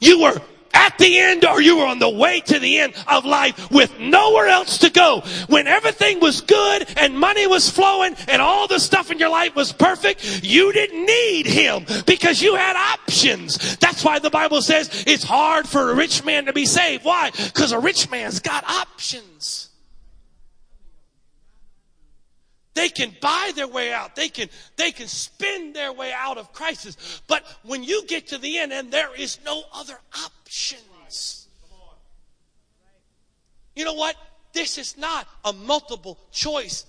You 0.00 0.22
were 0.22 0.40
at 0.74 0.98
the 0.98 1.20
end 1.20 1.44
or 1.44 1.60
you 1.60 1.76
were 1.76 1.86
on 1.86 2.00
the 2.00 2.08
way 2.08 2.40
to 2.40 2.58
the 2.58 2.80
end 2.80 2.94
of 3.06 3.24
life 3.24 3.70
with 3.70 3.96
nowhere 4.00 4.48
else 4.48 4.78
to 4.78 4.90
go. 4.90 5.22
When 5.46 5.68
everything 5.68 6.18
was 6.18 6.40
good 6.40 6.86
and 6.96 7.16
money 7.16 7.46
was 7.46 7.70
flowing 7.70 8.16
and 8.26 8.42
all 8.42 8.66
the 8.66 8.80
stuff 8.80 9.12
in 9.12 9.20
your 9.20 9.30
life 9.30 9.54
was 9.54 9.72
perfect, 9.72 10.42
you 10.42 10.72
didn't 10.72 11.06
need 11.06 11.46
him 11.46 11.86
because 12.06 12.42
you 12.42 12.56
had 12.56 12.74
options. 12.74 13.76
That's 13.76 14.04
why 14.04 14.18
the 14.18 14.30
Bible 14.30 14.62
says 14.62 15.04
it's 15.06 15.22
hard 15.22 15.68
for 15.68 15.92
a 15.92 15.94
rich 15.94 16.24
man 16.24 16.46
to 16.46 16.52
be 16.52 16.66
saved. 16.66 17.04
Why? 17.04 17.30
Because 17.30 17.70
a 17.70 17.78
rich 17.78 18.10
man's 18.10 18.40
got 18.40 18.64
options. 18.64 19.70
They 22.74 22.88
can 22.88 23.14
buy 23.20 23.52
their 23.54 23.68
way 23.68 23.92
out. 23.92 24.16
They 24.16 24.28
can, 24.28 24.48
they 24.76 24.90
can 24.90 25.06
spend 25.06 25.74
their 25.74 25.92
way 25.92 26.12
out 26.12 26.38
of 26.38 26.52
crisis. 26.52 27.22
But 27.28 27.44
when 27.62 27.84
you 27.84 28.04
get 28.06 28.28
to 28.28 28.38
the 28.38 28.58
end 28.58 28.72
and 28.72 28.90
there 28.90 29.14
is 29.14 29.38
no 29.44 29.62
other 29.72 29.98
options. 30.24 31.46
You 33.76 33.84
know 33.84 33.94
what? 33.94 34.16
This 34.52 34.78
is 34.78 34.96
not 34.98 35.26
a 35.44 35.52
multiple 35.52 36.18
choice 36.32 36.86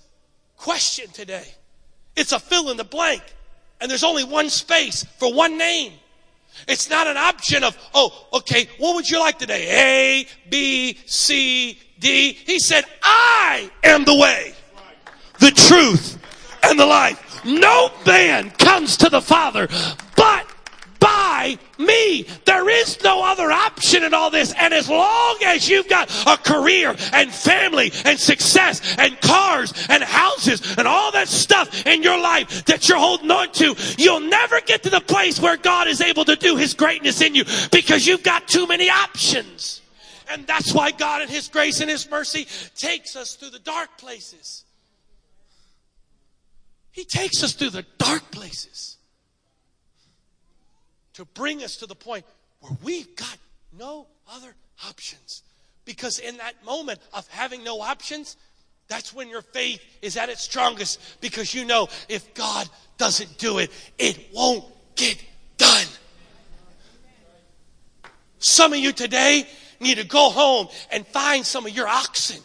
question 0.56 1.08
today. 1.10 1.46
It's 2.16 2.32
a 2.32 2.38
fill 2.38 2.70
in 2.70 2.76
the 2.76 2.84
blank. 2.84 3.22
And 3.80 3.90
there's 3.90 4.04
only 4.04 4.24
one 4.24 4.50
space 4.50 5.04
for 5.18 5.32
one 5.32 5.58
name. 5.58 5.92
It's 6.66 6.88
not 6.88 7.06
an 7.06 7.16
option 7.16 7.62
of, 7.62 7.76
oh, 7.92 8.28
okay, 8.32 8.68
what 8.78 8.94
would 8.94 9.08
you 9.08 9.20
like 9.20 9.38
today? 9.38 10.24
A, 10.24 10.26
B, 10.48 10.98
C, 11.06 11.78
D. 11.98 12.32
He 12.32 12.58
said, 12.58 12.84
I 13.02 13.70
am 13.84 14.04
the 14.04 14.16
way 14.16 14.54
the 15.46 15.52
truth, 15.52 16.18
and 16.64 16.78
the 16.78 16.86
life. 16.86 17.44
No 17.44 17.92
man 18.04 18.50
comes 18.50 18.96
to 18.96 19.08
the 19.08 19.20
Father 19.20 19.68
but 20.16 20.44
by 20.98 21.56
me. 21.78 22.26
There 22.44 22.68
is 22.68 23.00
no 23.04 23.24
other 23.24 23.52
option 23.52 24.02
in 24.02 24.12
all 24.12 24.30
this. 24.30 24.52
And 24.58 24.74
as 24.74 24.88
long 24.88 25.36
as 25.44 25.68
you've 25.68 25.88
got 25.88 26.10
a 26.26 26.36
career 26.36 26.96
and 27.12 27.30
family 27.30 27.92
and 28.04 28.18
success 28.18 28.96
and 28.98 29.20
cars 29.20 29.72
and 29.88 30.02
houses 30.02 30.76
and 30.76 30.88
all 30.88 31.12
that 31.12 31.28
stuff 31.28 31.86
in 31.86 32.02
your 32.02 32.20
life 32.20 32.64
that 32.64 32.88
you're 32.88 32.98
holding 32.98 33.30
on 33.30 33.52
to, 33.52 33.76
you'll 33.98 34.18
never 34.18 34.60
get 34.62 34.82
to 34.82 34.90
the 34.90 35.00
place 35.00 35.40
where 35.40 35.56
God 35.56 35.86
is 35.86 36.00
able 36.00 36.24
to 36.24 36.34
do 36.34 36.56
his 36.56 36.74
greatness 36.74 37.20
in 37.20 37.36
you 37.36 37.44
because 37.70 38.04
you've 38.04 38.24
got 38.24 38.48
too 38.48 38.66
many 38.66 38.90
options. 38.90 39.80
And 40.28 40.44
that's 40.44 40.74
why 40.74 40.90
God 40.90 41.22
in 41.22 41.28
his 41.28 41.46
grace 41.46 41.80
and 41.80 41.88
his 41.88 42.10
mercy 42.10 42.48
takes 42.74 43.14
us 43.14 43.36
through 43.36 43.50
the 43.50 43.60
dark 43.60 43.96
places 43.96 44.65
he 46.96 47.04
takes 47.04 47.44
us 47.44 47.52
through 47.52 47.70
the 47.70 47.84
dark 47.98 48.30
places. 48.30 48.96
to 51.12 51.24
bring 51.24 51.62
us 51.62 51.76
to 51.76 51.86
the 51.86 51.94
point 51.94 52.26
where 52.60 52.72
we've 52.82 53.16
got 53.16 53.38
no 53.78 54.06
other 54.30 54.54
options. 54.86 55.42
Because 55.86 56.18
in 56.18 56.36
that 56.38 56.62
moment 56.62 57.00
of 57.14 57.26
having 57.28 57.64
no 57.64 57.80
options, 57.80 58.36
that's 58.86 59.14
when 59.14 59.30
your 59.30 59.40
faith 59.40 59.80
is 60.02 60.18
at 60.18 60.28
its 60.28 60.42
strongest 60.42 61.00
because 61.22 61.54
you 61.54 61.64
know 61.64 61.88
if 62.10 62.34
God 62.34 62.68
doesn't 62.98 63.38
do 63.38 63.58
it, 63.58 63.70
it 63.96 64.28
won't 64.34 64.66
get 64.94 65.16
done. 65.56 65.86
Some 68.38 68.74
of 68.74 68.78
you 68.78 68.92
today 68.92 69.46
need 69.80 69.96
to 69.96 70.04
go 70.04 70.28
home 70.28 70.68
and 70.90 71.06
find 71.06 71.46
some 71.46 71.64
of 71.64 71.74
your 71.74 71.88
oxen 71.88 72.42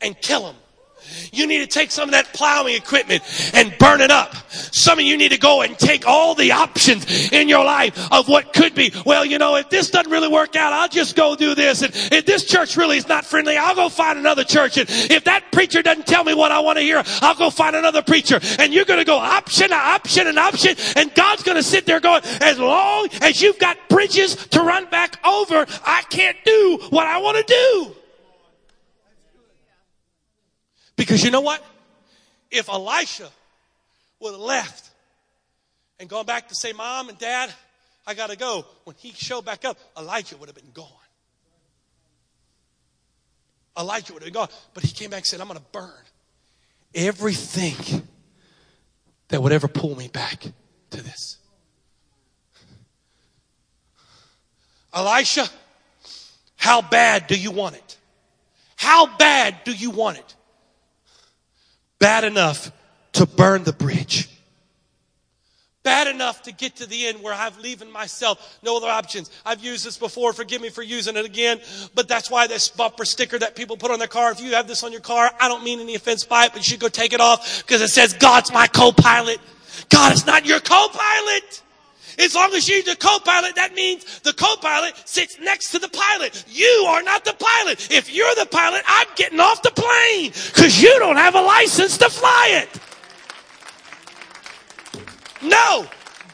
and 0.00 0.20
kill 0.20 0.42
them 0.42 0.59
you 1.32 1.46
need 1.46 1.58
to 1.58 1.66
take 1.66 1.90
some 1.90 2.08
of 2.08 2.12
that 2.12 2.32
plowing 2.32 2.74
equipment 2.74 3.22
and 3.54 3.74
burn 3.78 4.00
it 4.00 4.10
up. 4.10 4.34
Some 4.50 4.98
of 4.98 5.04
you 5.04 5.16
need 5.16 5.32
to 5.32 5.38
go 5.38 5.62
and 5.62 5.78
take 5.78 6.06
all 6.06 6.34
the 6.34 6.52
options 6.52 7.32
in 7.32 7.48
your 7.48 7.64
life 7.64 8.12
of 8.12 8.28
what 8.28 8.52
could 8.52 8.74
be. 8.74 8.92
Well, 9.04 9.24
you 9.24 9.38
know, 9.38 9.56
if 9.56 9.70
this 9.70 9.90
doesn't 9.90 10.10
really 10.10 10.28
work 10.28 10.56
out, 10.56 10.72
I'll 10.72 10.88
just 10.88 11.16
go 11.16 11.36
do 11.36 11.54
this. 11.54 11.82
And 11.82 11.92
if 12.12 12.26
this 12.26 12.44
church 12.44 12.76
really 12.76 12.96
is 12.96 13.08
not 13.08 13.24
friendly, 13.24 13.56
I'll 13.56 13.74
go 13.74 13.88
find 13.88 14.18
another 14.18 14.44
church. 14.44 14.76
And 14.78 14.88
if 14.88 15.24
that 15.24 15.52
preacher 15.52 15.82
doesn't 15.82 16.06
tell 16.06 16.24
me 16.24 16.34
what 16.34 16.52
I 16.52 16.60
want 16.60 16.78
to 16.78 16.82
hear, 16.82 17.02
I'll 17.22 17.34
go 17.34 17.50
find 17.50 17.76
another 17.76 18.02
preacher. 18.02 18.40
And 18.58 18.72
you're 18.72 18.84
going 18.84 19.00
to 19.00 19.04
go 19.04 19.18
option, 19.18 19.72
option, 19.72 20.26
and 20.26 20.38
option. 20.38 20.76
And 20.96 21.14
God's 21.14 21.42
going 21.42 21.56
to 21.56 21.62
sit 21.62 21.86
there 21.86 22.00
going, 22.00 22.22
as 22.40 22.58
long 22.58 23.08
as 23.22 23.40
you've 23.40 23.58
got 23.58 23.76
bridges 23.88 24.36
to 24.48 24.60
run 24.60 24.86
back 24.86 25.18
over, 25.26 25.66
I 25.84 26.02
can't 26.10 26.36
do 26.44 26.78
what 26.90 27.06
I 27.06 27.18
want 27.18 27.38
to 27.38 27.44
do. 27.44 27.99
Because 31.00 31.24
you 31.24 31.30
know 31.30 31.40
what? 31.40 31.64
If 32.50 32.68
Elisha 32.68 33.30
would 34.20 34.32
have 34.32 34.40
left 34.40 34.90
and 35.98 36.10
gone 36.10 36.26
back 36.26 36.48
to 36.48 36.54
say, 36.54 36.74
Mom 36.74 37.08
and 37.08 37.16
Dad, 37.16 37.50
I 38.06 38.12
got 38.12 38.28
to 38.28 38.36
go, 38.36 38.66
when 38.84 38.94
he 38.98 39.12
showed 39.12 39.46
back 39.46 39.64
up, 39.64 39.78
Elijah 39.98 40.36
would 40.36 40.50
have 40.50 40.56
been 40.56 40.72
gone. 40.74 40.86
Elijah 43.78 44.12
would 44.12 44.22
have 44.22 44.30
been 44.30 44.38
gone. 44.38 44.50
But 44.74 44.84
he 44.84 44.92
came 44.92 45.08
back 45.08 45.20
and 45.20 45.26
said, 45.26 45.40
I'm 45.40 45.46
going 45.46 45.58
to 45.58 45.64
burn 45.72 45.90
everything 46.94 48.06
that 49.28 49.42
would 49.42 49.52
ever 49.52 49.68
pull 49.68 49.96
me 49.96 50.08
back 50.08 50.42
to 50.90 51.02
this. 51.02 51.38
Elisha, 54.92 55.48
how 56.56 56.82
bad 56.82 57.26
do 57.26 57.40
you 57.40 57.52
want 57.52 57.76
it? 57.76 57.96
How 58.76 59.16
bad 59.16 59.64
do 59.64 59.72
you 59.72 59.88
want 59.88 60.18
it? 60.18 60.36
Bad 62.00 62.24
enough 62.24 62.72
to 63.12 63.26
burn 63.26 63.62
the 63.62 63.72
bridge. 63.72 64.28
Bad 65.82 66.08
enough 66.08 66.42
to 66.42 66.52
get 66.52 66.76
to 66.76 66.86
the 66.86 67.06
end 67.06 67.22
where 67.22 67.32
I've 67.32 67.58
leaving 67.58 67.90
myself 67.90 68.58
no 68.62 68.76
other 68.76 68.88
options. 68.88 69.30
I've 69.46 69.64
used 69.64 69.86
this 69.86 69.96
before. 69.96 70.34
Forgive 70.34 70.60
me 70.60 70.68
for 70.68 70.82
using 70.82 71.16
it 71.16 71.24
again. 71.24 71.58
But 71.94 72.06
that's 72.06 72.30
why 72.30 72.46
this 72.48 72.68
bumper 72.68 73.06
sticker 73.06 73.38
that 73.38 73.56
people 73.56 73.78
put 73.78 73.90
on 73.90 73.98
their 73.98 74.08
car, 74.08 74.30
if 74.30 74.42
you 74.42 74.54
have 74.54 74.68
this 74.68 74.82
on 74.82 74.92
your 74.92 75.00
car, 75.00 75.30
I 75.40 75.48
don't 75.48 75.64
mean 75.64 75.80
any 75.80 75.94
offense 75.94 76.24
by 76.24 76.44
it, 76.44 76.52
but 76.52 76.58
you 76.58 76.64
should 76.64 76.80
go 76.80 76.88
take 76.88 77.14
it 77.14 77.20
off 77.20 77.62
because 77.64 77.80
it 77.80 77.88
says 77.88 78.12
God's 78.12 78.52
my 78.52 78.66
co-pilot. 78.66 79.38
God 79.88 80.12
is 80.12 80.26
not 80.26 80.44
your 80.44 80.60
co-pilot. 80.60 81.62
As 82.20 82.34
long 82.34 82.52
as 82.52 82.68
you're 82.68 82.82
the 82.82 82.96
co-pilot, 82.96 83.54
that 83.56 83.74
means 83.74 84.20
the 84.20 84.32
co-pilot 84.32 84.94
sits 85.06 85.38
next 85.40 85.70
to 85.70 85.78
the 85.78 85.88
pilot. 85.88 86.44
You 86.48 86.84
are 86.88 87.02
not 87.02 87.24
the 87.24 87.32
pilot. 87.32 87.90
If 87.90 88.14
you're 88.14 88.34
the 88.34 88.46
pilot, 88.46 88.82
I'm 88.86 89.06
getting 89.16 89.40
off 89.40 89.62
the 89.62 89.70
plane 89.70 90.32
because 90.52 90.82
you 90.82 90.98
don't 90.98 91.16
have 91.16 91.34
a 91.34 91.40
license 91.40 91.96
to 91.98 92.10
fly 92.10 92.62
it. 92.62 92.68
No, 95.42 95.86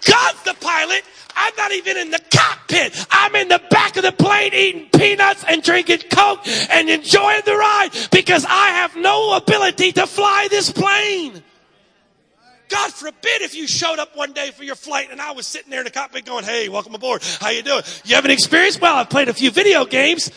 God's 0.04 0.42
the 0.42 0.54
pilot. 0.60 1.04
I'm 1.36 1.52
not 1.56 1.70
even 1.72 1.96
in 1.98 2.10
the 2.10 2.20
cockpit. 2.34 3.06
I'm 3.10 3.36
in 3.36 3.48
the 3.48 3.60
back 3.70 3.96
of 3.96 4.02
the 4.02 4.12
plane 4.12 4.54
eating 4.54 4.88
peanuts 4.98 5.44
and 5.46 5.62
drinking 5.62 6.00
Coke 6.10 6.40
and 6.70 6.88
enjoying 6.88 7.42
the 7.44 7.54
ride 7.54 7.90
because 8.10 8.44
I 8.48 8.68
have 8.70 8.96
no 8.96 9.36
ability 9.36 9.92
to 9.92 10.06
fly 10.06 10.48
this 10.50 10.72
plane. 10.72 11.42
God 12.68 12.92
forbid 12.92 13.42
if 13.42 13.54
you 13.54 13.66
showed 13.66 13.98
up 13.98 14.16
one 14.16 14.32
day 14.32 14.50
for 14.50 14.64
your 14.64 14.74
flight 14.74 15.08
and 15.10 15.20
I 15.20 15.32
was 15.32 15.46
sitting 15.46 15.70
there 15.70 15.80
in 15.80 15.84
the 15.84 15.90
cockpit 15.90 16.24
going, 16.24 16.44
"Hey, 16.44 16.68
welcome 16.68 16.94
aboard. 16.94 17.22
How 17.40 17.50
you 17.50 17.62
doing? 17.62 17.82
You 18.04 18.14
have 18.16 18.24
an 18.24 18.30
experience? 18.30 18.80
Well, 18.80 18.96
I've 18.96 19.10
played 19.10 19.28
a 19.28 19.34
few 19.34 19.50
video 19.50 19.84
games. 19.84 20.30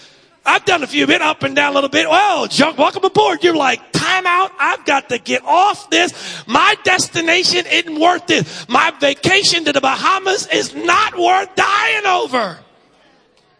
I've 0.45 0.65
done 0.65 0.83
a 0.83 0.87
few 0.87 1.05
bit 1.05 1.21
up 1.21 1.43
and 1.43 1.55
down 1.55 1.73
a 1.73 1.75
little 1.75 1.89
bit. 1.89 2.09
Well, 2.09 2.47
junk, 2.47 2.77
welcome 2.77 3.03
aboard. 3.03 3.43
You're 3.43 3.55
like, 3.55 3.91
time 3.91 4.25
out. 4.25 4.51
I've 4.57 4.85
got 4.85 5.09
to 5.09 5.19
get 5.19 5.43
off 5.45 5.89
this. 5.89 6.43
My 6.47 6.75
destination 6.83 7.65
isn't 7.69 7.99
worth 7.99 8.29
it. 8.29 8.47
My 8.67 8.91
vacation 8.99 9.65
to 9.65 9.73
the 9.73 9.81
Bahamas 9.81 10.47
is 10.47 10.73
not 10.73 11.17
worth 11.17 11.53
dying 11.55 12.05
over. 12.05 12.59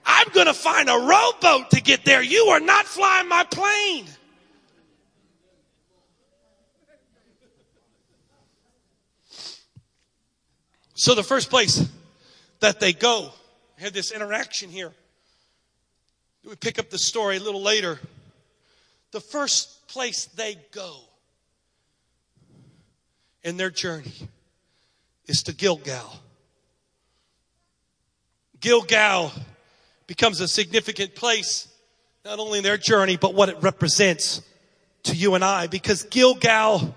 I'm 0.06 0.30
going 0.30 0.48
to 0.48 0.54
find 0.54 0.90
a 0.90 0.98
rowboat 0.98 1.70
to 1.72 1.82
get 1.82 2.06
there. 2.06 2.24
You 2.24 2.46
are 2.46 2.60
not 2.60 2.86
flying 2.86 3.28
my 3.28 3.44
plane. 3.44 4.08
So 11.00 11.16
the 11.16 11.24
first 11.24 11.50
place 11.50 11.88
that 12.60 12.82
they 12.82 12.92
go, 12.92 13.32
had 13.78 13.94
this 13.94 14.12
interaction 14.12 14.70
here. 14.70 14.92
We 16.44 16.58
pick 16.58 16.78
up 16.78 16.90
the 16.90 16.98
story 16.98 17.38
a 17.38 17.40
little 17.40 17.62
later. 17.62 17.98
The 19.12 19.22
first 19.22 19.88
place 19.88 20.26
they 20.26 20.58
go 20.74 20.98
in 23.46 23.56
their 23.56 23.70
journey 23.70 24.12
is 25.26 25.44
to 25.44 25.54
Gilgal. 25.54 26.20
Gilgal 28.60 29.32
becomes 30.06 30.42
a 30.42 30.50
significant 30.50 31.16
place, 31.16 31.70
not 32.26 32.40
only 32.40 32.58
in 32.58 32.64
their 32.66 32.78
journey, 32.78 33.16
but 33.16 33.34
what 33.34 33.48
it 33.48 33.56
represents 33.62 34.42
to 35.04 35.16
you 35.16 35.36
and 35.36 35.46
I, 35.46 35.68
because 35.68 36.04
Gilgal 36.04 36.94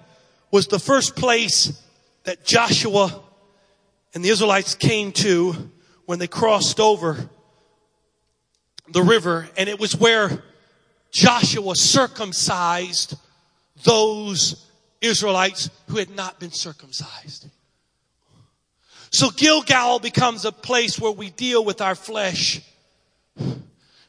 was 0.50 0.66
the 0.66 0.80
first 0.80 1.14
place 1.14 1.80
that 2.24 2.44
Joshua 2.44 3.22
and 4.14 4.24
the 4.24 4.28
Israelites 4.28 4.74
came 4.74 5.12
to 5.12 5.70
when 6.06 6.18
they 6.18 6.26
crossed 6.26 6.80
over 6.80 7.28
the 8.88 9.02
river, 9.02 9.48
and 9.56 9.68
it 9.68 9.78
was 9.80 9.96
where 9.96 10.42
Joshua 11.10 11.74
circumcised 11.76 13.16
those 13.84 14.66
Israelites 15.00 15.70
who 15.88 15.96
had 15.98 16.10
not 16.10 16.38
been 16.40 16.52
circumcised. 16.52 17.48
So 19.10 19.30
Gilgal 19.30 19.98
becomes 19.98 20.44
a 20.44 20.52
place 20.52 20.98
where 20.98 21.12
we 21.12 21.30
deal 21.30 21.64
with 21.64 21.80
our 21.80 21.94
flesh. 21.94 22.62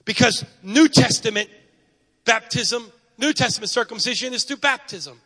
Because 0.06 0.46
New 0.62 0.88
Testament 0.88 1.50
baptism, 2.26 2.92
New 3.18 3.34
Testament 3.34 3.70
circumcision 3.70 4.34
is 4.34 4.44
through 4.44 4.58
baptism. 4.58 5.20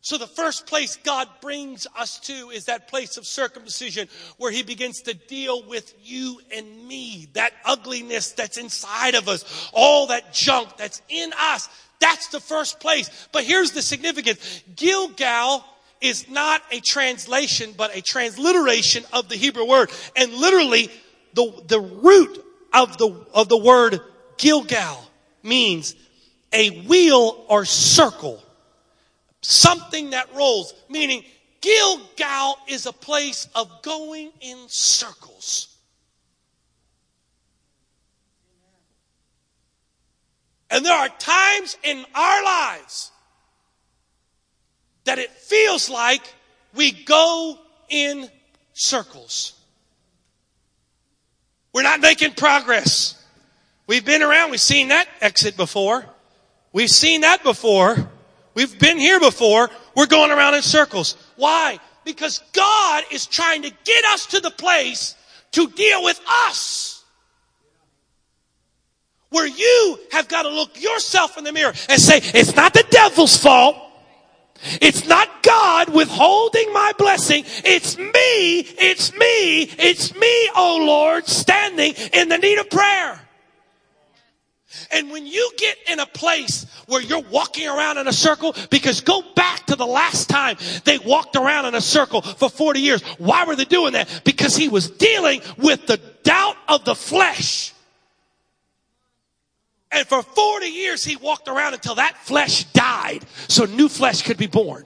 So 0.00 0.16
the 0.16 0.26
first 0.26 0.66
place 0.66 0.96
God 0.96 1.28
brings 1.40 1.86
us 1.96 2.20
to 2.20 2.50
is 2.50 2.66
that 2.66 2.88
place 2.88 3.16
of 3.16 3.26
circumcision 3.26 4.08
where 4.36 4.52
he 4.52 4.62
begins 4.62 5.02
to 5.02 5.14
deal 5.14 5.62
with 5.64 5.92
you 6.02 6.40
and 6.54 6.86
me, 6.86 7.28
that 7.32 7.52
ugliness 7.64 8.32
that's 8.32 8.58
inside 8.58 9.14
of 9.14 9.28
us, 9.28 9.70
all 9.72 10.06
that 10.08 10.32
junk 10.32 10.76
that's 10.76 11.02
in 11.08 11.32
us. 11.38 11.68
That's 12.00 12.28
the 12.28 12.40
first 12.40 12.78
place. 12.78 13.28
But 13.32 13.42
here's 13.42 13.72
the 13.72 13.82
significance. 13.82 14.62
Gilgal 14.76 15.64
is 16.00 16.28
not 16.28 16.62
a 16.70 16.78
translation, 16.80 17.74
but 17.76 17.96
a 17.96 18.00
transliteration 18.00 19.04
of 19.12 19.28
the 19.28 19.34
Hebrew 19.34 19.66
word. 19.66 19.90
And 20.14 20.32
literally, 20.32 20.90
the, 21.34 21.62
the 21.66 21.80
root 21.80 22.44
of 22.72 22.98
the, 22.98 23.26
of 23.34 23.48
the 23.48 23.58
word 23.58 24.00
Gilgal 24.36 25.04
means 25.42 25.96
a 26.52 26.82
wheel 26.82 27.44
or 27.48 27.64
circle 27.64 28.40
something 29.42 30.10
that 30.10 30.34
rolls, 30.34 30.74
meaning 30.88 31.22
Gilgal 31.60 32.58
is 32.68 32.86
a 32.86 32.92
place 32.92 33.48
of 33.54 33.82
going 33.82 34.30
in 34.40 34.58
circles. 34.68 35.76
And 40.70 40.84
there 40.84 40.96
are 40.96 41.08
times 41.08 41.76
in 41.82 42.04
our 42.14 42.44
lives 42.44 43.10
that 45.04 45.18
it 45.18 45.30
feels 45.30 45.88
like 45.88 46.22
we 46.74 46.92
go 46.92 47.58
in 47.88 48.28
circles. 48.74 49.54
We're 51.72 51.82
not 51.82 52.00
making 52.00 52.32
progress. 52.32 53.14
We've 53.86 54.04
been 54.04 54.22
around, 54.22 54.50
we've 54.50 54.60
seen 54.60 54.88
that 54.88 55.08
exit 55.20 55.56
before. 55.56 56.04
We've 56.72 56.90
seen 56.90 57.22
that 57.22 57.42
before. 57.42 58.10
We've 58.58 58.76
been 58.76 58.98
here 58.98 59.20
before. 59.20 59.70
We're 59.94 60.06
going 60.06 60.32
around 60.32 60.54
in 60.54 60.62
circles. 60.62 61.14
Why? 61.36 61.78
Because 62.02 62.42
God 62.52 63.04
is 63.12 63.24
trying 63.24 63.62
to 63.62 63.70
get 63.84 64.04
us 64.06 64.26
to 64.26 64.40
the 64.40 64.50
place 64.50 65.14
to 65.52 65.68
deal 65.68 66.02
with 66.02 66.20
us. 66.28 67.04
Where 69.30 69.46
you 69.46 70.00
have 70.10 70.26
got 70.26 70.42
to 70.42 70.48
look 70.48 70.82
yourself 70.82 71.38
in 71.38 71.44
the 71.44 71.52
mirror 71.52 71.72
and 71.88 72.00
say, 72.00 72.18
it's 72.20 72.56
not 72.56 72.72
the 72.72 72.84
devil's 72.90 73.36
fault. 73.36 73.76
It's 74.82 75.06
not 75.06 75.44
God 75.44 75.90
withholding 75.90 76.72
my 76.72 76.92
blessing. 76.98 77.44
It's 77.64 77.96
me, 77.96 78.10
it's 78.10 79.12
me, 79.12 79.62
it's 79.78 80.16
me, 80.16 80.50
oh 80.56 80.82
Lord, 80.84 81.28
standing 81.28 81.94
in 82.12 82.28
the 82.28 82.38
need 82.38 82.58
of 82.58 82.68
prayer. 82.68 83.20
And 84.90 85.10
when 85.10 85.26
you 85.26 85.50
get 85.56 85.76
in 85.88 85.98
a 85.98 86.06
place 86.06 86.66
where 86.86 87.00
you're 87.00 87.24
walking 87.30 87.66
around 87.66 87.96
in 87.98 88.06
a 88.06 88.12
circle, 88.12 88.54
because 88.70 89.00
go 89.00 89.22
back 89.34 89.66
to 89.66 89.76
the 89.76 89.86
last 89.86 90.28
time 90.28 90.56
they 90.84 90.98
walked 90.98 91.36
around 91.36 91.66
in 91.66 91.74
a 91.74 91.80
circle 91.80 92.20
for 92.20 92.50
40 92.50 92.80
years. 92.80 93.02
Why 93.18 93.44
were 93.44 93.56
they 93.56 93.64
doing 93.64 93.94
that? 93.94 94.22
Because 94.24 94.56
he 94.56 94.68
was 94.68 94.90
dealing 94.90 95.40
with 95.56 95.86
the 95.86 95.98
doubt 96.22 96.56
of 96.68 96.84
the 96.84 96.94
flesh. 96.94 97.72
And 99.90 100.06
for 100.06 100.22
40 100.22 100.66
years, 100.66 101.02
he 101.02 101.16
walked 101.16 101.48
around 101.48 101.72
until 101.72 101.94
that 101.94 102.18
flesh 102.18 102.64
died 102.64 103.24
so 103.48 103.64
new 103.64 103.88
flesh 103.88 104.20
could 104.22 104.36
be 104.36 104.46
born. 104.46 104.84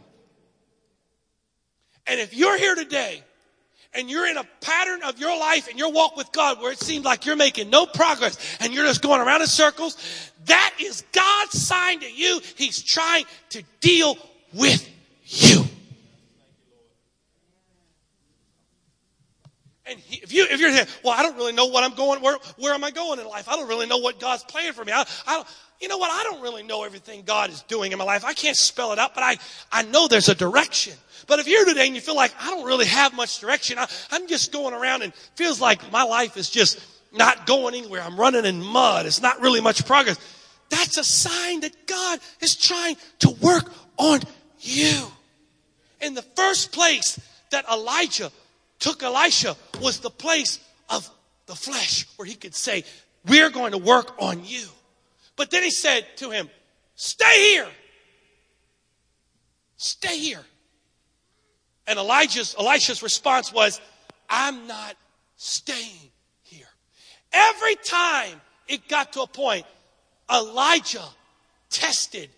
And 2.07 2.21
if 2.21 2.35
you're 2.35 2.59
here 2.59 2.77
today 2.77 3.25
and 3.95 4.11
you're 4.11 4.27
in 4.27 4.37
a 4.37 4.45
pattern 4.61 5.03
of 5.03 5.19
your 5.19 5.37
life 5.39 5.69
and 5.69 5.79
your 5.79 5.93
walk 5.93 6.17
with 6.17 6.33
God 6.33 6.61
where 6.61 6.73
it 6.73 6.79
seems 6.79 7.05
like 7.05 7.27
you're 7.27 7.37
making 7.37 7.71
no 7.71 7.87
progress 7.87 8.57
and 8.61 8.73
you're 8.73 8.87
just 8.87 9.03
going 9.03 9.21
around 9.21 9.43
in 9.43 9.47
circles, 9.47 9.97
that 10.47 10.75
is 10.81 11.05
God's 11.13 11.61
sign 11.61 12.01
to 12.01 12.11
you. 12.11 12.41
He's 12.57 12.83
trying 12.83 13.25
to 13.51 13.63
deal 13.81 14.17
with 14.55 14.89
you. 15.25 15.65
And 19.85 19.99
he, 19.99 20.23
if 20.23 20.33
you 20.33 20.47
if 20.49 20.61
you're 20.61 20.71
here, 20.71 20.87
well, 21.05 21.13
I 21.13 21.23
don't 21.23 21.37
really 21.37 21.53
know 21.53 21.67
what 21.67 21.85
I'm 21.85 21.95
going. 21.95 22.23
Where 22.23 22.39
where 22.57 22.73
am 22.73 22.85
I 22.85 22.91
going 22.91 23.19
in 23.19 23.27
life? 23.27 23.49
I 23.49 23.57
don't 23.57 23.69
really 23.69 23.87
know 23.87 23.99
what 23.99 24.19
God's 24.19 24.45
planning 24.45 24.73
for 24.73 24.85
me. 24.85 24.93
I, 24.93 25.05
I 25.27 25.35
don't. 25.35 25.49
You 25.83 25.89
know 25.89 25.99
what? 25.99 26.13
I 26.13 26.23
don't 26.23 26.41
really 26.41 26.63
know 26.63 26.85
everything 26.85 27.25
God 27.27 27.51
is 27.51 27.63
doing 27.63 27.91
in 27.91 27.99
my 27.99 28.05
life. 28.05 28.25
I 28.25 28.35
can't 28.35 28.57
spell 28.57 28.93
it 28.93 29.01
out, 29.01 29.17
but 29.17 29.25
I 29.25 29.37
I 29.73 29.83
know 29.83 30.07
there's 30.07 30.29
a 30.29 30.35
direction. 30.35 30.95
But 31.27 31.41
if 31.41 31.49
you're 31.49 31.65
today 31.65 31.87
and 31.87 31.97
you 31.97 32.01
feel 32.01 32.15
like 32.15 32.33
I 32.41 32.51
don't 32.51 32.65
really 32.65 32.87
have 32.87 33.15
much 33.15 33.41
direction, 33.41 33.79
I, 33.79 33.89
I'm 34.13 34.29
just 34.29 34.53
going 34.53 34.75
around 34.75 35.03
and 35.03 35.13
feels 35.35 35.61
like 35.61 35.91
my 35.91 36.05
life 36.05 36.37
is 36.37 36.51
just 36.51 36.81
not 37.13 37.47
going 37.47 37.75
anywhere. 37.75 38.01
I'm 38.01 38.19
running 38.19 38.45
in 38.45 38.63
mud. 38.63 39.07
It's 39.07 39.21
not 39.21 39.41
really 39.41 39.61
much 39.61 39.85
progress. 39.85 40.19
That's 40.71 40.99
a 40.99 41.05
sign 41.05 41.61
that 41.61 41.87
God 41.89 42.21
is 42.41 42.55
trying 42.55 42.97
to 43.21 43.31
work 43.41 43.71
on 43.99 44.21
you. 44.61 45.07
In 46.01 46.15
the 46.15 46.23
first 46.23 46.73
place 46.73 47.21
that 47.51 47.65
Elijah 47.69 48.31
took 48.79 49.03
Elisha 49.03 49.57
was 49.81 49.99
the 49.99 50.11
place 50.11 50.61
of 50.89 51.11
the 51.47 51.57
flesh 51.57 52.07
where 52.17 52.27
he 52.27 52.37
could 52.37 52.55
say, 52.55 52.85
We're 53.27 53.51
going 53.51 53.73
to 53.73 53.79
work 53.79 54.15
on 54.21 54.45
you. 54.45 54.67
But 55.37 55.51
then 55.51 55.63
he 55.63 55.71
said 55.71 56.07
to 56.17 56.31
him, 56.31 56.51
Stay 56.95 57.51
here. 57.51 57.69
Stay 59.77 60.19
here. 60.19 60.45
And 61.87 61.99
Elijah's, 61.99 62.55
Elisha's 62.59 63.03
response 63.03 63.53
was, 63.53 63.81
I'm 64.29 64.67
not 64.67 64.97
staying 65.37 66.11
here. 66.43 66.69
Every 67.33 67.75
time 67.77 68.41
it 68.69 68.87
got 68.89 69.15
to 69.15 69.23
a 69.23 69.27
point, 69.27 69.67
Elijah 70.33 71.05
tested 71.71 72.31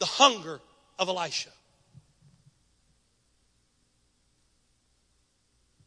the 0.00 0.06
hunger 0.06 0.60
of 0.98 1.08
Elisha. 1.08 1.50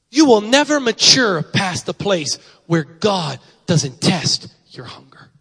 You 0.10 0.26
will 0.26 0.42
never 0.42 0.80
mature 0.80 1.42
past 1.42 1.88
the 1.88 1.94
place 1.94 2.38
where 2.68 2.84
God 2.84 3.40
doesn't 3.66 4.00
test 4.00 4.48
your 4.70 4.86
hunger. 4.86 5.32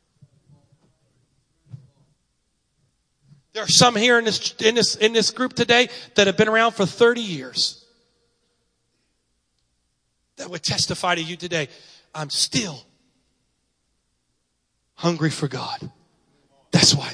There 3.52 3.62
are 3.62 3.68
some 3.68 3.94
here 3.96 4.18
in 4.18 4.24
this, 4.24 4.54
in 4.60 4.74
this, 4.74 4.96
in 4.96 5.12
this 5.12 5.30
group 5.30 5.52
today 5.52 5.88
that 6.14 6.26
have 6.26 6.36
been 6.36 6.48
around 6.48 6.72
for 6.72 6.86
30 6.86 7.20
years 7.20 7.84
that 10.36 10.50
would 10.50 10.62
testify 10.62 11.14
to 11.14 11.22
you 11.22 11.36
today. 11.36 11.68
I'm 12.14 12.30
still 12.30 12.82
hungry 14.94 15.30
for 15.30 15.48
God. 15.48 15.90
That's 16.70 16.94
why 16.94 17.12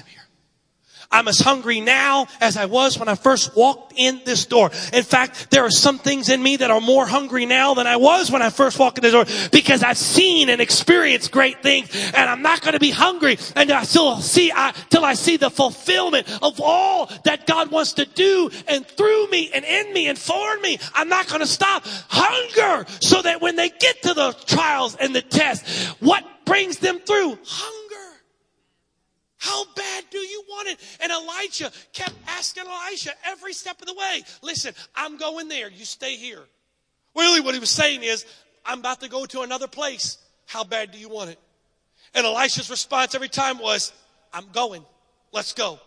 I'm 1.10 1.26
as 1.26 1.38
hungry 1.38 1.80
now 1.80 2.26
as 2.38 2.58
I 2.58 2.66
was 2.66 2.98
when 2.98 3.08
I 3.08 3.14
first 3.14 3.56
walked 3.56 3.94
in 3.96 4.20
this 4.26 4.44
door. 4.44 4.70
In 4.92 5.02
fact, 5.02 5.50
there 5.50 5.64
are 5.64 5.70
some 5.70 5.98
things 5.98 6.28
in 6.28 6.42
me 6.42 6.56
that 6.56 6.70
are 6.70 6.82
more 6.82 7.06
hungry 7.06 7.46
now 7.46 7.72
than 7.72 7.86
I 7.86 7.96
was 7.96 8.30
when 8.30 8.42
I 8.42 8.50
first 8.50 8.78
walked 8.78 8.98
in 8.98 9.02
this 9.02 9.12
door 9.12 9.24
because 9.50 9.82
I've 9.82 9.96
seen 9.96 10.50
and 10.50 10.60
experienced 10.60 11.32
great 11.32 11.62
things 11.62 11.88
and 12.14 12.28
I'm 12.28 12.42
not 12.42 12.60
going 12.60 12.74
to 12.74 12.80
be 12.80 12.90
hungry 12.90 13.38
and 13.56 13.70
I 13.70 13.84
still 13.84 14.20
see, 14.20 14.52
I, 14.52 14.74
till 14.90 15.04
I 15.04 15.14
see 15.14 15.38
the 15.38 15.50
fulfillment 15.50 16.28
of 16.42 16.60
all 16.60 17.10
that 17.24 17.46
God 17.46 17.70
wants 17.70 17.94
to 17.94 18.04
do 18.04 18.50
and 18.66 18.86
through 18.86 19.28
me 19.30 19.50
and 19.54 19.64
in 19.64 19.94
me 19.94 20.08
and 20.08 20.18
for 20.18 20.58
me. 20.58 20.78
I'm 20.94 21.08
not 21.08 21.26
going 21.26 21.40
to 21.40 21.46
stop 21.46 21.84
hunger 21.86 22.84
so 23.00 23.22
that 23.22 23.40
when 23.40 23.56
they 23.56 23.70
get 23.70 24.02
to 24.02 24.12
the 24.12 24.36
trials 24.44 24.94
and 24.94 25.14
the 25.14 25.22
tests, 25.22 25.86
what 26.00 26.22
brings 26.44 26.78
them 26.78 26.98
through? 27.00 27.38
Hunger. 27.44 27.87
How 29.38 29.64
bad 29.74 30.04
do 30.10 30.18
you 30.18 30.42
want 30.48 30.68
it? 30.68 30.78
And 31.00 31.12
Elijah 31.12 31.70
kept 31.92 32.14
asking 32.26 32.64
Elisha 32.66 33.12
every 33.24 33.52
step 33.52 33.80
of 33.80 33.86
the 33.86 33.94
way, 33.94 34.22
listen, 34.42 34.74
I'm 34.94 35.16
going 35.16 35.48
there. 35.48 35.70
You 35.70 35.84
stay 35.84 36.16
here. 36.16 36.42
Really, 37.16 37.40
what 37.40 37.54
he 37.54 37.60
was 37.60 37.70
saying 37.70 38.02
is, 38.02 38.26
I'm 38.66 38.80
about 38.80 39.00
to 39.00 39.08
go 39.08 39.26
to 39.26 39.42
another 39.42 39.68
place. 39.68 40.18
How 40.46 40.64
bad 40.64 40.90
do 40.90 40.98
you 40.98 41.08
want 41.08 41.30
it? 41.30 41.38
And 42.14 42.26
Elisha's 42.26 42.68
response 42.68 43.14
every 43.14 43.28
time 43.28 43.58
was, 43.58 43.92
I'm 44.32 44.46
going. 44.52 44.84
Let's 45.32 45.52
go. 45.52 45.78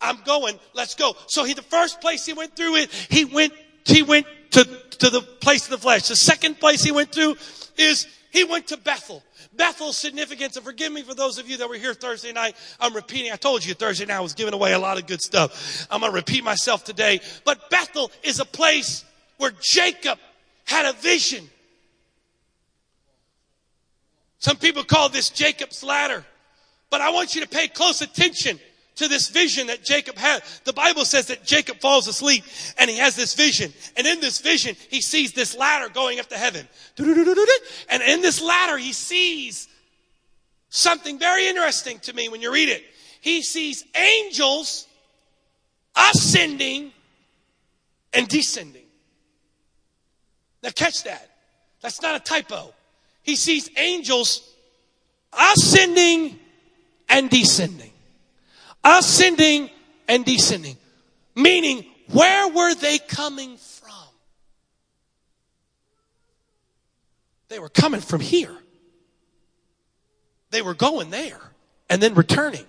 I'm 0.00 0.18
going. 0.24 0.58
Let's 0.74 0.94
go. 0.94 1.14
So 1.26 1.44
he, 1.44 1.54
the 1.54 1.62
first 1.62 2.00
place 2.00 2.26
he 2.26 2.32
went 2.32 2.56
through 2.56 2.76
it, 2.76 2.90
he 3.10 3.24
went, 3.24 3.52
he 3.84 4.02
went 4.02 4.26
to, 4.52 4.64
to 4.64 5.10
the 5.10 5.22
place 5.22 5.64
of 5.64 5.70
the 5.70 5.78
flesh. 5.78 6.08
The 6.08 6.16
second 6.16 6.58
place 6.58 6.82
he 6.82 6.90
went 6.90 7.12
through 7.12 7.36
is 7.76 8.06
he 8.32 8.44
went 8.44 8.68
to 8.68 8.78
Bethel. 8.78 9.22
Bethel's 9.52 9.98
significance, 9.98 10.56
and 10.56 10.64
forgive 10.64 10.90
me 10.90 11.02
for 11.02 11.14
those 11.14 11.38
of 11.38 11.50
you 11.50 11.58
that 11.58 11.68
were 11.68 11.76
here 11.76 11.92
Thursday 11.92 12.32
night. 12.32 12.56
I'm 12.80 12.94
repeating. 12.94 13.30
I 13.30 13.36
told 13.36 13.62
you 13.64 13.74
Thursday 13.74 14.06
night 14.06 14.16
I 14.16 14.20
was 14.20 14.32
giving 14.32 14.54
away 14.54 14.72
a 14.72 14.78
lot 14.78 14.96
of 14.96 15.06
good 15.06 15.20
stuff. 15.20 15.86
I'm 15.90 16.00
going 16.00 16.10
to 16.10 16.16
repeat 16.16 16.42
myself 16.42 16.82
today. 16.82 17.20
But 17.44 17.68
Bethel 17.68 18.10
is 18.22 18.40
a 18.40 18.46
place 18.46 19.04
where 19.36 19.52
Jacob 19.60 20.18
had 20.64 20.86
a 20.86 20.94
vision. 20.94 21.48
Some 24.38 24.56
people 24.56 24.82
call 24.82 25.10
this 25.10 25.28
Jacob's 25.28 25.84
ladder. 25.84 26.24
But 26.88 27.02
I 27.02 27.10
want 27.10 27.34
you 27.34 27.42
to 27.42 27.48
pay 27.48 27.68
close 27.68 28.00
attention 28.00 28.58
to 28.96 29.08
this 29.08 29.28
vision 29.28 29.68
that 29.68 29.82
Jacob 29.82 30.16
had. 30.16 30.42
The 30.64 30.72
Bible 30.72 31.04
says 31.04 31.26
that 31.26 31.44
Jacob 31.44 31.80
falls 31.80 32.08
asleep 32.08 32.44
and 32.78 32.90
he 32.90 32.98
has 32.98 33.16
this 33.16 33.34
vision. 33.34 33.72
And 33.96 34.06
in 34.06 34.20
this 34.20 34.40
vision, 34.40 34.76
he 34.90 35.00
sees 35.00 35.32
this 35.32 35.56
ladder 35.56 35.88
going 35.88 36.20
up 36.20 36.28
to 36.28 36.36
heaven. 36.36 36.68
And 36.98 38.02
in 38.02 38.20
this 38.20 38.42
ladder, 38.42 38.76
he 38.76 38.92
sees 38.92 39.68
something 40.68 41.18
very 41.18 41.46
interesting 41.48 41.98
to 42.00 42.12
me 42.12 42.28
when 42.28 42.42
you 42.42 42.52
read 42.52 42.68
it. 42.68 42.82
He 43.20 43.42
sees 43.42 43.84
angels 43.94 44.86
ascending 45.96 46.92
and 48.12 48.28
descending. 48.28 48.82
Now 50.62 50.70
catch 50.70 51.04
that. 51.04 51.30
That's 51.80 52.02
not 52.02 52.14
a 52.14 52.20
typo. 52.20 52.74
He 53.22 53.36
sees 53.36 53.70
angels 53.76 54.48
ascending 55.32 56.38
and 57.08 57.30
descending 57.30 57.91
ascending 58.84 59.70
and 60.08 60.24
descending. 60.24 60.76
Meaning, 61.34 61.86
where 62.10 62.48
were 62.48 62.74
they 62.74 62.98
coming 62.98 63.56
from? 63.56 63.90
They 67.48 67.58
were 67.58 67.68
coming 67.68 68.00
from 68.00 68.20
here. 68.20 68.56
They 70.50 70.62
were 70.62 70.74
going 70.74 71.10
there 71.10 71.40
and 71.88 72.02
then 72.02 72.14
returning. 72.14 72.66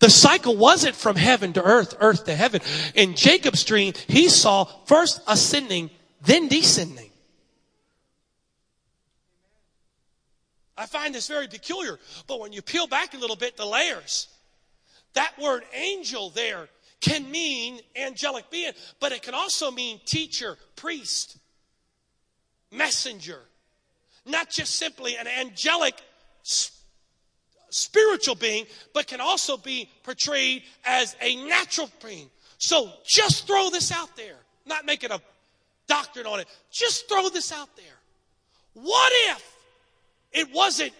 The 0.00 0.10
cycle 0.10 0.56
wasn't 0.56 0.94
from 0.94 1.16
heaven 1.16 1.52
to 1.54 1.62
earth, 1.62 1.96
earth 2.00 2.24
to 2.26 2.34
heaven. 2.34 2.60
In 2.94 3.14
Jacob's 3.16 3.64
dream, 3.64 3.94
he 4.06 4.28
saw 4.28 4.64
first 4.86 5.20
ascending, 5.26 5.90
then 6.22 6.48
descending. 6.48 7.10
I 10.76 10.86
find 10.86 11.12
this 11.12 11.26
very 11.26 11.48
peculiar, 11.48 11.98
but 12.28 12.38
when 12.38 12.52
you 12.52 12.62
peel 12.62 12.86
back 12.86 13.14
a 13.14 13.18
little 13.18 13.34
bit, 13.34 13.56
the 13.56 13.66
layers, 13.66 14.28
that 15.18 15.36
word 15.42 15.64
angel 15.74 16.30
there 16.30 16.68
can 17.00 17.28
mean 17.28 17.80
angelic 17.96 18.48
being, 18.50 18.70
but 19.00 19.10
it 19.10 19.20
can 19.20 19.34
also 19.34 19.68
mean 19.72 20.00
teacher, 20.04 20.56
priest, 20.76 21.38
messenger. 22.70 23.40
Not 24.24 24.48
just 24.48 24.76
simply 24.76 25.16
an 25.16 25.26
angelic 25.26 25.94
spiritual 27.70 28.36
being, 28.36 28.66
but 28.94 29.08
can 29.08 29.20
also 29.20 29.56
be 29.56 29.90
portrayed 30.04 30.62
as 30.84 31.16
a 31.20 31.34
natural 31.46 31.90
being. 32.04 32.30
So 32.58 32.88
just 33.04 33.48
throw 33.48 33.70
this 33.70 33.90
out 33.90 34.16
there, 34.16 34.36
not 34.66 34.86
making 34.86 35.10
a 35.10 35.20
doctrine 35.88 36.26
on 36.26 36.38
it. 36.38 36.46
Just 36.70 37.08
throw 37.08 37.28
this 37.28 37.50
out 37.50 37.74
there. 37.74 37.98
What 38.74 39.12
if 39.32 39.56
it 40.30 40.54
wasn't 40.54 40.92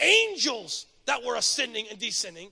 angels 0.00 0.86
that 1.06 1.22
were 1.22 1.36
ascending 1.36 1.86
and 1.88 2.00
descending, 2.00 2.50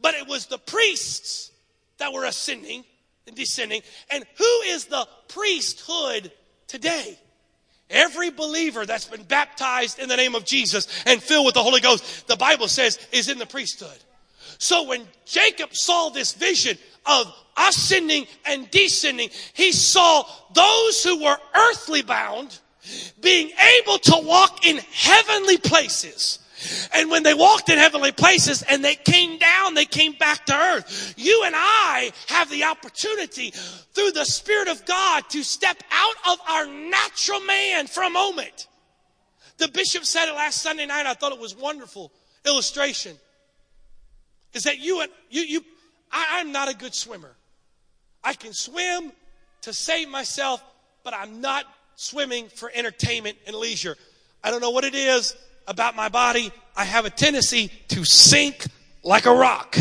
but 0.00 0.14
it 0.14 0.26
was 0.26 0.46
the 0.46 0.58
priests 0.58 1.50
that 1.98 2.12
were 2.12 2.24
ascending 2.24 2.84
and 3.26 3.36
descending. 3.36 3.82
And 4.10 4.24
who 4.36 4.60
is 4.66 4.86
the 4.86 5.06
priesthood 5.28 6.32
today? 6.66 7.18
Every 7.90 8.30
believer 8.30 8.86
that's 8.86 9.06
been 9.06 9.24
baptized 9.24 9.98
in 9.98 10.08
the 10.08 10.16
name 10.16 10.34
of 10.34 10.44
Jesus 10.44 10.88
and 11.06 11.22
filled 11.22 11.46
with 11.46 11.54
the 11.54 11.62
Holy 11.62 11.80
Ghost, 11.80 12.26
the 12.26 12.36
Bible 12.36 12.68
says, 12.68 12.98
is 13.12 13.28
in 13.28 13.38
the 13.38 13.46
priesthood. 13.46 13.98
So 14.58 14.84
when 14.84 15.06
Jacob 15.26 15.74
saw 15.74 16.08
this 16.08 16.32
vision 16.32 16.78
of 17.04 17.26
ascending 17.56 18.26
and 18.46 18.70
descending, 18.70 19.28
he 19.52 19.72
saw 19.72 20.24
those 20.54 21.04
who 21.04 21.22
were 21.22 21.36
earthly 21.54 22.02
bound 22.02 22.58
being 23.20 23.50
able 23.80 23.98
to 23.98 24.20
walk 24.24 24.64
in 24.66 24.78
heavenly 24.92 25.58
places. 25.58 26.38
And 26.92 27.10
when 27.10 27.22
they 27.22 27.34
walked 27.34 27.68
in 27.68 27.78
heavenly 27.78 28.12
places 28.12 28.62
and 28.62 28.84
they 28.84 28.94
came 28.94 29.38
down, 29.38 29.74
they 29.74 29.84
came 29.84 30.12
back 30.12 30.46
to 30.46 30.54
earth. 30.54 31.14
You 31.16 31.42
and 31.44 31.54
I 31.56 32.12
have 32.28 32.50
the 32.50 32.64
opportunity 32.64 33.50
through 33.50 34.12
the 34.12 34.24
Spirit 34.24 34.68
of 34.68 34.84
God 34.86 35.28
to 35.30 35.42
step 35.42 35.82
out 35.90 36.14
of 36.30 36.38
our 36.48 36.66
natural 36.66 37.40
man 37.40 37.86
for 37.86 38.02
a 38.02 38.10
moment. 38.10 38.68
The 39.58 39.68
bishop 39.68 40.04
said 40.04 40.28
it 40.28 40.34
last 40.34 40.62
Sunday 40.62 40.86
night. 40.86 41.06
I 41.06 41.14
thought 41.14 41.32
it 41.32 41.38
was 41.38 41.56
wonderful 41.56 42.12
illustration. 42.44 43.16
Is 44.52 44.64
that 44.64 44.78
you 44.78 45.00
and 45.00 45.10
you, 45.30 45.42
you, 45.42 45.64
I, 46.10 46.40
I'm 46.40 46.52
not 46.52 46.68
a 46.68 46.74
good 46.74 46.94
swimmer. 46.94 47.34
I 48.24 48.34
can 48.34 48.52
swim 48.52 49.12
to 49.62 49.72
save 49.72 50.08
myself, 50.08 50.62
but 51.04 51.14
I'm 51.14 51.40
not 51.40 51.64
swimming 51.96 52.48
for 52.48 52.70
entertainment 52.74 53.38
and 53.46 53.56
leisure. 53.56 53.96
I 54.44 54.50
don't 54.50 54.60
know 54.60 54.70
what 54.70 54.84
it 54.84 54.94
is 54.94 55.34
about 55.66 55.96
my 55.96 56.08
body. 56.08 56.52
I 56.76 56.84
have 56.84 57.04
a 57.04 57.10
tendency 57.10 57.70
to 57.88 58.04
sink 58.04 58.66
like 59.02 59.26
a 59.26 59.34
rock. 59.34 59.76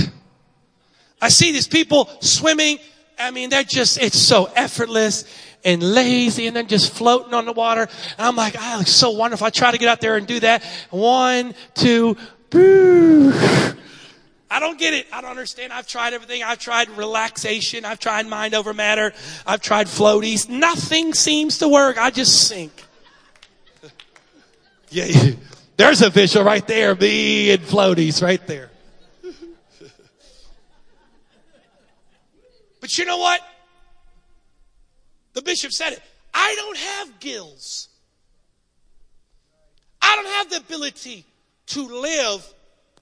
I 1.21 1.29
see 1.29 1.51
these 1.51 1.67
people 1.67 2.09
swimming. 2.19 2.79
I 3.19 3.31
mean, 3.31 3.49
they're 3.49 3.63
just, 3.63 3.99
it's 3.99 4.17
so 4.17 4.45
effortless 4.55 5.25
and 5.63 5.83
lazy 5.83 6.47
and 6.47 6.55
then 6.55 6.67
just 6.67 6.91
floating 6.93 7.33
on 7.33 7.45
the 7.45 7.53
water. 7.53 7.81
And 7.81 8.27
I'm 8.27 8.35
like, 8.35 8.55
ah, 8.57 8.75
looks 8.79 8.91
so 8.91 9.11
wonderful. 9.11 9.45
I 9.45 9.51
try 9.51 9.71
to 9.71 9.77
get 9.77 9.87
out 9.87 10.01
there 10.01 10.17
and 10.17 10.25
do 10.25 10.39
that. 10.39 10.63
One, 10.89 11.53
two, 11.75 12.17
boo. 12.49 13.31
I 14.49 14.59
don't 14.59 14.77
get 14.77 14.93
it. 14.93 15.07
I 15.13 15.21
don't 15.21 15.29
understand. 15.29 15.71
I've 15.71 15.87
tried 15.87 16.13
everything. 16.13 16.43
I've 16.43 16.59
tried 16.59 16.89
relaxation. 16.89 17.85
I've 17.85 17.99
tried 17.99 18.27
mind 18.27 18.53
over 18.53 18.73
matter. 18.73 19.13
I've 19.47 19.61
tried 19.61 19.87
floaties. 19.87 20.49
Nothing 20.49 21.13
seems 21.13 21.59
to 21.59 21.69
work. 21.69 21.97
I 21.97 22.09
just 22.09 22.49
sink. 22.49 22.83
yeah, 24.89 25.05
there's 25.81 26.01
a 26.03 26.11
visual 26.11 26.45
right 26.45 26.67
there. 26.67 26.93
Me 26.93 27.49
and 27.49 27.63
floaties 27.63 28.21
right 28.21 28.45
there. 28.45 28.69
but 32.79 32.95
you 32.99 33.05
know 33.05 33.17
what? 33.17 33.41
The 35.33 35.41
bishop 35.41 35.71
said 35.71 35.93
it. 35.93 36.01
I 36.35 36.53
don't 36.55 36.77
have 36.77 37.19
gills. 37.19 37.89
I 40.03 40.15
don't 40.15 40.27
have 40.27 40.51
the 40.51 40.57
ability 40.57 41.25
to 41.67 41.87
live 41.87 42.53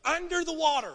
under 0.06 0.46
the 0.46 0.54
water 0.54 0.94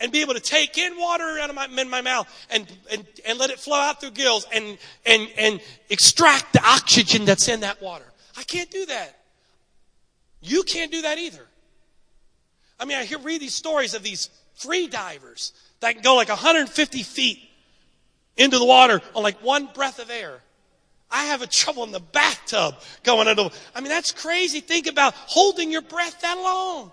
and 0.00 0.10
be 0.10 0.22
able 0.22 0.34
to 0.34 0.40
take 0.40 0.76
in 0.76 0.98
water 0.98 1.38
out 1.40 1.50
of 1.50 1.54
my, 1.54 1.66
in 1.66 1.88
my 1.88 2.00
mouth 2.00 2.26
and, 2.50 2.66
and, 2.90 3.06
and 3.24 3.38
let 3.38 3.50
it 3.50 3.60
flow 3.60 3.78
out 3.78 4.00
through 4.00 4.10
gills 4.10 4.44
and, 4.52 4.76
and, 5.06 5.28
and 5.38 5.60
extract 5.88 6.52
the 6.52 6.66
oxygen 6.66 7.24
that's 7.24 7.46
in 7.46 7.60
that 7.60 7.80
water. 7.80 8.06
I 8.36 8.42
can't 8.42 8.72
do 8.72 8.86
that. 8.86 9.21
You 10.42 10.64
can't 10.64 10.90
do 10.90 11.02
that 11.02 11.18
either. 11.18 11.46
I 12.78 12.84
mean, 12.84 12.98
I 12.98 13.04
hear, 13.04 13.18
read 13.18 13.40
these 13.40 13.54
stories 13.54 13.94
of 13.94 14.02
these 14.02 14.28
free 14.54 14.88
divers 14.88 15.52
that 15.80 15.94
can 15.94 16.02
go 16.02 16.16
like 16.16 16.28
150 16.28 17.02
feet 17.04 17.38
into 18.36 18.58
the 18.58 18.64
water 18.64 19.00
on 19.14 19.22
like 19.22 19.42
one 19.42 19.68
breath 19.72 20.00
of 20.00 20.10
air. 20.10 20.40
I 21.10 21.24
have 21.26 21.42
a 21.42 21.46
trouble 21.46 21.84
in 21.84 21.92
the 21.92 22.00
bathtub 22.00 22.74
going 23.04 23.28
under. 23.28 23.50
I 23.74 23.80
mean, 23.80 23.90
that's 23.90 24.12
crazy. 24.12 24.60
Think 24.60 24.88
about 24.88 25.14
holding 25.14 25.70
your 25.70 25.82
breath 25.82 26.20
that 26.22 26.38
long. 26.38 26.90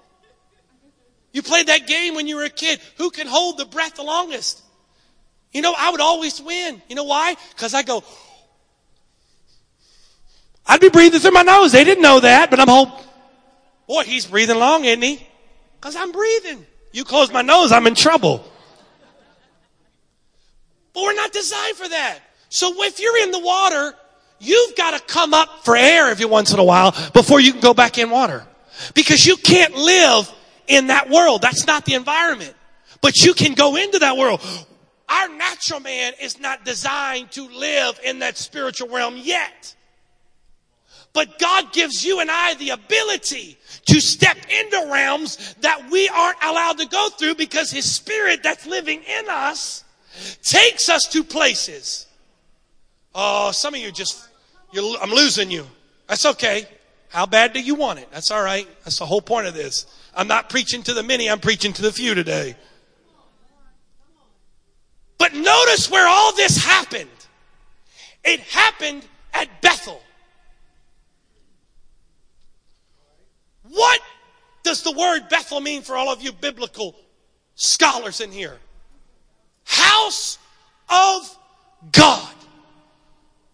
You 1.32 1.42
played 1.42 1.68
that 1.68 1.88
game 1.88 2.16
when 2.16 2.28
you 2.28 2.36
were 2.36 2.44
a 2.44 2.50
kid. 2.50 2.80
Who 2.98 3.10
can 3.12 3.28
hold 3.28 3.58
the 3.58 3.66
breath 3.66 3.96
the 3.96 4.04
longest? 4.04 4.62
You 5.52 5.62
know, 5.62 5.74
I 5.76 5.90
would 5.90 6.02
always 6.02 6.42
win. 6.42 6.82
You 6.90 6.96
know 6.96 7.06
why? 7.06 7.36
Because 7.50 7.74
I 7.74 7.82
go, 7.82 8.04
I'd 10.66 10.82
be 10.82 10.90
breathing 10.90 11.20
through 11.20 11.32
my 11.32 11.42
nose. 11.42 11.72
They 11.72 11.84
didn't 11.84 12.04
know 12.04 12.20
that, 12.20 12.52
but 12.52 12.60
I'm 12.60 12.68
hoping. 12.68 13.06
Boy, 13.90 14.04
he's 14.04 14.28
breathing 14.28 14.60
long, 14.60 14.86
isn't 14.86 15.02
he? 15.02 15.20
Because 15.82 15.96
I'm 15.96 16.12
breathing. 16.12 16.64
You 16.92 17.04
close 17.04 17.34
my 17.34 17.42
nose, 17.42 17.72
I'm 17.72 17.88
in 17.88 17.96
trouble. 17.96 18.46
But 20.94 21.02
we're 21.02 21.16
not 21.16 21.34
designed 21.34 21.76
for 21.76 21.90
that. 21.90 22.20
So 22.50 22.72
if 22.84 23.00
you're 23.00 23.18
in 23.18 23.32
the 23.32 23.40
water, 23.40 23.96
you've 24.38 24.76
got 24.76 24.92
to 24.92 25.00
come 25.12 25.34
up 25.34 25.66
for 25.66 25.76
air 25.76 26.08
every 26.10 26.28
once 26.28 26.54
in 26.54 26.60
a 26.60 26.64
while 26.64 26.92
before 27.14 27.40
you 27.40 27.52
can 27.52 27.62
go 27.62 27.74
back 27.74 27.98
in 27.98 28.12
water. 28.12 28.46
Because 28.94 29.26
you 29.26 29.36
can't 29.38 29.74
live 29.74 30.32
in 30.68 30.88
that 30.88 31.10
world. 31.10 31.42
That's 31.42 31.66
not 31.66 31.86
the 31.86 31.96
environment. 31.96 32.54
But 33.02 33.18
you 33.18 33.34
can 33.34 33.56
go 33.56 33.76
into 33.76 33.98
that 34.00 34.18
world. 34.18 34.42
Our 35.10 35.30
natural 35.30 35.80
man 35.80 36.14
is 36.22 36.40
not 36.40 36.64
designed 36.64 37.32
to 37.32 37.48
live 37.48 38.00
in 38.06 38.20
that 38.20 38.38
spiritual 38.38 38.90
realm 38.90 39.18
yet. 39.18 39.76
But 41.12 41.40
God 41.40 41.74
gives 41.74 42.06
you 42.06 42.20
and 42.20 42.30
I 42.30 42.54
the 42.54 42.70
ability 42.70 43.58
to 43.90 44.00
step 44.00 44.38
into 44.50 44.90
realms 44.92 45.56
that 45.62 45.90
we 45.92 46.10
aren't 46.10 46.38
allowed 46.44 46.78
to 46.78 46.86
go 46.88 47.10
through 47.10 47.36
because 47.36 47.72
His 47.72 47.90
Spirit 47.90 48.44
that's 48.44 48.66
living 48.66 49.02
in 49.04 49.30
us 49.30 49.84
takes 50.44 50.90
us 50.90 51.04
to 51.12 51.24
places. 51.24 52.08
Oh, 53.16 53.52
some 53.52 53.74
of 53.74 53.80
you 53.80 53.92
just, 53.92 54.28
I'm 54.76 55.10
losing 55.10 55.50
you. 55.50 55.66
That's 56.08 56.26
okay. 56.26 56.68
How 57.10 57.26
bad 57.26 57.54
do 57.54 57.62
you 57.62 57.74
want 57.76 58.00
it? 58.00 58.08
That's 58.12 58.30
all 58.30 58.44
right. 58.44 58.68
That's 58.84 59.00
the 59.00 59.06
whole 59.06 59.22
point 59.22 59.48
of 59.48 59.54
this. 59.56 59.88
I'm 60.16 60.28
not 60.28 60.50
preaching 60.50 60.84
to 60.84 60.94
the 60.94 61.04
many, 61.04 61.30
I'm 61.30 61.40
preaching 61.40 61.74
to 61.74 61.82
the 61.82 61.92
few 61.92 62.14
today. 62.14 62.56
But 65.18 65.34
notice 65.34 65.90
where 65.90 66.08
all 66.08 66.36
this 66.36 66.64
happened. 66.64 67.10
It 68.24 68.40
happened 68.42 69.06
at 69.34 69.62
Bethel. 69.62 70.02
What 73.70 74.02
does 74.64 74.84
the 74.84 74.92
word 74.92 75.30
Bethel 75.30 75.62
mean 75.62 75.82
for 75.82 75.96
all 75.96 76.12
of 76.12 76.22
you 76.22 76.32
biblical 76.32 76.96
scholars 77.56 78.22
in 78.22 78.32
here? 78.32 78.58
House 79.66 80.38
of 80.90 81.38
God. 81.92 82.34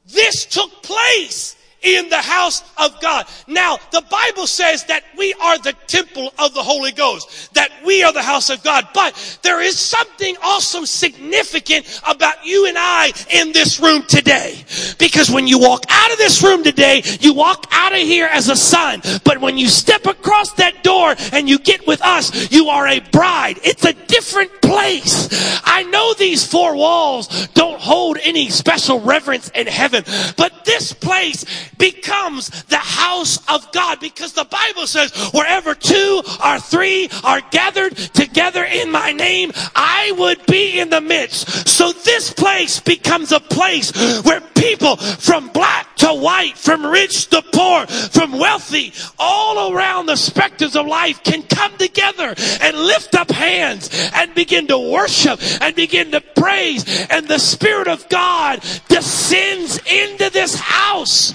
This 0.05 0.45
took 0.45 0.84
place 0.84 1.55
in 1.86 2.09
the 2.09 2.21
house 2.21 2.63
of 2.77 2.99
God. 2.99 3.27
Now, 3.47 3.77
the 3.91 4.03
Bible 4.09 4.47
says 4.47 4.83
that 4.86 5.03
we 5.17 5.33
are 5.36 5.57
the 5.59 5.73
temple 5.88 6.33
of 6.39 6.53
the 6.53 6.63
Holy 6.63 6.91
Ghost, 6.91 7.53
that 7.53 7.69
we 7.86 8.03
are 8.03 8.11
the 8.11 8.21
house 8.21 8.49
of 8.49 8.63
God. 8.63 8.88
But 8.93 9.39
there 9.43 9.61
is 9.61 9.77
something 9.77 10.36
also 10.43 10.83
significant 10.83 12.01
about 12.05 12.43
you 12.43 12.67
and 12.67 12.77
I 12.77 13.13
in 13.29 13.53
this 13.53 13.79
room 13.79 14.03
today. 14.03 14.65
Because 14.97 15.29
when 15.29 15.47
you 15.47 15.59
walk 15.59 15.86
out 15.89 16.11
of 16.11 16.17
this 16.17 16.43
room 16.43 16.63
today, 16.63 17.03
you 17.21 17.33
walk 17.33 17.67
out 17.71 17.93
of 17.93 17.99
here 17.99 18.27
as 18.31 18.49
a 18.49 18.55
son. 18.55 19.01
But 19.23 19.39
when 19.39 19.57
you 19.57 19.67
step 19.67 20.05
across 20.05 20.51
that 20.53 20.83
door 20.83 21.15
and 21.31 21.47
you 21.47 21.59
get 21.59 21.86
with 21.86 22.01
us, 22.01 22.51
you 22.51 22.69
are 22.69 22.88
a 22.88 22.99
bride. 22.99 23.59
It's 23.63 23.86
a 23.86 23.93
different 23.93 24.61
place. 24.61 25.61
I 25.63 25.83
know 25.83 26.13
these 26.13 26.45
four 26.45 26.75
walls 26.75 27.47
don't 27.49 27.79
hold 27.79 28.17
any 28.23 28.49
special 28.49 28.99
reverence 28.99 29.49
in 29.49 29.67
heaven, 29.67 30.03
but 30.38 30.65
this 30.65 30.93
place 30.93 31.45
becomes 31.78 32.49
the 32.65 32.78
house 32.78 33.38
of 33.49 33.71
God 33.71 33.99
because 33.99 34.34
the 34.34 34.45
Bible 34.45 34.88
says 34.88 35.11
wherever 35.34 35.76
two 35.76 36.21
or 36.43 36.59
three 36.59 37.09
are 37.23 37.41
gathered 37.51 37.95
together 37.95 38.63
in 38.63 38.91
my 38.91 39.11
name, 39.11 39.51
I 39.76 40.13
would 40.17 40.45
be 40.45 40.80
in 40.80 40.89
the 40.89 41.01
midst. 41.01 41.67
So 41.67 41.91
this 41.91 42.34
place 42.34 42.80
becomes 42.80 43.32
a 43.32 43.39
place 43.39 43.91
where 44.23 44.41
people 44.55 44.95
from 44.97 45.49
black 45.49 45.95
to 45.97 46.13
white, 46.13 46.57
from 46.57 46.86
rich 46.86 47.28
to 47.28 47.41
poor, 47.53 47.86
from 47.88 48.34
wealthy, 48.34 48.93
all 49.17 49.73
around 49.73 50.05
the 50.05 50.15
specters 50.15 50.76
of 50.76 50.86
life 50.86 51.23
can 51.23 51.43
come 51.43 51.76
together 51.78 52.34
and 52.61 52.78
lift 52.78 53.15
up 53.15 53.32
hands 53.32 53.89
and 54.13 54.34
begin 54.36 54.67
to 54.67 54.78
worship 54.78 55.39
and 55.61 55.76
begin 55.76 56.11
to 56.11 56.21
praise. 56.21 57.07
And 57.09 57.28
the 57.28 57.39
Spirit 57.39 57.88
of 57.88 58.07
God 58.09 58.61
descends 58.88 59.80
into 59.89 60.30
this 60.30 60.55
house. 60.55 61.34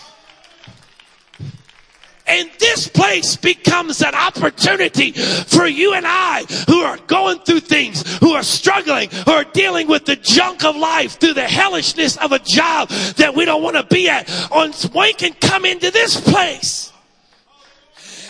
And 2.27 2.51
this 2.59 2.89
place 2.89 3.37
becomes 3.37 4.03
an 4.03 4.15
opportunity 4.15 5.13
for 5.13 5.67
you 5.67 5.95
and 5.95 6.07
I 6.07 6.45
who 6.69 6.81
are 6.81 6.99
going 7.07 7.41
through 7.41 7.61
things, 7.61 8.19
who 8.19 8.33
are 8.33 8.43
struggling, 8.43 9.11
who 9.11 9.33
are 9.33 9.45
dealing 9.45 9.89
with 9.89 10.05
the 10.05 10.17
junk 10.17 10.65
of 10.65 10.77
life 10.77 11.19
through 11.19 11.35
the 11.35 11.49
hellishness 11.49 12.17
of 12.19 12.33
a 12.33 12.39
job 12.39 12.89
that 13.17 13.35
we 13.35 13.45
don't 13.45 13.63
want 13.63 13.77
to 13.77 13.83
be 13.83 14.09
at. 14.09 14.31
On 14.53 14.73
we 14.95 15.13
can 15.15 15.33
come 15.35 15.65
into 15.65 15.91
this 15.91 16.21
place 16.21 16.90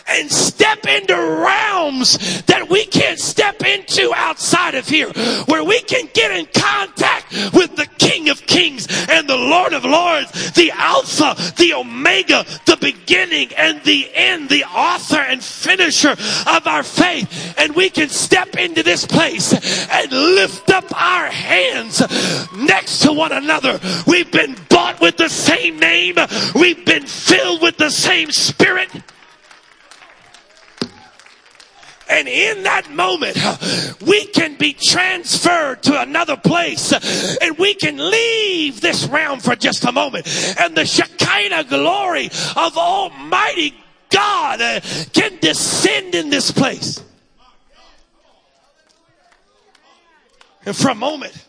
and 0.09 0.31
step 0.31 0.87
into 0.87 1.15
realms 1.15 2.43
that 2.43 2.69
we 2.69 2.87
can't 2.87 3.19
step 3.19 3.63
into 3.63 4.13
outside 4.15 4.75
of 4.75 4.89
here, 4.89 5.11
where 5.47 5.65
we 5.65 5.81
can 5.83 6.09
get 6.15 6.31
in 6.31 6.47
contact 6.55 7.33
with 7.53 7.77
the 7.77 7.87
King 7.99 8.29
of 8.29 8.45
Kings 8.47 8.87
and 9.09 9.29
the 9.29 9.37
Lord 9.37 9.73
of 9.73 9.85
Lords, 9.85 10.53
the 10.53 10.71
Alpha, 10.73 11.35
the 11.57 11.75
Omega, 11.75 12.45
the 12.67 12.77
beginning 12.81 13.53
and 13.57 13.83
the 13.85 14.11
end, 14.15 14.49
the 14.49 14.65
author 14.65 15.21
and 15.21 15.43
finisher 15.43 16.13
of 16.47 16.67
our 16.67 16.83
faith. 16.83 17.55
And 17.59 17.75
we 17.75 17.91
can 17.91 18.09
step 18.09 18.57
into 18.57 18.83
this 18.83 19.07
place 19.07 19.53
and 19.91 20.13
lift 20.13 20.71
up 20.71 20.85
our 21.01 21.27
hands 21.27 22.01
next 22.57 23.01
to 23.01 23.13
one 23.13 23.33
another. 23.33 23.79
We've 24.07 24.31
been 24.31 24.57
bought 24.69 25.01
with 25.01 25.17
the 25.17 25.29
same 25.29 25.79
name. 25.79 26.17
We've 26.55 26.85
been 26.85 27.07
filled 27.07 27.63
with 27.63 27.77
the 27.77 27.91
same 27.91 28.31
spirit. 28.31 28.89
And 32.11 32.29
in 32.29 32.65
that 32.65 32.91
moment, 32.91 33.37
we 34.03 34.27
can 34.27 34.57
be 34.57 34.73
transferred 34.73 35.83
to 35.85 36.01
another 36.01 36.37
place 36.37 36.93
and 37.41 37.57
we 37.57 37.75
can 37.75 37.97
leave 37.99 38.81
this 38.81 39.07
realm 39.07 39.39
for 39.41 39.55
just 39.55 39.85
a 39.85 39.93
moment. 39.93 40.27
And 40.59 40.77
the 40.77 40.85
Shekinah 40.85 41.65
glory 41.65 42.27
of 42.27 42.77
Almighty 42.77 43.75
God 44.11 44.61
uh, 44.61 44.81
can 45.13 45.39
descend 45.41 46.15
in 46.15 46.31
this 46.31 46.51
place. 46.51 47.03
And 50.67 50.77
for 50.77 50.91
a 50.91 50.95
moment, 50.95 51.47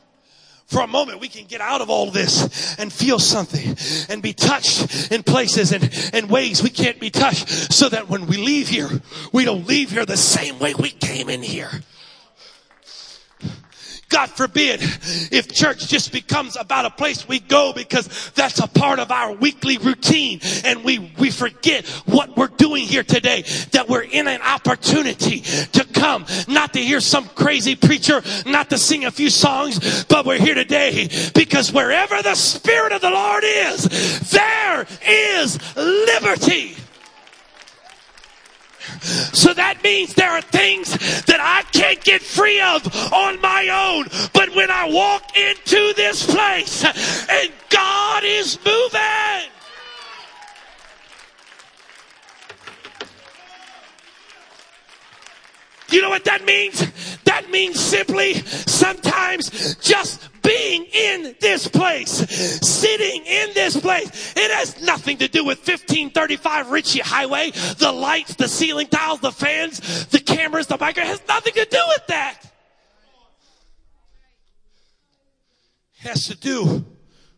for 0.71 0.81
a 0.81 0.87
moment 0.87 1.19
we 1.19 1.27
can 1.27 1.45
get 1.45 1.59
out 1.59 1.81
of 1.81 1.89
all 1.89 2.09
this 2.11 2.79
and 2.79 2.91
feel 2.93 3.19
something 3.19 3.75
and 4.09 4.23
be 4.23 4.31
touched 4.31 5.11
in 5.11 5.21
places 5.21 5.73
and, 5.73 5.89
and 6.13 6.29
ways 6.29 6.63
we 6.63 6.69
can't 6.69 6.97
be 6.97 7.09
touched 7.09 7.49
so 7.73 7.89
that 7.89 8.07
when 8.07 8.25
we 8.25 8.37
leave 8.37 8.69
here, 8.69 8.89
we 9.33 9.43
don't 9.43 9.67
leave 9.67 9.91
here 9.91 10.05
the 10.05 10.15
same 10.15 10.59
way 10.59 10.73
we 10.73 10.89
came 10.89 11.29
in 11.29 11.43
here. 11.43 11.69
God 14.11 14.29
forbid 14.29 14.81
if 15.31 15.51
church 15.51 15.87
just 15.87 16.11
becomes 16.11 16.57
about 16.57 16.85
a 16.85 16.89
place 16.89 17.27
we 17.27 17.39
go 17.39 17.73
because 17.73 18.31
that's 18.31 18.59
a 18.59 18.67
part 18.67 18.99
of 18.99 19.09
our 19.09 19.33
weekly 19.33 19.77
routine 19.77 20.41
and 20.65 20.83
we, 20.83 20.99
we 21.17 21.31
forget 21.31 21.87
what 22.05 22.35
we're 22.35 22.47
doing 22.47 22.85
here 22.85 23.03
today, 23.03 23.43
that 23.71 23.87
we're 23.87 24.03
in 24.03 24.27
an 24.27 24.41
opportunity 24.41 25.39
to 25.39 25.85
come, 25.93 26.25
not 26.47 26.73
to 26.73 26.79
hear 26.79 26.99
some 26.99 27.25
crazy 27.29 27.75
preacher, 27.75 28.21
not 28.45 28.69
to 28.69 28.77
sing 28.77 29.05
a 29.05 29.11
few 29.11 29.29
songs, 29.29 30.03
but 30.05 30.25
we're 30.25 30.37
here 30.37 30.55
today 30.55 31.09
because 31.33 31.71
wherever 31.71 32.21
the 32.21 32.35
Spirit 32.35 32.91
of 32.91 33.01
the 33.01 33.09
Lord 33.09 33.43
is, 33.45 34.29
there 34.29 34.85
is 35.07 35.57
liberty. 35.77 36.75
So 39.33 39.53
that 39.53 39.83
means 39.83 40.13
there 40.13 40.29
are 40.29 40.41
things 40.41 40.91
that 41.25 41.39
I 41.39 41.63
can't 41.71 42.03
get 42.03 42.21
free 42.21 42.59
of 42.61 42.85
on 43.13 43.39
my 43.41 43.69
own. 43.69 44.07
But 44.33 44.55
when 44.55 44.71
I 44.71 44.89
walk 44.89 45.37
into 45.37 45.93
this 45.95 46.25
place 46.25 46.83
and 46.83 47.51
God 47.69 48.23
is 48.23 48.57
moving, 48.65 49.51
You 55.91 56.01
know 56.01 56.09
what 56.09 56.23
that 56.23 56.45
means? 56.45 56.87
That 57.31 57.49
means 57.49 57.79
simply 57.79 58.33
sometimes 58.33 59.75
just 59.75 60.27
being 60.41 60.83
in 60.83 61.33
this 61.39 61.65
place, 61.65 62.11
sitting 62.11 63.25
in 63.25 63.53
this 63.53 63.79
place. 63.79 64.33
It 64.35 64.51
has 64.51 64.81
nothing 64.81 65.19
to 65.19 65.29
do 65.29 65.45
with 65.45 65.59
1535 65.59 66.71
Ritchie 66.71 66.99
Highway, 66.99 67.51
the 67.77 67.93
lights, 67.93 68.35
the 68.35 68.49
ceiling 68.49 68.87
tiles, 68.87 69.21
the 69.21 69.31
fans, 69.31 70.07
the 70.07 70.19
cameras, 70.19 70.67
the 70.67 70.77
mic. 70.77 70.97
It 70.97 71.05
has 71.05 71.21
nothing 71.25 71.53
to 71.53 71.63
do 71.63 71.79
with 71.87 72.07
that. 72.07 72.51
It 76.03 76.09
has 76.09 76.27
to 76.27 76.35
do 76.35 76.83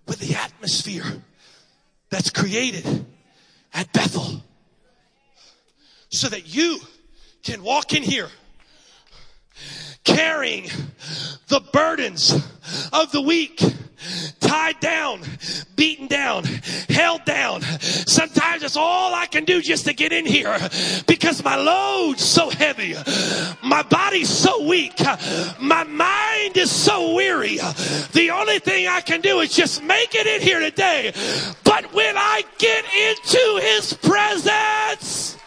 with 0.08 0.18
the 0.18 0.34
atmosphere 0.34 1.22
that's 2.10 2.32
created 2.32 3.06
at 3.76 3.94
Bethel 3.94 4.42
so 6.10 6.30
that 6.30 6.52
you 6.52 6.80
can 7.44 7.62
walk 7.62 7.94
in 7.94 8.02
here 8.02 8.30
carrying 10.16 10.70
the 11.48 11.62
burdens 11.72 12.34
of 12.92 13.12
the 13.12 13.22
weak 13.22 13.62
tied 14.40 14.80
down, 14.80 15.22
beaten 15.76 16.08
down, 16.08 16.44
held 16.90 17.26
down. 17.26 17.62
Sometimes 17.62 18.64
it's 18.64 18.76
all 18.76 19.14
I 19.14 19.26
can 19.26 19.46
do 19.46 19.62
just 19.62 19.86
to 19.86 19.94
get 19.94 20.12
in 20.12 20.26
here 20.26 20.58
because 21.08 21.44
my 21.44 21.56
load's 21.56 22.24
so 22.24 22.50
heavy. 22.50 22.96
My 23.64 23.84
body's 23.84 24.30
so 24.30 24.68
weak. 24.68 25.00
My 25.60 25.84
mind 25.84 26.58
is 26.58 26.72
so 26.72 27.16
weary. 27.16 27.58
The 28.14 28.32
only 28.34 28.60
thing 28.60 28.88
I 28.88 29.02
can 29.02 29.22
do 29.22 29.40
is 29.40 29.56
just 29.56 29.84
make 29.84 30.14
it 30.16 30.28
in 30.28 30.42
here 30.42 30.60
today. 30.60 31.14
But 31.64 31.94
when 31.94 32.16
I 32.18 32.44
get 32.58 32.86
into 32.86 33.60
his 33.62 33.94
presence, 33.94 35.38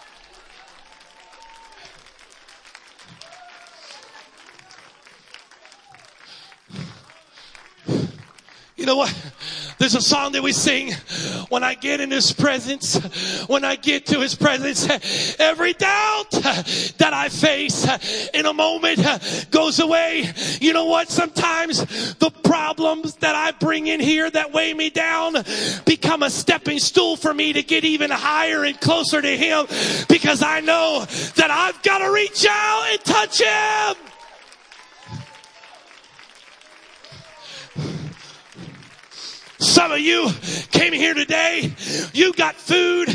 You 8.76 8.84
know 8.84 8.96
what? 8.96 9.32
There's 9.78 9.94
a 9.94 10.02
song 10.02 10.32
that 10.32 10.42
we 10.42 10.52
sing 10.52 10.92
when 11.48 11.64
I 11.64 11.72
get 11.72 12.00
in 12.00 12.10
His 12.10 12.32
presence, 12.32 12.96
when 13.46 13.64
I 13.64 13.76
get 13.76 14.04
to 14.06 14.20
His 14.20 14.34
presence, 14.34 14.86
every 15.40 15.72
doubt 15.72 16.30
that 16.30 17.12
I 17.14 17.30
face 17.30 17.86
in 18.34 18.44
a 18.44 18.52
moment 18.52 19.00
goes 19.50 19.80
away. 19.80 20.30
You 20.60 20.74
know 20.74 20.84
what? 20.84 21.08
Sometimes 21.08 22.14
the 22.16 22.30
problems 22.44 23.14
that 23.16 23.34
I 23.34 23.52
bring 23.52 23.86
in 23.86 23.98
here 23.98 24.30
that 24.30 24.52
weigh 24.52 24.74
me 24.74 24.90
down 24.90 25.36
become 25.86 26.22
a 26.22 26.28
stepping 26.28 26.78
stool 26.78 27.16
for 27.16 27.32
me 27.32 27.54
to 27.54 27.62
get 27.62 27.84
even 27.84 28.10
higher 28.10 28.62
and 28.64 28.78
closer 28.78 29.22
to 29.22 29.36
Him 29.36 29.66
because 30.06 30.42
I 30.42 30.60
know 30.60 31.06
that 31.36 31.50
I've 31.50 31.82
got 31.82 31.98
to 31.98 32.12
reach 32.12 32.44
out 32.46 32.88
and 32.90 33.00
touch 33.04 33.40
Him. 33.40 33.96
Some 39.58 39.92
of 39.92 40.00
you 40.00 40.30
came 40.70 40.92
here 40.92 41.14
today, 41.14 41.72
you 42.12 42.32
got 42.32 42.56
food 42.56 43.08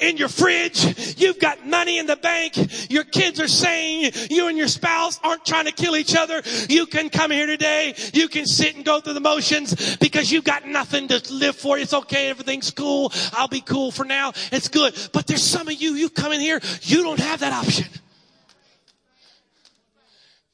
in 0.00 0.16
your 0.16 0.28
fridge. 0.28 1.18
You've 1.18 1.38
got 1.38 1.66
money 1.66 1.98
in 1.98 2.06
the 2.06 2.16
bank. 2.16 2.54
Your 2.90 3.04
kids 3.04 3.38
are 3.40 3.48
saying 3.48 4.12
you 4.30 4.48
and 4.48 4.56
your 4.56 4.68
spouse 4.68 5.20
aren't 5.22 5.44
trying 5.44 5.66
to 5.66 5.72
kill 5.72 5.96
each 5.96 6.16
other. 6.16 6.42
You 6.68 6.86
can 6.86 7.10
come 7.10 7.30
here 7.30 7.46
today. 7.46 7.94
You 8.12 8.28
can 8.28 8.46
sit 8.46 8.74
and 8.76 8.84
go 8.84 9.00
through 9.00 9.14
the 9.14 9.20
motions 9.20 9.96
because 9.98 10.32
you've 10.32 10.44
got 10.44 10.66
nothing 10.66 11.08
to 11.08 11.22
live 11.32 11.56
for. 11.56 11.78
It's 11.78 11.94
okay. 11.94 12.28
Everything's 12.28 12.70
cool. 12.70 13.12
I'll 13.32 13.48
be 13.48 13.60
cool 13.60 13.90
for 13.90 14.04
now. 14.04 14.32
It's 14.50 14.68
good. 14.68 14.94
But 15.12 15.26
there's 15.26 15.42
some 15.42 15.68
of 15.68 15.74
you, 15.74 15.92
you 15.92 16.08
come 16.08 16.32
in 16.32 16.40
here, 16.40 16.60
you 16.82 17.02
don't 17.02 17.20
have 17.20 17.40
that 17.40 17.52
option. 17.52 17.86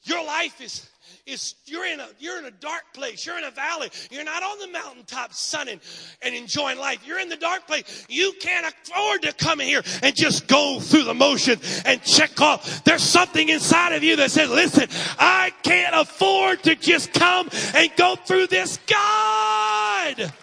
Your 0.03 0.23
life 0.25 0.61
is 0.61 0.87
is 1.27 1.55
you're 1.65 1.85
in 1.85 1.99
a 1.99 2.07
you're 2.19 2.39
in 2.39 2.45
a 2.45 2.51
dark 2.51 2.83
place. 2.93 3.25
You're 3.25 3.37
in 3.37 3.43
a 3.43 3.51
valley. 3.51 3.89
You're 4.09 4.23
not 4.23 4.41
on 4.43 4.59
the 4.59 4.67
mountaintop 4.69 5.33
sunning 5.33 5.81
and 6.21 6.33
enjoying 6.33 6.79
life. 6.79 7.05
You're 7.05 7.19
in 7.19 7.29
the 7.29 7.35
dark 7.35 7.67
place. 7.67 8.05
You 8.09 8.33
can't 8.39 8.65
afford 8.65 9.23
to 9.23 9.33
come 9.33 9.59
in 9.61 9.67
here 9.67 9.83
and 10.01 10.15
just 10.15 10.47
go 10.47 10.79
through 10.79 11.03
the 11.03 11.13
motion 11.13 11.59
and 11.85 12.01
check 12.01 12.39
off. 12.41 12.83
There's 12.85 13.03
something 13.03 13.49
inside 13.49 13.93
of 13.93 14.03
you 14.03 14.15
that 14.15 14.31
says, 14.31 14.49
listen, 14.49 14.87
I 15.19 15.51
can't 15.63 15.95
afford 15.95 16.63
to 16.63 16.75
just 16.75 17.13
come 17.13 17.49
and 17.75 17.91
go 17.97 18.15
through 18.15 18.47
this. 18.47 18.79
God. 18.87 20.33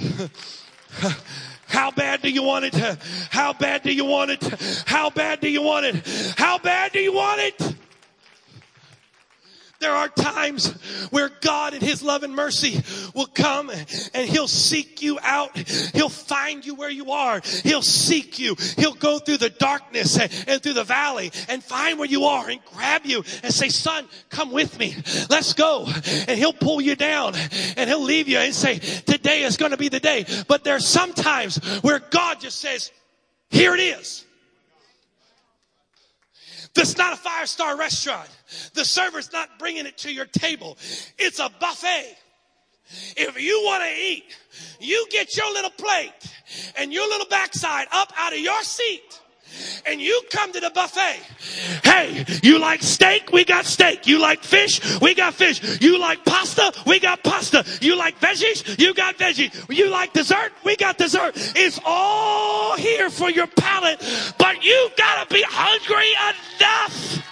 How 1.68 1.92
bad 1.92 2.20
do 2.22 2.30
you 2.30 2.42
want 2.42 2.64
it? 2.64 2.74
How 3.30 3.52
bad 3.52 3.84
do 3.84 3.94
you 3.94 4.04
want 4.04 4.32
it? 4.32 4.42
How 4.86 5.08
bad 5.10 5.40
do 5.40 5.48
you 5.48 5.62
want 5.62 5.86
it? 5.86 6.34
How 6.36 6.58
bad 6.58 6.90
do 6.92 6.98
you 6.98 7.12
want 7.12 7.40
it? 7.40 7.76
There 9.80 9.94
are 9.94 10.08
times 10.08 10.70
where 11.10 11.30
God 11.40 11.74
in 11.74 11.80
His 11.80 12.02
love 12.02 12.22
and 12.22 12.34
mercy 12.34 12.82
will 13.14 13.26
come 13.26 13.70
and 13.70 14.28
He'll 14.28 14.48
seek 14.48 15.02
you 15.02 15.18
out. 15.22 15.56
He'll 15.94 16.08
find 16.08 16.64
you 16.64 16.74
where 16.74 16.90
you 16.90 17.12
are. 17.12 17.40
He'll 17.62 17.82
seek 17.82 18.38
you. 18.38 18.56
He'll 18.76 18.94
go 18.94 19.18
through 19.18 19.38
the 19.38 19.50
darkness 19.50 20.18
and 20.18 20.62
through 20.62 20.74
the 20.74 20.84
valley 20.84 21.30
and 21.48 21.62
find 21.62 21.98
where 21.98 22.08
you 22.08 22.24
are 22.24 22.48
and 22.48 22.60
grab 22.74 23.04
you 23.04 23.22
and 23.42 23.52
say, 23.52 23.68
son, 23.68 24.06
come 24.28 24.50
with 24.50 24.78
me. 24.78 24.94
Let's 25.28 25.52
go. 25.52 25.86
And 26.26 26.38
He'll 26.38 26.52
pull 26.52 26.80
you 26.80 26.96
down 26.96 27.34
and 27.76 27.88
He'll 27.88 28.02
leave 28.02 28.28
you 28.28 28.38
and 28.38 28.54
say, 28.54 28.78
today 28.78 29.42
is 29.42 29.56
going 29.56 29.72
to 29.72 29.76
be 29.76 29.88
the 29.88 30.00
day. 30.00 30.24
But 30.48 30.64
there 30.64 30.70
there's 30.70 30.86
sometimes 30.86 31.56
where 31.82 31.98
God 31.98 32.40
just 32.40 32.60
says, 32.60 32.92
here 33.50 33.74
it 33.74 33.80
is. 33.80 34.24
This 36.74 36.90
is 36.90 36.98
not 36.98 37.12
a 37.12 37.16
five 37.16 37.48
star 37.48 37.76
restaurant. 37.76 38.28
The 38.74 38.84
server's 38.84 39.32
not 39.32 39.58
bringing 39.58 39.86
it 39.86 39.98
to 39.98 40.12
your 40.12 40.26
table. 40.26 40.78
It's 41.18 41.38
a 41.38 41.50
buffet. 41.60 42.16
If 43.16 43.40
you 43.40 43.62
want 43.64 43.84
to 43.84 43.90
eat, 43.90 44.24
you 44.80 45.06
get 45.10 45.36
your 45.36 45.52
little 45.52 45.70
plate 45.70 46.12
and 46.76 46.92
your 46.92 47.08
little 47.08 47.28
backside 47.28 47.86
up 47.92 48.12
out 48.16 48.32
of 48.32 48.40
your 48.40 48.62
seat 48.62 49.20
and 49.86 50.00
you 50.00 50.22
come 50.30 50.52
to 50.52 50.60
the 50.60 50.70
buffet. 50.70 51.20
Hey, 51.84 52.24
you 52.42 52.58
like 52.58 52.82
steak? 52.82 53.32
We 53.32 53.44
got 53.44 53.64
steak. 53.64 54.06
You 54.06 54.18
like 54.20 54.42
fish? 54.42 55.00
We 55.00 55.14
got 55.14 55.34
fish. 55.34 55.80
You 55.80 55.98
like 55.98 56.24
pasta? 56.24 56.72
We 56.86 57.00
got 57.00 57.22
pasta. 57.22 57.64
You 57.80 57.96
like 57.96 58.18
veggies? 58.20 58.78
You 58.78 58.94
got 58.94 59.16
veggies. 59.18 59.52
You 59.74 59.88
like 59.88 60.12
dessert? 60.12 60.52
We 60.64 60.76
got 60.76 60.98
dessert. 60.98 61.32
It's 61.56 61.80
all 61.84 62.76
here 62.76 63.10
for 63.10 63.30
your 63.30 63.46
palate, 63.46 64.00
but 64.38 64.64
you 64.64 64.90
gotta 64.96 65.32
be 65.32 65.42
hungry 65.46 66.10
enough. 66.60 67.26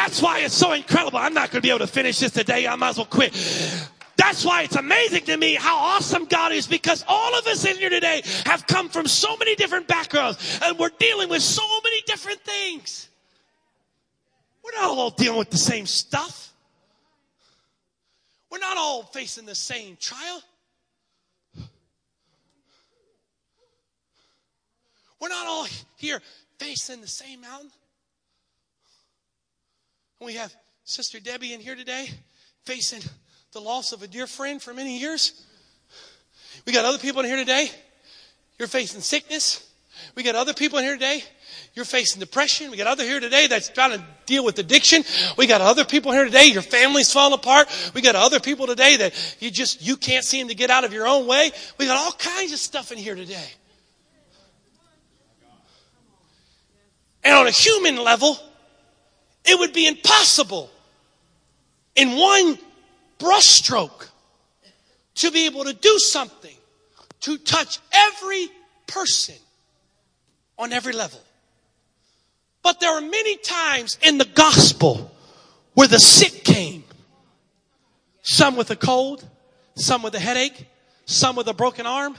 That's 0.00 0.22
why 0.22 0.38
it's 0.38 0.54
so 0.54 0.72
incredible. 0.72 1.18
I'm 1.18 1.34
not 1.34 1.50
going 1.50 1.60
to 1.60 1.66
be 1.66 1.68
able 1.68 1.80
to 1.80 1.86
finish 1.86 2.20
this 2.20 2.32
today. 2.32 2.66
I 2.66 2.74
might 2.74 2.88
as 2.88 2.96
well 2.96 3.04
quit. 3.04 3.34
That's 4.16 4.46
why 4.46 4.62
it's 4.62 4.76
amazing 4.76 5.26
to 5.26 5.36
me 5.36 5.56
how 5.56 5.76
awesome 5.76 6.24
God 6.24 6.52
is 6.52 6.66
because 6.66 7.04
all 7.06 7.38
of 7.38 7.46
us 7.46 7.66
in 7.66 7.76
here 7.76 7.90
today 7.90 8.22
have 8.46 8.66
come 8.66 8.88
from 8.88 9.06
so 9.06 9.36
many 9.36 9.54
different 9.56 9.86
backgrounds 9.86 10.58
and 10.64 10.78
we're 10.78 10.88
dealing 10.98 11.28
with 11.28 11.42
so 11.42 11.62
many 11.84 12.00
different 12.06 12.40
things. 12.40 13.10
We're 14.64 14.80
not 14.80 14.88
all 14.88 15.10
dealing 15.10 15.38
with 15.38 15.50
the 15.50 15.58
same 15.58 15.84
stuff. 15.84 16.50
We're 18.50 18.58
not 18.58 18.78
all 18.78 19.02
facing 19.02 19.44
the 19.44 19.54
same 19.54 19.98
trial. 20.00 20.42
We're 25.20 25.28
not 25.28 25.46
all 25.46 25.66
here 25.98 26.22
facing 26.58 27.02
the 27.02 27.06
same 27.06 27.42
mountain. 27.42 27.70
We 30.22 30.34
have 30.34 30.54
Sister 30.84 31.18
Debbie 31.18 31.54
in 31.54 31.60
here 31.60 31.74
today 31.74 32.06
facing 32.66 33.00
the 33.52 33.60
loss 33.60 33.92
of 33.92 34.02
a 34.02 34.06
dear 34.06 34.26
friend 34.26 34.60
for 34.60 34.74
many 34.74 34.98
years. 34.98 35.46
We 36.66 36.74
got 36.74 36.84
other 36.84 36.98
people 36.98 37.20
in 37.20 37.26
here 37.26 37.38
today. 37.38 37.70
You're 38.58 38.68
facing 38.68 39.00
sickness. 39.00 39.66
We 40.14 40.22
got 40.22 40.34
other 40.34 40.52
people 40.52 40.78
in 40.78 40.84
here 40.84 40.92
today. 40.92 41.24
You're 41.72 41.86
facing 41.86 42.20
depression. 42.20 42.70
We 42.70 42.76
got 42.76 42.86
other 42.86 43.02
here 43.02 43.18
today 43.18 43.46
that's 43.46 43.70
trying 43.70 43.98
to 43.98 44.04
deal 44.26 44.44
with 44.44 44.58
addiction. 44.58 45.04
We 45.38 45.46
got 45.46 45.62
other 45.62 45.86
people 45.86 46.12
here 46.12 46.26
today. 46.26 46.48
Your 46.48 46.60
family's 46.60 47.10
falling 47.10 47.32
apart. 47.32 47.68
We 47.94 48.02
got 48.02 48.14
other 48.14 48.40
people 48.40 48.66
today 48.66 48.98
that 48.98 49.36
you 49.40 49.50
just, 49.50 49.80
you 49.80 49.96
can't 49.96 50.24
seem 50.24 50.48
to 50.48 50.54
get 50.54 50.68
out 50.68 50.84
of 50.84 50.92
your 50.92 51.06
own 51.06 51.26
way. 51.26 51.50
We 51.78 51.86
got 51.86 51.96
all 51.96 52.12
kinds 52.12 52.52
of 52.52 52.58
stuff 52.58 52.92
in 52.92 52.98
here 52.98 53.14
today. 53.14 53.48
And 57.24 57.34
on 57.34 57.46
a 57.46 57.52
human 57.52 57.96
level, 57.96 58.38
it 59.44 59.58
would 59.58 59.72
be 59.72 59.86
impossible 59.86 60.70
in 61.94 62.16
one 62.16 62.58
brushstroke 63.18 64.08
to 65.16 65.30
be 65.30 65.46
able 65.46 65.64
to 65.64 65.72
do 65.72 65.98
something 65.98 66.54
to 67.20 67.36
touch 67.38 67.78
every 67.92 68.48
person 68.86 69.34
on 70.58 70.72
every 70.72 70.92
level. 70.92 71.20
But 72.62 72.80
there 72.80 72.90
are 72.90 73.00
many 73.00 73.36
times 73.36 73.98
in 74.02 74.18
the 74.18 74.24
gospel 74.24 75.10
where 75.74 75.88
the 75.88 75.98
sick 75.98 76.44
came. 76.44 76.84
Some 78.22 78.56
with 78.56 78.70
a 78.70 78.76
cold, 78.76 79.26
some 79.74 80.02
with 80.02 80.14
a 80.14 80.18
headache, 80.18 80.66
some 81.06 81.36
with 81.36 81.48
a 81.48 81.54
broken 81.54 81.86
arm, 81.86 82.16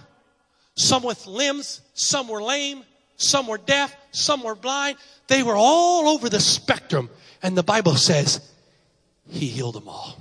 some 0.75 1.03
with 1.03 1.27
limbs, 1.27 1.81
some 1.93 2.27
were 2.27 2.41
lame, 2.41 2.83
some 3.21 3.47
were 3.47 3.57
deaf, 3.57 3.95
some 4.11 4.43
were 4.43 4.55
blind. 4.55 4.97
They 5.27 5.43
were 5.43 5.55
all 5.55 6.09
over 6.09 6.29
the 6.29 6.39
spectrum. 6.39 7.09
And 7.43 7.57
the 7.57 7.63
Bible 7.63 7.95
says 7.95 8.41
he 9.27 9.47
healed 9.47 9.75
them 9.75 9.87
all. 9.87 10.17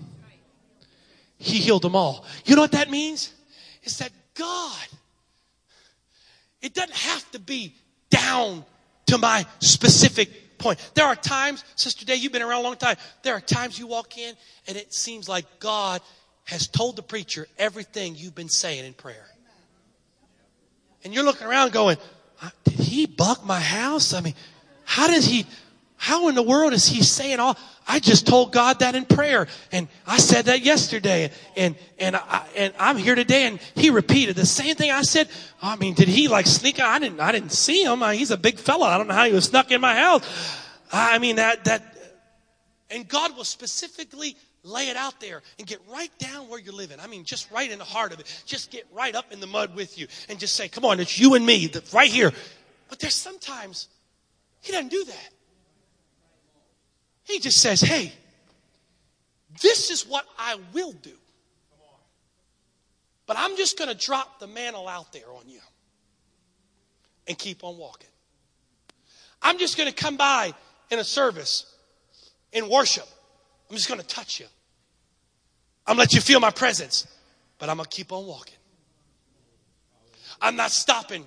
He 1.38 1.58
healed 1.58 1.82
them 1.82 1.96
all. 1.96 2.24
You 2.44 2.54
know 2.54 2.62
what 2.62 2.72
that 2.72 2.90
means? 2.90 3.32
Is 3.82 3.98
that 3.98 4.10
God, 4.34 4.86
it 6.60 6.74
doesn't 6.74 6.96
have 6.96 7.30
to 7.32 7.38
be 7.38 7.74
down 8.10 8.64
to 9.06 9.18
my 9.18 9.46
specific 9.60 10.58
point. 10.58 10.78
There 10.94 11.06
are 11.06 11.16
times, 11.16 11.64
Sister 11.76 12.04
Day, 12.04 12.16
you've 12.16 12.32
been 12.32 12.42
around 12.42 12.60
a 12.60 12.64
long 12.64 12.76
time. 12.76 12.96
There 13.22 13.34
are 13.34 13.40
times 13.40 13.78
you 13.78 13.86
walk 13.86 14.18
in 14.18 14.34
and 14.68 14.76
it 14.76 14.92
seems 14.92 15.28
like 15.28 15.46
God 15.58 16.02
has 16.44 16.68
told 16.68 16.96
the 16.96 17.02
preacher 17.02 17.48
everything 17.58 18.16
you've 18.16 18.34
been 18.34 18.48
saying 18.48 18.84
in 18.84 18.92
prayer. 18.92 19.26
And 21.04 21.14
you're 21.14 21.24
looking 21.24 21.46
around 21.46 21.72
going, 21.72 21.96
did 22.64 22.74
he 22.74 23.06
buck 23.06 23.44
my 23.44 23.60
house? 23.60 24.14
I 24.14 24.20
mean, 24.20 24.34
how 24.84 25.06
does 25.06 25.26
he, 25.26 25.46
how 25.96 26.28
in 26.28 26.34
the 26.34 26.42
world 26.42 26.72
is 26.72 26.86
he 26.86 27.02
saying 27.02 27.40
all, 27.40 27.56
I 27.86 27.98
just 27.98 28.26
told 28.26 28.52
God 28.52 28.78
that 28.80 28.94
in 28.94 29.04
prayer 29.04 29.48
and 29.72 29.88
I 30.06 30.18
said 30.18 30.46
that 30.46 30.62
yesterday 30.62 31.30
and, 31.56 31.74
and 31.98 32.16
I, 32.16 32.46
and 32.56 32.74
I'm 32.78 32.96
here 32.96 33.14
today 33.14 33.44
and 33.44 33.58
he 33.74 33.90
repeated 33.90 34.36
the 34.36 34.46
same 34.46 34.76
thing 34.76 34.90
I 34.90 35.02
said. 35.02 35.28
I 35.60 35.76
mean, 35.76 35.94
did 35.94 36.08
he 36.08 36.28
like 36.28 36.46
sneak 36.46 36.80
I 36.80 36.98
didn't, 36.98 37.20
I 37.20 37.32
didn't 37.32 37.52
see 37.52 37.82
him. 37.82 38.00
He's 38.12 38.30
a 38.30 38.36
big 38.36 38.58
fella. 38.58 38.86
I 38.86 38.98
don't 38.98 39.08
know 39.08 39.14
how 39.14 39.24
he 39.26 39.32
was 39.32 39.46
snuck 39.46 39.70
in 39.70 39.80
my 39.80 39.96
house. 39.96 40.24
I 40.92 41.18
mean, 41.18 41.36
that, 41.36 41.64
that, 41.64 41.82
and 42.90 43.06
God 43.06 43.36
will 43.36 43.44
specifically 43.44 44.36
lay 44.62 44.88
it 44.88 44.96
out 44.96 45.20
there 45.20 45.42
and 45.58 45.66
get 45.66 45.80
right 45.88 46.10
down 46.18 46.48
where 46.48 46.58
you're 46.58 46.74
living. 46.74 46.98
I 47.00 47.06
mean, 47.06 47.24
just 47.24 47.50
right 47.50 47.70
in 47.70 47.78
the 47.78 47.84
heart 47.84 48.12
of 48.12 48.20
it. 48.20 48.42
Just 48.46 48.70
get 48.70 48.86
right 48.92 49.14
up 49.14 49.32
in 49.32 49.40
the 49.40 49.46
mud 49.46 49.74
with 49.74 49.98
you 49.98 50.06
and 50.28 50.38
just 50.38 50.54
say, 50.54 50.68
come 50.68 50.84
on, 50.84 51.00
it's 51.00 51.18
you 51.18 51.34
and 51.34 51.44
me 51.44 51.70
right 51.92 52.10
here. 52.10 52.32
But 52.88 52.98
there's 52.98 53.14
sometimes 53.14 53.88
he 54.60 54.72
doesn't 54.72 54.90
do 54.90 55.04
that. 55.04 55.28
He 57.24 57.38
just 57.38 57.60
says, 57.60 57.80
hey, 57.80 58.12
this 59.62 59.90
is 59.90 60.06
what 60.06 60.26
I 60.38 60.58
will 60.72 60.92
do. 60.92 61.12
But 63.26 63.36
I'm 63.38 63.56
just 63.56 63.78
going 63.78 63.88
to 63.88 63.96
drop 63.96 64.40
the 64.40 64.48
mantle 64.48 64.88
out 64.88 65.12
there 65.12 65.30
on 65.30 65.48
you 65.48 65.60
and 67.28 67.38
keep 67.38 67.62
on 67.62 67.78
walking. 67.78 68.08
I'm 69.40 69.58
just 69.58 69.76
going 69.76 69.88
to 69.88 69.94
come 69.94 70.16
by 70.16 70.52
in 70.90 70.98
a 70.98 71.04
service, 71.04 71.72
in 72.52 72.68
worship, 72.68 73.06
I'm 73.70 73.76
just 73.76 73.88
going 73.88 74.00
to 74.00 74.06
touch 74.06 74.40
you. 74.40 74.46
I'm 75.86 75.96
going 75.96 76.08
to 76.08 76.12
let 76.12 76.14
you 76.14 76.20
feel 76.20 76.40
my 76.40 76.50
presence, 76.50 77.06
but 77.58 77.68
I'm 77.68 77.76
going 77.76 77.88
to 77.88 77.96
keep 77.96 78.12
on 78.12 78.26
walking. 78.26 78.56
I'm 80.42 80.56
not 80.56 80.72
stopping 80.72 81.24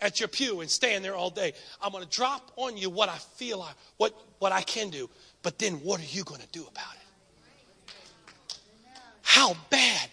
at 0.00 0.18
your 0.18 0.28
pew 0.28 0.60
and 0.60 0.70
staying 0.70 1.02
there 1.02 1.14
all 1.14 1.30
day. 1.30 1.52
I'm 1.80 1.92
going 1.92 2.04
to 2.04 2.10
drop 2.10 2.50
on 2.56 2.76
you 2.76 2.90
what 2.90 3.08
I 3.08 3.16
feel, 3.16 3.62
I, 3.62 3.72
what, 3.98 4.14
what 4.40 4.52
I 4.52 4.62
can 4.62 4.90
do, 4.90 5.08
but 5.42 5.58
then 5.58 5.74
what 5.74 6.00
are 6.00 6.04
you 6.04 6.24
going 6.24 6.40
to 6.40 6.48
do 6.48 6.62
about 6.62 6.94
it? 6.94 7.94
How 9.22 9.56
bad 9.70 10.08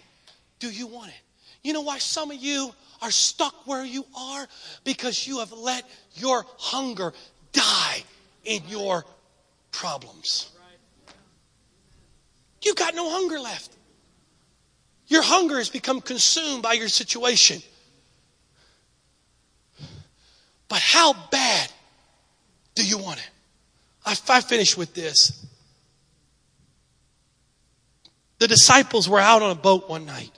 do 0.60 0.70
you 0.70 0.86
want 0.86 1.08
it? 1.08 1.20
You 1.62 1.72
know 1.72 1.82
why 1.82 1.98
some 1.98 2.30
of 2.30 2.36
you 2.36 2.72
are 3.02 3.10
stuck 3.10 3.66
where 3.66 3.84
you 3.84 4.04
are? 4.16 4.46
Because 4.84 5.26
you 5.26 5.38
have 5.40 5.52
let 5.52 5.84
your 6.14 6.44
hunger 6.56 7.12
die 7.52 8.02
in 8.44 8.62
your 8.68 9.04
problems. 9.72 10.53
You've 12.64 12.76
got 12.76 12.94
no 12.94 13.10
hunger 13.10 13.38
left. 13.38 13.70
Your 15.06 15.22
hunger 15.22 15.58
has 15.58 15.68
become 15.68 16.00
consumed 16.00 16.62
by 16.62 16.72
your 16.72 16.88
situation. 16.88 17.62
But 20.68 20.80
how 20.80 21.14
bad 21.30 21.70
do 22.74 22.84
you 22.84 22.98
want 22.98 23.18
it? 23.18 23.30
I, 24.06 24.16
I 24.28 24.40
finish 24.40 24.76
with 24.76 24.94
this. 24.94 25.46
The 28.38 28.48
disciples 28.48 29.08
were 29.08 29.20
out 29.20 29.42
on 29.42 29.50
a 29.50 29.54
boat 29.54 29.88
one 29.88 30.06
night. 30.06 30.32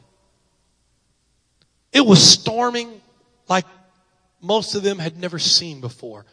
It 1.92 2.04
was 2.04 2.22
storming 2.22 3.00
like 3.48 3.64
most 4.42 4.74
of 4.74 4.82
them 4.82 4.98
had 4.98 5.16
never 5.16 5.38
seen 5.38 5.80
before. 5.80 6.26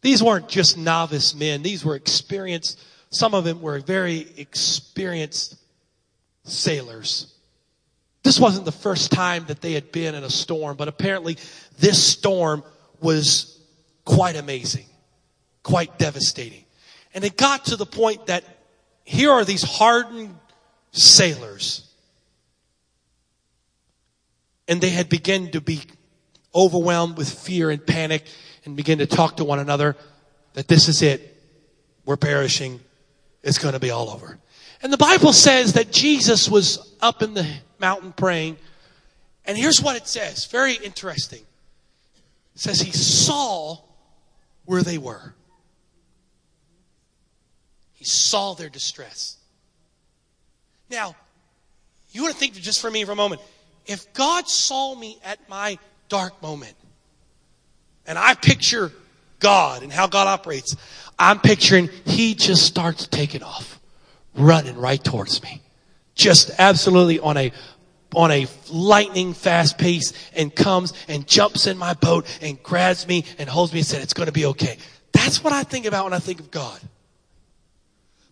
These 0.00 0.22
weren't 0.22 0.48
just 0.48 0.76
novice 0.76 1.34
men, 1.34 1.62
these 1.62 1.84
were 1.84 1.96
experienced 1.96 2.78
some 3.10 3.34
of 3.34 3.44
them 3.44 3.60
were 3.60 3.78
very 3.80 4.26
experienced 4.36 5.56
sailors. 6.44 7.34
This 8.22 8.38
wasn't 8.38 8.64
the 8.64 8.72
first 8.72 9.12
time 9.12 9.46
that 9.46 9.60
they 9.60 9.72
had 9.72 9.92
been 9.92 10.14
in 10.14 10.24
a 10.24 10.30
storm, 10.30 10.76
but 10.76 10.88
apparently 10.88 11.38
this 11.78 12.02
storm 12.02 12.62
was 13.00 13.58
quite 14.04 14.36
amazing, 14.36 14.86
quite 15.62 15.98
devastating. 15.98 16.64
And 17.14 17.24
it 17.24 17.36
got 17.36 17.66
to 17.66 17.76
the 17.76 17.86
point 17.86 18.26
that 18.26 18.44
here 19.04 19.30
are 19.30 19.44
these 19.44 19.62
hardened 19.62 20.34
sailors. 20.92 21.84
And 24.66 24.80
they 24.80 24.90
had 24.90 25.08
begun 25.08 25.50
to 25.52 25.60
be 25.60 25.80
overwhelmed 26.54 27.16
with 27.16 27.32
fear 27.32 27.70
and 27.70 27.84
panic 27.84 28.24
and 28.64 28.76
begin 28.76 28.98
to 28.98 29.06
talk 29.06 29.38
to 29.38 29.44
one 29.44 29.58
another 29.58 29.96
that 30.52 30.68
this 30.68 30.88
is 30.88 31.00
it. 31.00 31.34
We're 32.04 32.16
perishing 32.16 32.80
it's 33.42 33.58
going 33.58 33.74
to 33.74 33.80
be 33.80 33.90
all 33.90 34.10
over. 34.10 34.38
And 34.82 34.92
the 34.92 34.98
Bible 34.98 35.32
says 35.32 35.72
that 35.74 35.90
Jesus 35.90 36.48
was 36.48 36.94
up 37.00 37.22
in 37.22 37.34
the 37.34 37.46
mountain 37.78 38.12
praying. 38.12 38.56
And 39.44 39.56
here's 39.56 39.82
what 39.82 39.96
it 39.96 40.06
says 40.06 40.46
very 40.46 40.74
interesting. 40.74 41.40
It 42.54 42.60
says 42.60 42.80
he 42.80 42.92
saw 42.92 43.78
where 44.64 44.82
they 44.82 44.98
were. 44.98 45.34
He 47.94 48.04
saw 48.04 48.54
their 48.54 48.68
distress. 48.68 49.36
Now, 50.90 51.16
you 52.12 52.22
want 52.22 52.34
to 52.34 52.38
think 52.38 52.54
just 52.54 52.80
for 52.80 52.90
me 52.90 53.04
for 53.04 53.12
a 53.12 53.16
moment. 53.16 53.40
If 53.86 54.12
God 54.12 54.48
saw 54.48 54.94
me 54.94 55.18
at 55.24 55.48
my 55.48 55.78
dark 56.08 56.40
moment, 56.42 56.74
and 58.06 58.18
I 58.18 58.34
picture 58.34 58.92
God 59.40 59.82
and 59.82 59.92
how 59.92 60.06
God 60.06 60.26
operates, 60.26 60.76
I'm 61.18 61.40
picturing 61.40 61.90
He 62.04 62.34
just 62.34 62.64
starts 62.64 63.06
taking 63.06 63.42
off, 63.42 63.80
running 64.34 64.76
right 64.76 65.02
towards 65.02 65.42
me. 65.42 65.62
Just 66.14 66.50
absolutely 66.58 67.18
on 67.20 67.36
a 67.36 67.52
on 68.14 68.30
a 68.30 68.46
lightning 68.70 69.34
fast 69.34 69.78
pace 69.78 70.12
and 70.34 70.54
comes 70.54 70.92
and 71.08 71.26
jumps 71.26 71.66
in 71.66 71.76
my 71.76 71.94
boat 71.94 72.26
and 72.40 72.62
grabs 72.62 73.06
me 73.06 73.24
and 73.38 73.48
holds 73.48 73.72
me 73.72 73.80
and 73.80 73.86
said, 73.86 74.02
It's 74.02 74.14
to 74.14 74.32
be 74.32 74.46
okay. 74.46 74.78
That's 75.12 75.42
what 75.42 75.52
I 75.52 75.62
think 75.62 75.86
about 75.86 76.04
when 76.04 76.12
I 76.12 76.18
think 76.18 76.40
of 76.40 76.50
God. 76.50 76.80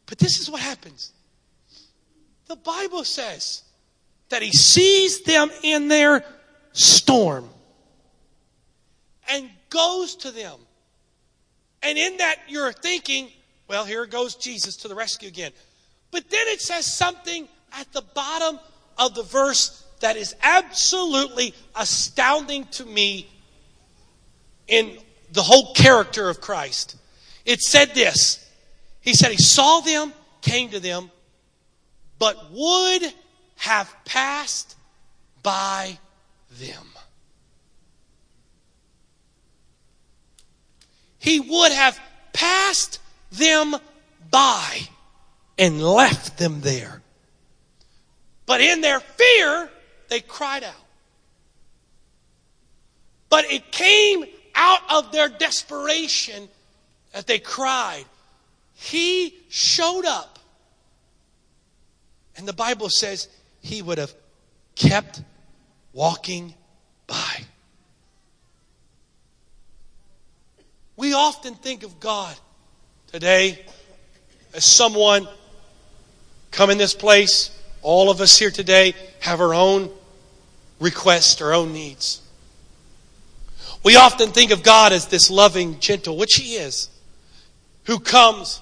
But 0.07 0.19
this 0.19 0.41
is 0.41 0.51
what 0.51 0.61
happens. 0.61 1.13
The 2.47 2.57
Bible 2.57 3.05
says 3.05 3.63
that 4.29 4.43
He 4.43 4.53
sees 4.53 5.23
them 5.23 5.51
in 5.63 5.89
their 5.89 6.25
storm 6.73 7.49
and 9.29 9.51
goes 9.69 10.17
to 10.17 10.31
them. 10.31 10.59
And 11.83 11.99
in 11.99 12.17
that, 12.19 12.37
you're 12.49 12.73
thinking, 12.73 13.29
well, 13.69 13.85
here 13.85 14.07
goes 14.07 14.35
Jesus 14.35 14.77
to 14.79 14.89
the 14.89 14.95
rescue 14.95 15.29
again. 15.29 15.53
But 16.11 16.31
then 16.31 16.47
it 16.49 16.61
says 16.61 16.87
something 16.87 17.49
at 17.73 17.93
the 17.93 18.03
bottom 18.03 18.59
of 18.99 19.15
the 19.15 19.23
verse 19.23 19.85
that 20.01 20.17
is 20.17 20.35
absolutely 20.43 21.55
astounding 21.75 22.65
to 22.67 22.85
me 22.85 23.29
in 24.69 24.99
the 25.33 25.43
whole 25.43 25.75
character 25.75 26.29
of 26.29 26.41
Christ. 26.41 26.97
It 27.45 27.61
said 27.61 27.95
this 27.95 28.49
He 29.01 29.15
said, 29.15 29.31
He 29.31 29.43
saw 29.43 29.81
them, 29.81 30.13
came 30.43 30.71
to 30.71 30.81
them, 30.81 31.11
but 32.19 32.51
would 32.53 33.13
have 33.57 33.95
passed 34.05 34.77
by 35.43 35.99
them. 36.59 36.96
He 41.27 41.41
would 41.41 41.73
have 41.73 41.99
passed 42.33 43.01
them 43.33 43.75
by 44.31 44.83
and 45.59 45.83
left 45.83 46.39
them 46.39 46.61
there. 46.61 47.03
But 48.47 48.61
in 48.61 48.81
their 48.81 49.01
fear, 49.01 49.69
they 50.07 50.21
cried 50.21 50.63
out. 50.63 50.87
But 53.29 53.51
it 53.51 53.73
came 53.73 54.25
out 54.55 54.79
of 54.89 55.11
their 55.11 55.29
desperation 55.29 56.49
that 57.13 57.27
they 57.27 57.41
cried. 57.41 58.05
He 58.75 59.35
showed 59.49 60.05
up. 60.05 60.39
And 62.37 62.47
the 62.47 62.53
Bible 62.53 62.89
says 62.89 63.27
he 63.63 63.83
would 63.83 63.99
have 63.99 64.15
kept 64.77 65.23
walking 65.93 66.55
by. 67.09 67.47
We 70.97 71.13
often 71.13 71.55
think 71.55 71.83
of 71.83 72.01
God 72.01 72.35
today 73.13 73.65
as 74.55 74.65
someone 74.65 75.29
come 76.51 76.71
in 76.71 76.79
this 76.79 76.95
place 76.95 77.51
all 77.87 78.11
of 78.11 78.21
us 78.21 78.37
here 78.37 78.51
today 78.51 78.95
have 79.21 79.41
our 79.41 79.55
own 79.55 79.91
requests, 80.81 81.41
our 81.41 81.53
own 81.53 81.73
needs. 81.73 82.21
We 83.85 83.95
often 83.95 84.33
think 84.33 84.51
of 84.51 84.65
God 84.65 84.93
as 84.93 85.07
this 85.07 85.31
loving, 85.31 85.79
gentle, 85.79 86.17
which 86.17 86.35
He 86.35 86.57
is, 86.57 86.89
who 87.85 88.01
comes, 88.01 88.61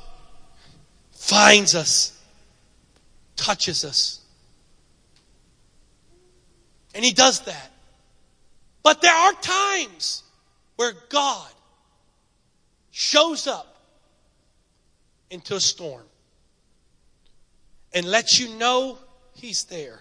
finds 1.13 1.75
us, 1.75 2.21
touches 3.35 3.83
us. 3.83 4.21
And 6.95 7.03
He 7.03 7.13
does 7.13 7.41
that. 7.47 7.71
But 8.83 9.01
there 9.01 9.15
are 9.15 9.33
times 9.33 10.23
where 10.77 10.93
God 11.09 11.49
shows 12.97 13.49
up 13.49 13.77
into 15.29 15.57
a 15.57 15.61
storm 15.61 16.05
and 17.93 18.07
lets 18.07 18.39
you 18.39 18.57
know 18.57 18.97
He's 19.35 19.65
there, 19.65 19.99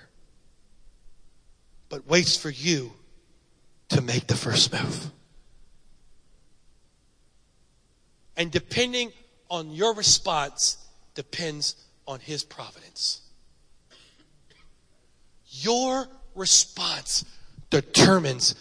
but 1.90 2.08
waits 2.08 2.38
for 2.38 2.52
you 2.52 2.94
to 3.90 4.00
make 4.02 4.28
the 4.28 4.36
first 4.36 4.72
move. 4.72 5.10
And 8.38 8.52
depending 8.52 9.12
on 9.50 9.72
your 9.72 9.96
response 9.96 10.78
depends 11.16 11.76
on 12.08 12.20
His 12.20 12.44
providence. 12.44 13.22
Your 15.48 16.08
response 16.36 17.26
determines 17.72 18.54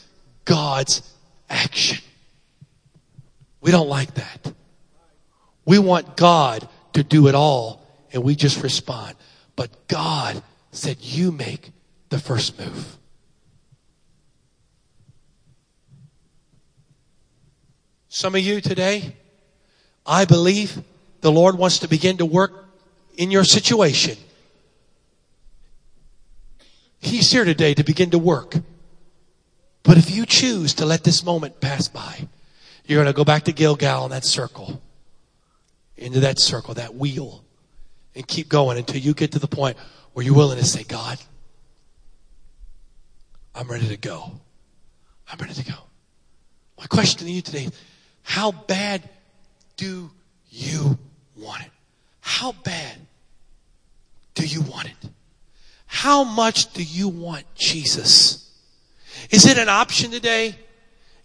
God's 0.47 1.03
action. 1.51 2.03
We 3.63 3.71
don't 3.71 3.89
like 3.89 4.15
that. 4.15 4.53
We 5.65 5.79
want 5.79 6.17
God 6.17 6.69
to 6.93 7.03
do 7.03 7.29
it 7.29 7.35
all 7.35 7.87
and 8.13 8.23
we 8.23 8.35
just 8.35 8.63
respond. 8.63 9.15
But 9.57 9.89
God 9.89 10.43
said, 10.73 10.99
You 11.01 11.33
make 11.33 11.71
the 12.11 12.19
first 12.19 12.59
move. 12.59 12.99
Some 18.09 18.35
of 18.35 18.43
you 18.43 18.61
today, 18.61 19.17
I 20.05 20.27
believe 20.27 20.83
the 21.23 21.33
Lord 21.33 21.57
wants 21.57 21.79
to 21.79 21.89
begin 21.89 22.19
to 22.19 22.27
work 22.27 22.67
in 23.17 23.31
your 23.31 23.45
situation. 23.45 24.19
He's 26.99 27.31
here 27.31 27.45
today 27.45 27.75
to 27.75 27.85
begin 27.85 28.11
to 28.11 28.19
work. 28.19 28.57
But 29.83 29.99
if 29.99 30.11
you 30.11 30.27
choose 30.27 30.75
to 30.75 30.87
let 30.87 31.05
this 31.05 31.25
moment 31.25 31.61
pass 31.61 31.89
by, 31.89 32.29
you're 32.85 33.03
going 33.03 33.13
to 33.13 33.17
go 33.17 33.25
back 33.25 33.45
to 33.45 33.53
Gilgal 33.53 34.05
in 34.05 34.11
that 34.11 34.25
circle, 34.25 34.81
into 35.97 36.21
that 36.21 36.39
circle, 36.39 36.75
that 36.75 36.95
wheel, 36.95 37.45
and 38.15 38.27
keep 38.27 38.49
going 38.49 38.79
until 38.79 39.01
you 39.01 39.15
get 39.15 39.33
to 39.33 39.39
the 39.39 39.47
point 39.47 39.77
where 40.13 40.25
you're 40.25 40.35
willing 40.35 40.59
to 40.59 40.65
say, 40.65 40.83
God, 40.83 41.19
I'm 43.55 43.69
ready 43.69 43.89
to 43.89 43.97
go? 43.97 44.33
I'm 45.31 45.39
ready 45.39 45.55
to 45.55 45.65
go. 45.65 45.75
My 46.79 46.87
question 46.87 47.27
to 47.27 47.33
you 47.33 47.43
today 47.43 47.69
how 48.23 48.53
bad 48.53 49.09
do 49.77 50.11
you 50.51 50.99
want 51.37 51.63
it? 51.63 51.71
How 52.21 52.53
bad 52.53 52.97
do 54.35 54.47
you 54.47 54.63
want 54.63 54.87
it? 54.87 55.11
How 55.87 56.25
much 56.25 56.73
do 56.73 56.83
you 56.83 57.09
want 57.09 57.45
Jesus? 57.55 58.51
Is 59.31 59.47
it 59.47 59.59
an 59.59 59.69
option 59.69 60.11
today? 60.11 60.57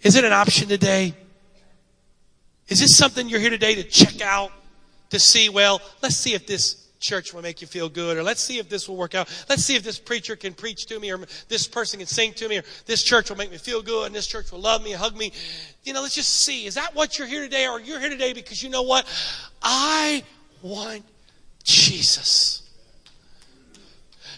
Is 0.01 0.15
it 0.15 0.25
an 0.25 0.33
option 0.33 0.67
today? 0.67 1.13
Is 2.67 2.79
this 2.79 2.97
something 2.97 3.29
you're 3.29 3.39
here 3.39 3.49
today 3.49 3.75
to 3.75 3.83
check 3.83 4.21
out 4.21 4.51
to 5.11 5.19
see, 5.19 5.49
well, 5.49 5.81
let's 6.01 6.17
see 6.17 6.33
if 6.33 6.45
this 6.45 6.87
church 6.99 7.33
will 7.33 7.41
make 7.41 7.61
you 7.61 7.67
feel 7.67 7.87
good, 7.87 8.17
or 8.17 8.23
let's 8.23 8.41
see 8.41 8.57
if 8.57 8.67
this 8.67 8.89
will 8.89 8.97
work 8.97 9.15
out. 9.15 9.29
Let's 9.47 9.63
see 9.63 9.75
if 9.75 9.83
this 9.83 9.99
preacher 9.99 10.35
can 10.35 10.53
preach 10.53 10.85
to 10.87 10.99
me, 10.99 11.11
or 11.11 11.19
this 11.47 11.67
person 11.67 11.99
can 11.99 12.07
sing 12.07 12.33
to 12.33 12.49
me, 12.49 12.57
or 12.57 12.63
this 12.85 13.03
church 13.03 13.29
will 13.29 13.37
make 13.37 13.51
me 13.51 13.57
feel 13.57 13.81
good, 13.81 14.07
and 14.07 14.15
this 14.15 14.27
church 14.27 14.51
will 14.51 14.59
love 14.59 14.83
me, 14.83 14.91
hug 14.91 15.15
me. 15.15 15.31
You 15.83 15.93
know, 15.93 16.01
let's 16.01 16.15
just 16.15 16.41
see. 16.41 16.65
Is 16.65 16.75
that 16.75 16.95
what 16.95 17.17
you're 17.17 17.27
here 17.27 17.41
today, 17.41 17.67
or 17.67 17.79
you're 17.79 17.99
here 17.99 18.09
today 18.09 18.33
because 18.33 18.61
you 18.61 18.69
know 18.69 18.81
what? 18.81 19.05
I 19.61 20.23
want 20.61 21.03
Jesus. 21.63 22.63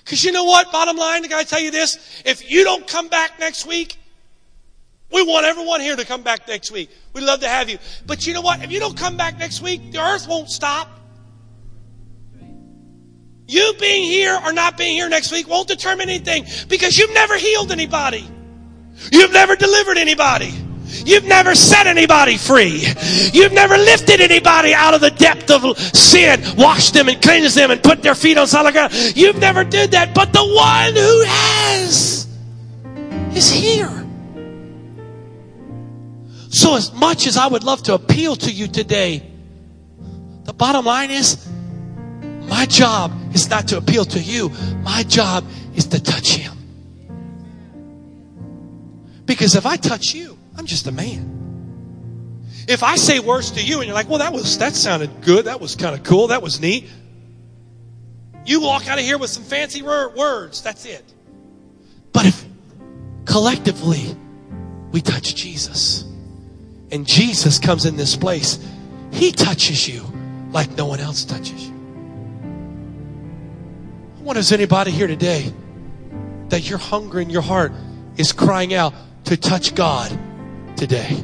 Because 0.03 0.23
you 0.23 0.31
know 0.31 0.43
what? 0.43 0.71
Bottom 0.71 0.97
line, 0.97 1.23
I 1.23 1.27
gotta 1.27 1.47
tell 1.47 1.61
you 1.61 1.71
this. 1.71 2.21
If 2.25 2.49
you 2.49 2.63
don't 2.63 2.85
come 2.87 3.07
back 3.07 3.39
next 3.39 3.65
week, 3.65 3.97
we 5.11 5.23
want 5.23 5.45
everyone 5.45 5.81
here 5.81 5.95
to 5.95 6.05
come 6.05 6.21
back 6.21 6.47
next 6.47 6.71
week. 6.71 6.89
We'd 7.13 7.23
love 7.23 7.39
to 7.41 7.49
have 7.49 7.69
you. 7.69 7.77
But 8.05 8.27
you 8.27 8.33
know 8.33 8.41
what? 8.41 8.63
If 8.63 8.71
you 8.71 8.79
don't 8.79 8.97
come 8.97 9.17
back 9.17 9.37
next 9.37 9.61
week, 9.61 9.91
the 9.91 9.99
earth 9.99 10.27
won't 10.27 10.49
stop. 10.49 10.89
You 13.47 13.73
being 13.79 14.03
here 14.03 14.39
or 14.45 14.53
not 14.53 14.77
being 14.77 14.93
here 14.93 15.09
next 15.09 15.31
week 15.31 15.47
won't 15.47 15.67
determine 15.67 16.07
anything 16.07 16.45
because 16.67 16.99
you've 16.99 17.13
never 17.13 17.35
healed 17.35 17.71
anybody. 17.71 18.29
You've 19.11 19.33
never 19.33 19.55
delivered 19.55 19.97
anybody. 19.97 20.53
You've 21.05 21.25
never 21.25 21.55
set 21.55 21.87
anybody 21.87 22.37
free. 22.37 22.85
You've 23.33 23.53
never 23.53 23.77
lifted 23.77 24.21
anybody 24.21 24.73
out 24.73 24.93
of 24.93 25.01
the 25.01 25.11
depth 25.11 25.49
of 25.49 25.77
sin, 25.79 26.41
washed 26.57 26.93
them 26.93 27.09
and 27.09 27.21
cleansed 27.21 27.55
them 27.55 27.71
and 27.71 27.81
put 27.81 28.03
their 28.03 28.15
feet 28.15 28.37
on 28.37 28.47
solid 28.47 28.73
ground. 28.73 28.93
You've 29.15 29.37
never 29.37 29.63
did 29.63 29.91
that, 29.91 30.13
but 30.13 30.33
the 30.33 30.45
one 30.45 30.93
who 30.93 31.23
has 31.25 32.27
is 33.35 33.49
here. 33.49 33.98
So 36.59 36.75
as 36.75 36.91
much 36.91 37.25
as 37.25 37.37
I 37.37 37.47
would 37.47 37.63
love 37.63 37.83
to 37.83 37.93
appeal 37.93 38.35
to 38.35 38.51
you 38.51 38.67
today, 38.67 39.23
the 40.43 40.51
bottom 40.51 40.83
line 40.83 41.09
is 41.09 41.47
my 42.49 42.65
job 42.65 43.13
is 43.33 43.49
not 43.49 43.69
to 43.69 43.77
appeal 43.77 44.03
to 44.03 44.19
you. 44.19 44.49
My 44.83 45.03
job 45.03 45.45
is 45.73 45.85
to 45.87 46.03
touch 46.03 46.31
him. 46.31 46.51
Because 49.25 49.55
if 49.55 49.65
I 49.65 49.77
touch 49.77 50.13
you, 50.13 50.37
I'm 50.57 50.65
just 50.65 50.85
a 50.87 50.91
man. 50.91 52.43
If 52.67 52.83
I 52.83 52.97
say 52.97 53.21
words 53.21 53.51
to 53.51 53.63
you 53.63 53.77
and 53.77 53.85
you're 53.85 53.95
like, 53.95 54.09
well, 54.09 54.19
that 54.19 54.33
was, 54.33 54.57
that 54.57 54.75
sounded 54.75 55.21
good. 55.21 55.45
That 55.45 55.61
was 55.61 55.77
kind 55.77 55.95
of 55.95 56.03
cool. 56.03 56.27
That 56.27 56.41
was 56.41 56.59
neat. 56.59 56.89
You 58.45 58.59
walk 58.59 58.89
out 58.89 58.99
of 58.99 59.05
here 59.05 59.17
with 59.17 59.29
some 59.29 59.43
fancy 59.43 59.81
words. 59.81 60.61
That's 60.61 60.83
it. 60.83 61.05
But 62.11 62.25
if 62.25 62.45
collectively 63.23 64.13
we 64.91 64.99
touch 64.99 65.35
Jesus 65.35 66.08
and 66.91 67.05
Jesus 67.05 67.59
comes 67.59 67.85
in 67.85 67.95
this 67.95 68.15
place, 68.15 68.59
he 69.11 69.31
touches 69.31 69.87
you 69.87 70.03
like 70.51 70.71
no 70.71 70.85
one 70.85 70.99
else 70.99 71.25
touches 71.25 71.67
you. 71.67 71.73
I 74.17 74.21
wonder, 74.21 74.39
is 74.39 74.51
anybody 74.51 74.91
here 74.91 75.07
today 75.07 75.51
that 76.49 76.69
your 76.69 76.79
hunger 76.79 77.19
in 77.19 77.29
your 77.29 77.41
heart 77.41 77.71
is 78.17 78.31
crying 78.33 78.73
out 78.73 78.93
to 79.25 79.37
touch 79.37 79.75
God 79.75 80.17
today? 80.75 81.23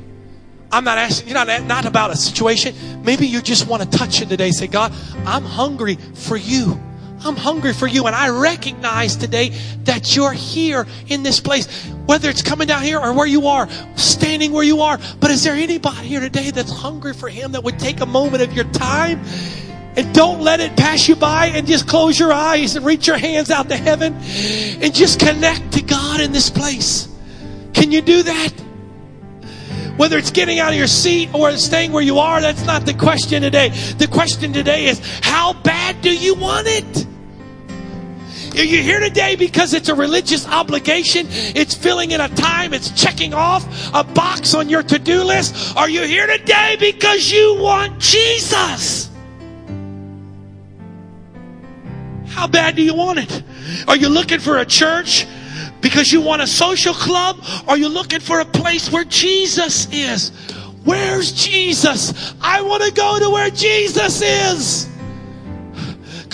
I'm 0.72 0.84
not 0.84 0.98
asking, 0.98 1.30
you're 1.30 1.46
not, 1.46 1.64
not 1.64 1.86
about 1.86 2.12
a 2.12 2.16
situation. 2.16 2.76
Maybe 3.04 3.28
you 3.28 3.42
just 3.42 3.68
want 3.68 3.84
to 3.84 3.98
touch 3.98 4.22
it 4.22 4.30
today. 4.30 4.52
Say, 4.52 4.68
God, 4.68 4.94
I'm 5.26 5.44
hungry 5.44 5.96
for 5.96 6.36
you. 6.36 6.80
I'm 7.26 7.36
hungry 7.36 7.74
for 7.74 7.88
you. 7.88 8.06
And 8.06 8.16
I 8.16 8.30
recognize 8.30 9.16
today 9.16 9.50
that 9.86 10.16
you're 10.16 10.32
here 10.32 10.86
in 11.08 11.24
this 11.24 11.40
place, 11.40 11.66
whether 12.06 12.30
it's 12.30 12.44
coming 12.44 12.68
down 12.68 12.84
here 12.84 13.00
or 13.00 13.14
where 13.14 13.26
you 13.26 13.48
are, 13.48 13.68
standing 13.96 14.52
where 14.52 14.64
you 14.64 14.82
are. 14.82 15.00
But 15.20 15.32
is 15.32 15.44
there 15.44 15.56
anybody 15.56 16.08
here 16.08 16.20
today 16.20 16.52
that's 16.52 16.72
hungry 16.72 17.14
for 17.14 17.28
him 17.28 17.54
that 17.54 17.64
would 17.64 17.80
take 17.80 18.02
a 18.02 18.06
moment 18.06 18.44
of 18.44 18.54
your 18.54 18.66
time? 18.66 19.24
And 19.98 20.14
don't 20.14 20.42
let 20.42 20.60
it 20.60 20.76
pass 20.78 21.08
you 21.08 21.16
by 21.16 21.48
and 21.48 21.66
just 21.66 21.88
close 21.88 22.20
your 22.20 22.32
eyes 22.32 22.76
and 22.76 22.86
reach 22.86 23.08
your 23.08 23.18
hands 23.18 23.50
out 23.50 23.70
to 23.70 23.78
heaven 23.78 24.14
and 24.14 24.94
just 24.94 25.20
connect 25.20 25.72
to 25.74 25.82
God 25.82 26.20
in 26.20 26.32
this 26.32 26.50
place. 26.50 27.08
Can 27.74 27.92
you 27.92 28.02
do 28.02 28.22
that? 28.24 28.50
Whether 29.98 30.18
it's 30.18 30.32
getting 30.32 30.60
out 30.60 30.74
of 30.74 30.78
your 30.78 30.88
seat 30.88 31.34
or 31.34 31.54
staying 31.54 31.94
where 31.94 32.04
you 32.04 32.20
are, 32.20 32.42
that's 32.42 32.66
not 32.66 32.86
the 32.86 32.94
question 32.94 33.42
today. 33.42 33.70
The 33.98 34.08
question 34.08 34.52
today 34.52 34.88
is, 34.88 35.00
how 35.24 35.54
bad 35.54 36.02
do 36.02 36.14
you 36.14 36.36
want 36.36 36.68
it? 36.68 37.08
Are 38.56 38.64
you 38.64 38.82
here 38.82 39.02
today 39.02 39.36
because 39.36 39.74
it's 39.74 39.90
a 39.90 39.96
religious 39.96 40.48
obligation? 40.48 41.28
It's 41.30 41.76
filling 41.76 42.12
in 42.12 42.22
a 42.22 42.30
time, 42.30 42.74
it's 42.74 42.90
checking 42.92 43.34
off 43.34 43.66
a 43.94 44.04
box 44.04 44.54
on 44.54 44.70
your 44.70 44.82
to 44.84 44.98
do 44.98 45.24
list? 45.24 45.76
Are 45.76 45.90
you 45.90 46.04
here 46.04 46.26
today 46.26 46.78
because 46.80 47.30
you 47.30 47.58
want 47.60 48.00
Jesus? 48.00 49.10
How 52.28 52.48
bad 52.48 52.78
do 52.78 52.82
you 52.82 52.94
want 52.94 53.20
it? 53.20 53.44
Are 53.90 53.98
you 53.98 54.08
looking 54.08 54.40
for 54.40 54.60
a 54.60 54.66
church 54.66 55.28
because 55.82 56.14
you 56.14 56.22
want 56.22 56.42
a 56.42 56.48
social 56.48 56.94
club? 56.94 57.38
Are 57.68 57.78
you 57.78 57.90
looking 57.90 58.22
for 58.22 58.40
a 58.40 58.46
place 58.46 58.90
where 58.90 59.04
Jesus 59.04 59.92
is? 59.92 60.30
Where's 60.86 61.34
Jesus? 61.34 62.34
I 62.42 62.62
want 62.62 62.84
to 62.84 62.92
go 62.92 63.20
to 63.20 63.30
where 63.30 63.50
Jesus 63.50 64.22
is. 64.22 64.88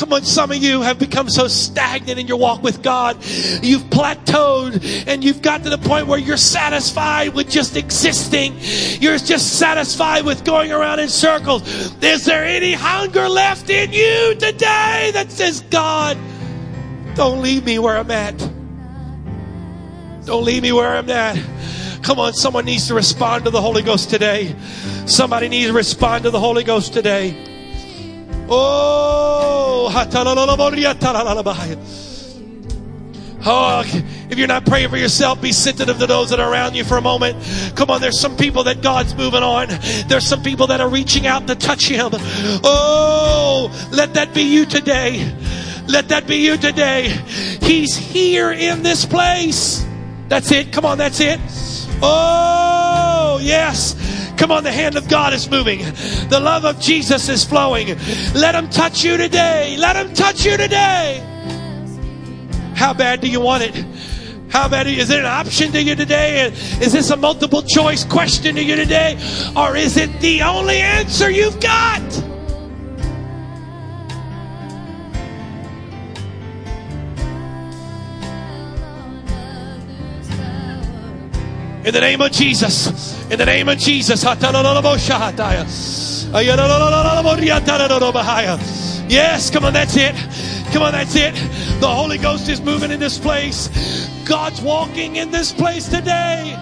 Come 0.01 0.13
on, 0.13 0.25
some 0.25 0.49
of 0.49 0.57
you 0.57 0.81
have 0.81 0.97
become 0.97 1.29
so 1.29 1.47
stagnant 1.47 2.17
in 2.17 2.25
your 2.25 2.37
walk 2.37 2.63
with 2.63 2.81
God. 2.81 3.23
You've 3.61 3.83
plateaued 3.83 5.05
and 5.05 5.23
you've 5.23 5.43
got 5.43 5.61
to 5.61 5.69
the 5.69 5.77
point 5.77 6.07
where 6.07 6.17
you're 6.17 6.37
satisfied 6.37 7.35
with 7.35 7.51
just 7.51 7.77
existing. 7.77 8.55
You're 8.99 9.19
just 9.19 9.59
satisfied 9.59 10.25
with 10.25 10.43
going 10.43 10.71
around 10.71 11.01
in 11.01 11.07
circles. 11.07 11.61
Is 12.03 12.25
there 12.25 12.43
any 12.43 12.73
hunger 12.73 13.29
left 13.29 13.69
in 13.69 13.93
you 13.93 14.33
today 14.39 15.11
that 15.13 15.27
says, 15.29 15.61
God, 15.69 16.17
don't 17.13 17.43
leave 17.43 17.63
me 17.63 17.77
where 17.77 17.99
I'm 17.99 18.09
at? 18.09 18.39
Don't 20.25 20.43
leave 20.43 20.63
me 20.63 20.71
where 20.71 20.95
I'm 20.97 21.11
at. 21.11 21.37
Come 22.01 22.17
on, 22.17 22.33
someone 22.33 22.65
needs 22.65 22.87
to 22.87 22.95
respond 22.95 23.45
to 23.45 23.51
the 23.51 23.61
Holy 23.61 23.83
Ghost 23.83 24.09
today. 24.09 24.55
Somebody 25.05 25.47
needs 25.47 25.67
to 25.67 25.73
respond 25.73 26.23
to 26.23 26.31
the 26.31 26.39
Holy 26.39 26.63
Ghost 26.63 26.91
today. 26.91 27.50
Oh, 28.53 29.87
Oh, 33.43 33.81
if 34.29 34.37
you're 34.37 34.47
not 34.47 34.65
praying 34.65 34.89
for 34.89 34.97
yourself, 34.97 35.41
be 35.41 35.51
sensitive 35.51 35.97
to 35.97 36.05
those 36.05 36.29
that 36.29 36.39
are 36.39 36.51
around 36.51 36.75
you 36.75 36.83
for 36.83 36.97
a 36.97 37.01
moment. 37.01 37.37
Come 37.75 37.89
on, 37.89 38.01
there's 38.01 38.19
some 38.19 38.37
people 38.37 38.65
that 38.65 38.81
God's 38.81 39.15
moving 39.15 39.41
on. 39.41 39.67
There's 40.07 40.27
some 40.27 40.43
people 40.43 40.67
that 40.67 40.81
are 40.81 40.89
reaching 40.89 41.25
out 41.25 41.47
to 41.47 41.55
touch 41.55 41.87
Him. 41.87 42.09
Oh, 42.63 43.71
let 43.91 44.13
that 44.15 44.33
be 44.33 44.43
you 44.43 44.65
today. 44.65 45.33
Let 45.87 46.09
that 46.09 46.27
be 46.27 46.37
you 46.37 46.57
today. 46.57 47.07
He's 47.61 47.95
here 47.95 48.51
in 48.51 48.83
this 48.83 49.05
place. 49.05 49.85
That's 50.27 50.51
it. 50.51 50.71
Come 50.71 50.85
on, 50.85 50.97
that's 50.97 51.19
it. 51.19 51.39
Oh, 52.03 53.39
yes. 53.41 53.95
Come 54.41 54.49
on, 54.49 54.63
the 54.63 54.71
hand 54.71 54.95
of 54.95 55.07
God 55.07 55.33
is 55.33 55.47
moving. 55.51 55.81
The 56.29 56.39
love 56.41 56.65
of 56.65 56.79
Jesus 56.79 57.29
is 57.29 57.45
flowing. 57.45 57.89
Let 58.33 58.55
Him 58.55 58.71
touch 58.71 59.03
you 59.03 59.15
today. 59.15 59.77
Let 59.77 59.95
Him 59.95 60.15
touch 60.15 60.43
you 60.43 60.57
today. 60.57 61.21
How 62.73 62.91
bad 62.91 63.21
do 63.21 63.27
you 63.27 63.39
want 63.39 63.61
it? 63.61 63.85
How 64.49 64.67
bad 64.67 64.87
is 64.87 65.11
it 65.11 65.19
an 65.19 65.27
option 65.27 65.71
to 65.73 65.83
you 65.83 65.95
today? 65.95 66.47
Is 66.81 66.91
this 66.91 67.11
a 67.11 67.17
multiple 67.17 67.61
choice 67.61 68.03
question 68.03 68.55
to 68.55 68.63
you 68.63 68.75
today? 68.75 69.13
Or 69.55 69.77
is 69.77 69.95
it 69.95 70.09
the 70.21 70.41
only 70.41 70.77
answer 70.77 71.29
you've 71.29 71.59
got? 71.59 72.01
In 81.83 81.95
the 81.95 81.99
name 81.99 82.21
of 82.21 82.31
Jesus. 82.31 83.19
In 83.31 83.39
the 83.39 83.45
name 83.45 83.67
of 83.67 83.79
Jesus. 83.79 84.23
Yes, 89.09 89.49
come 89.49 89.65
on, 89.65 89.73
that's 89.73 89.97
it. 89.97 90.15
Come 90.71 90.83
on, 90.83 90.91
that's 90.91 91.15
it. 91.15 91.33
The 91.81 91.87
Holy 91.87 92.19
Ghost 92.19 92.49
is 92.49 92.61
moving 92.61 92.91
in 92.91 92.99
this 92.99 93.17
place. 93.17 93.67
God's 94.25 94.61
walking 94.61 95.15
in 95.15 95.31
this 95.31 95.51
place 95.51 95.89
today. 95.89 96.55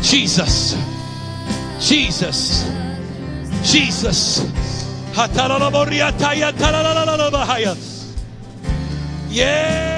Jesus. 0.00 0.89
Jesus. 1.80 2.64
Jesus. 3.64 4.44
Yeah. 9.30 9.89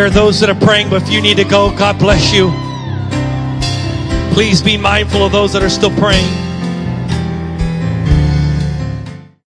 There 0.00 0.06
are 0.06 0.10
those 0.10 0.40
that 0.40 0.48
are 0.48 0.54
praying, 0.54 0.88
but 0.88 1.02
if 1.02 1.10
you 1.10 1.20
need 1.20 1.36
to 1.36 1.44
go, 1.44 1.76
God 1.76 1.98
bless 1.98 2.32
you. 2.32 2.48
Please 4.32 4.62
be 4.62 4.78
mindful 4.78 5.26
of 5.26 5.30
those 5.30 5.52
that 5.52 5.62
are 5.62 5.68
still 5.68 5.90
praying. 5.90 6.39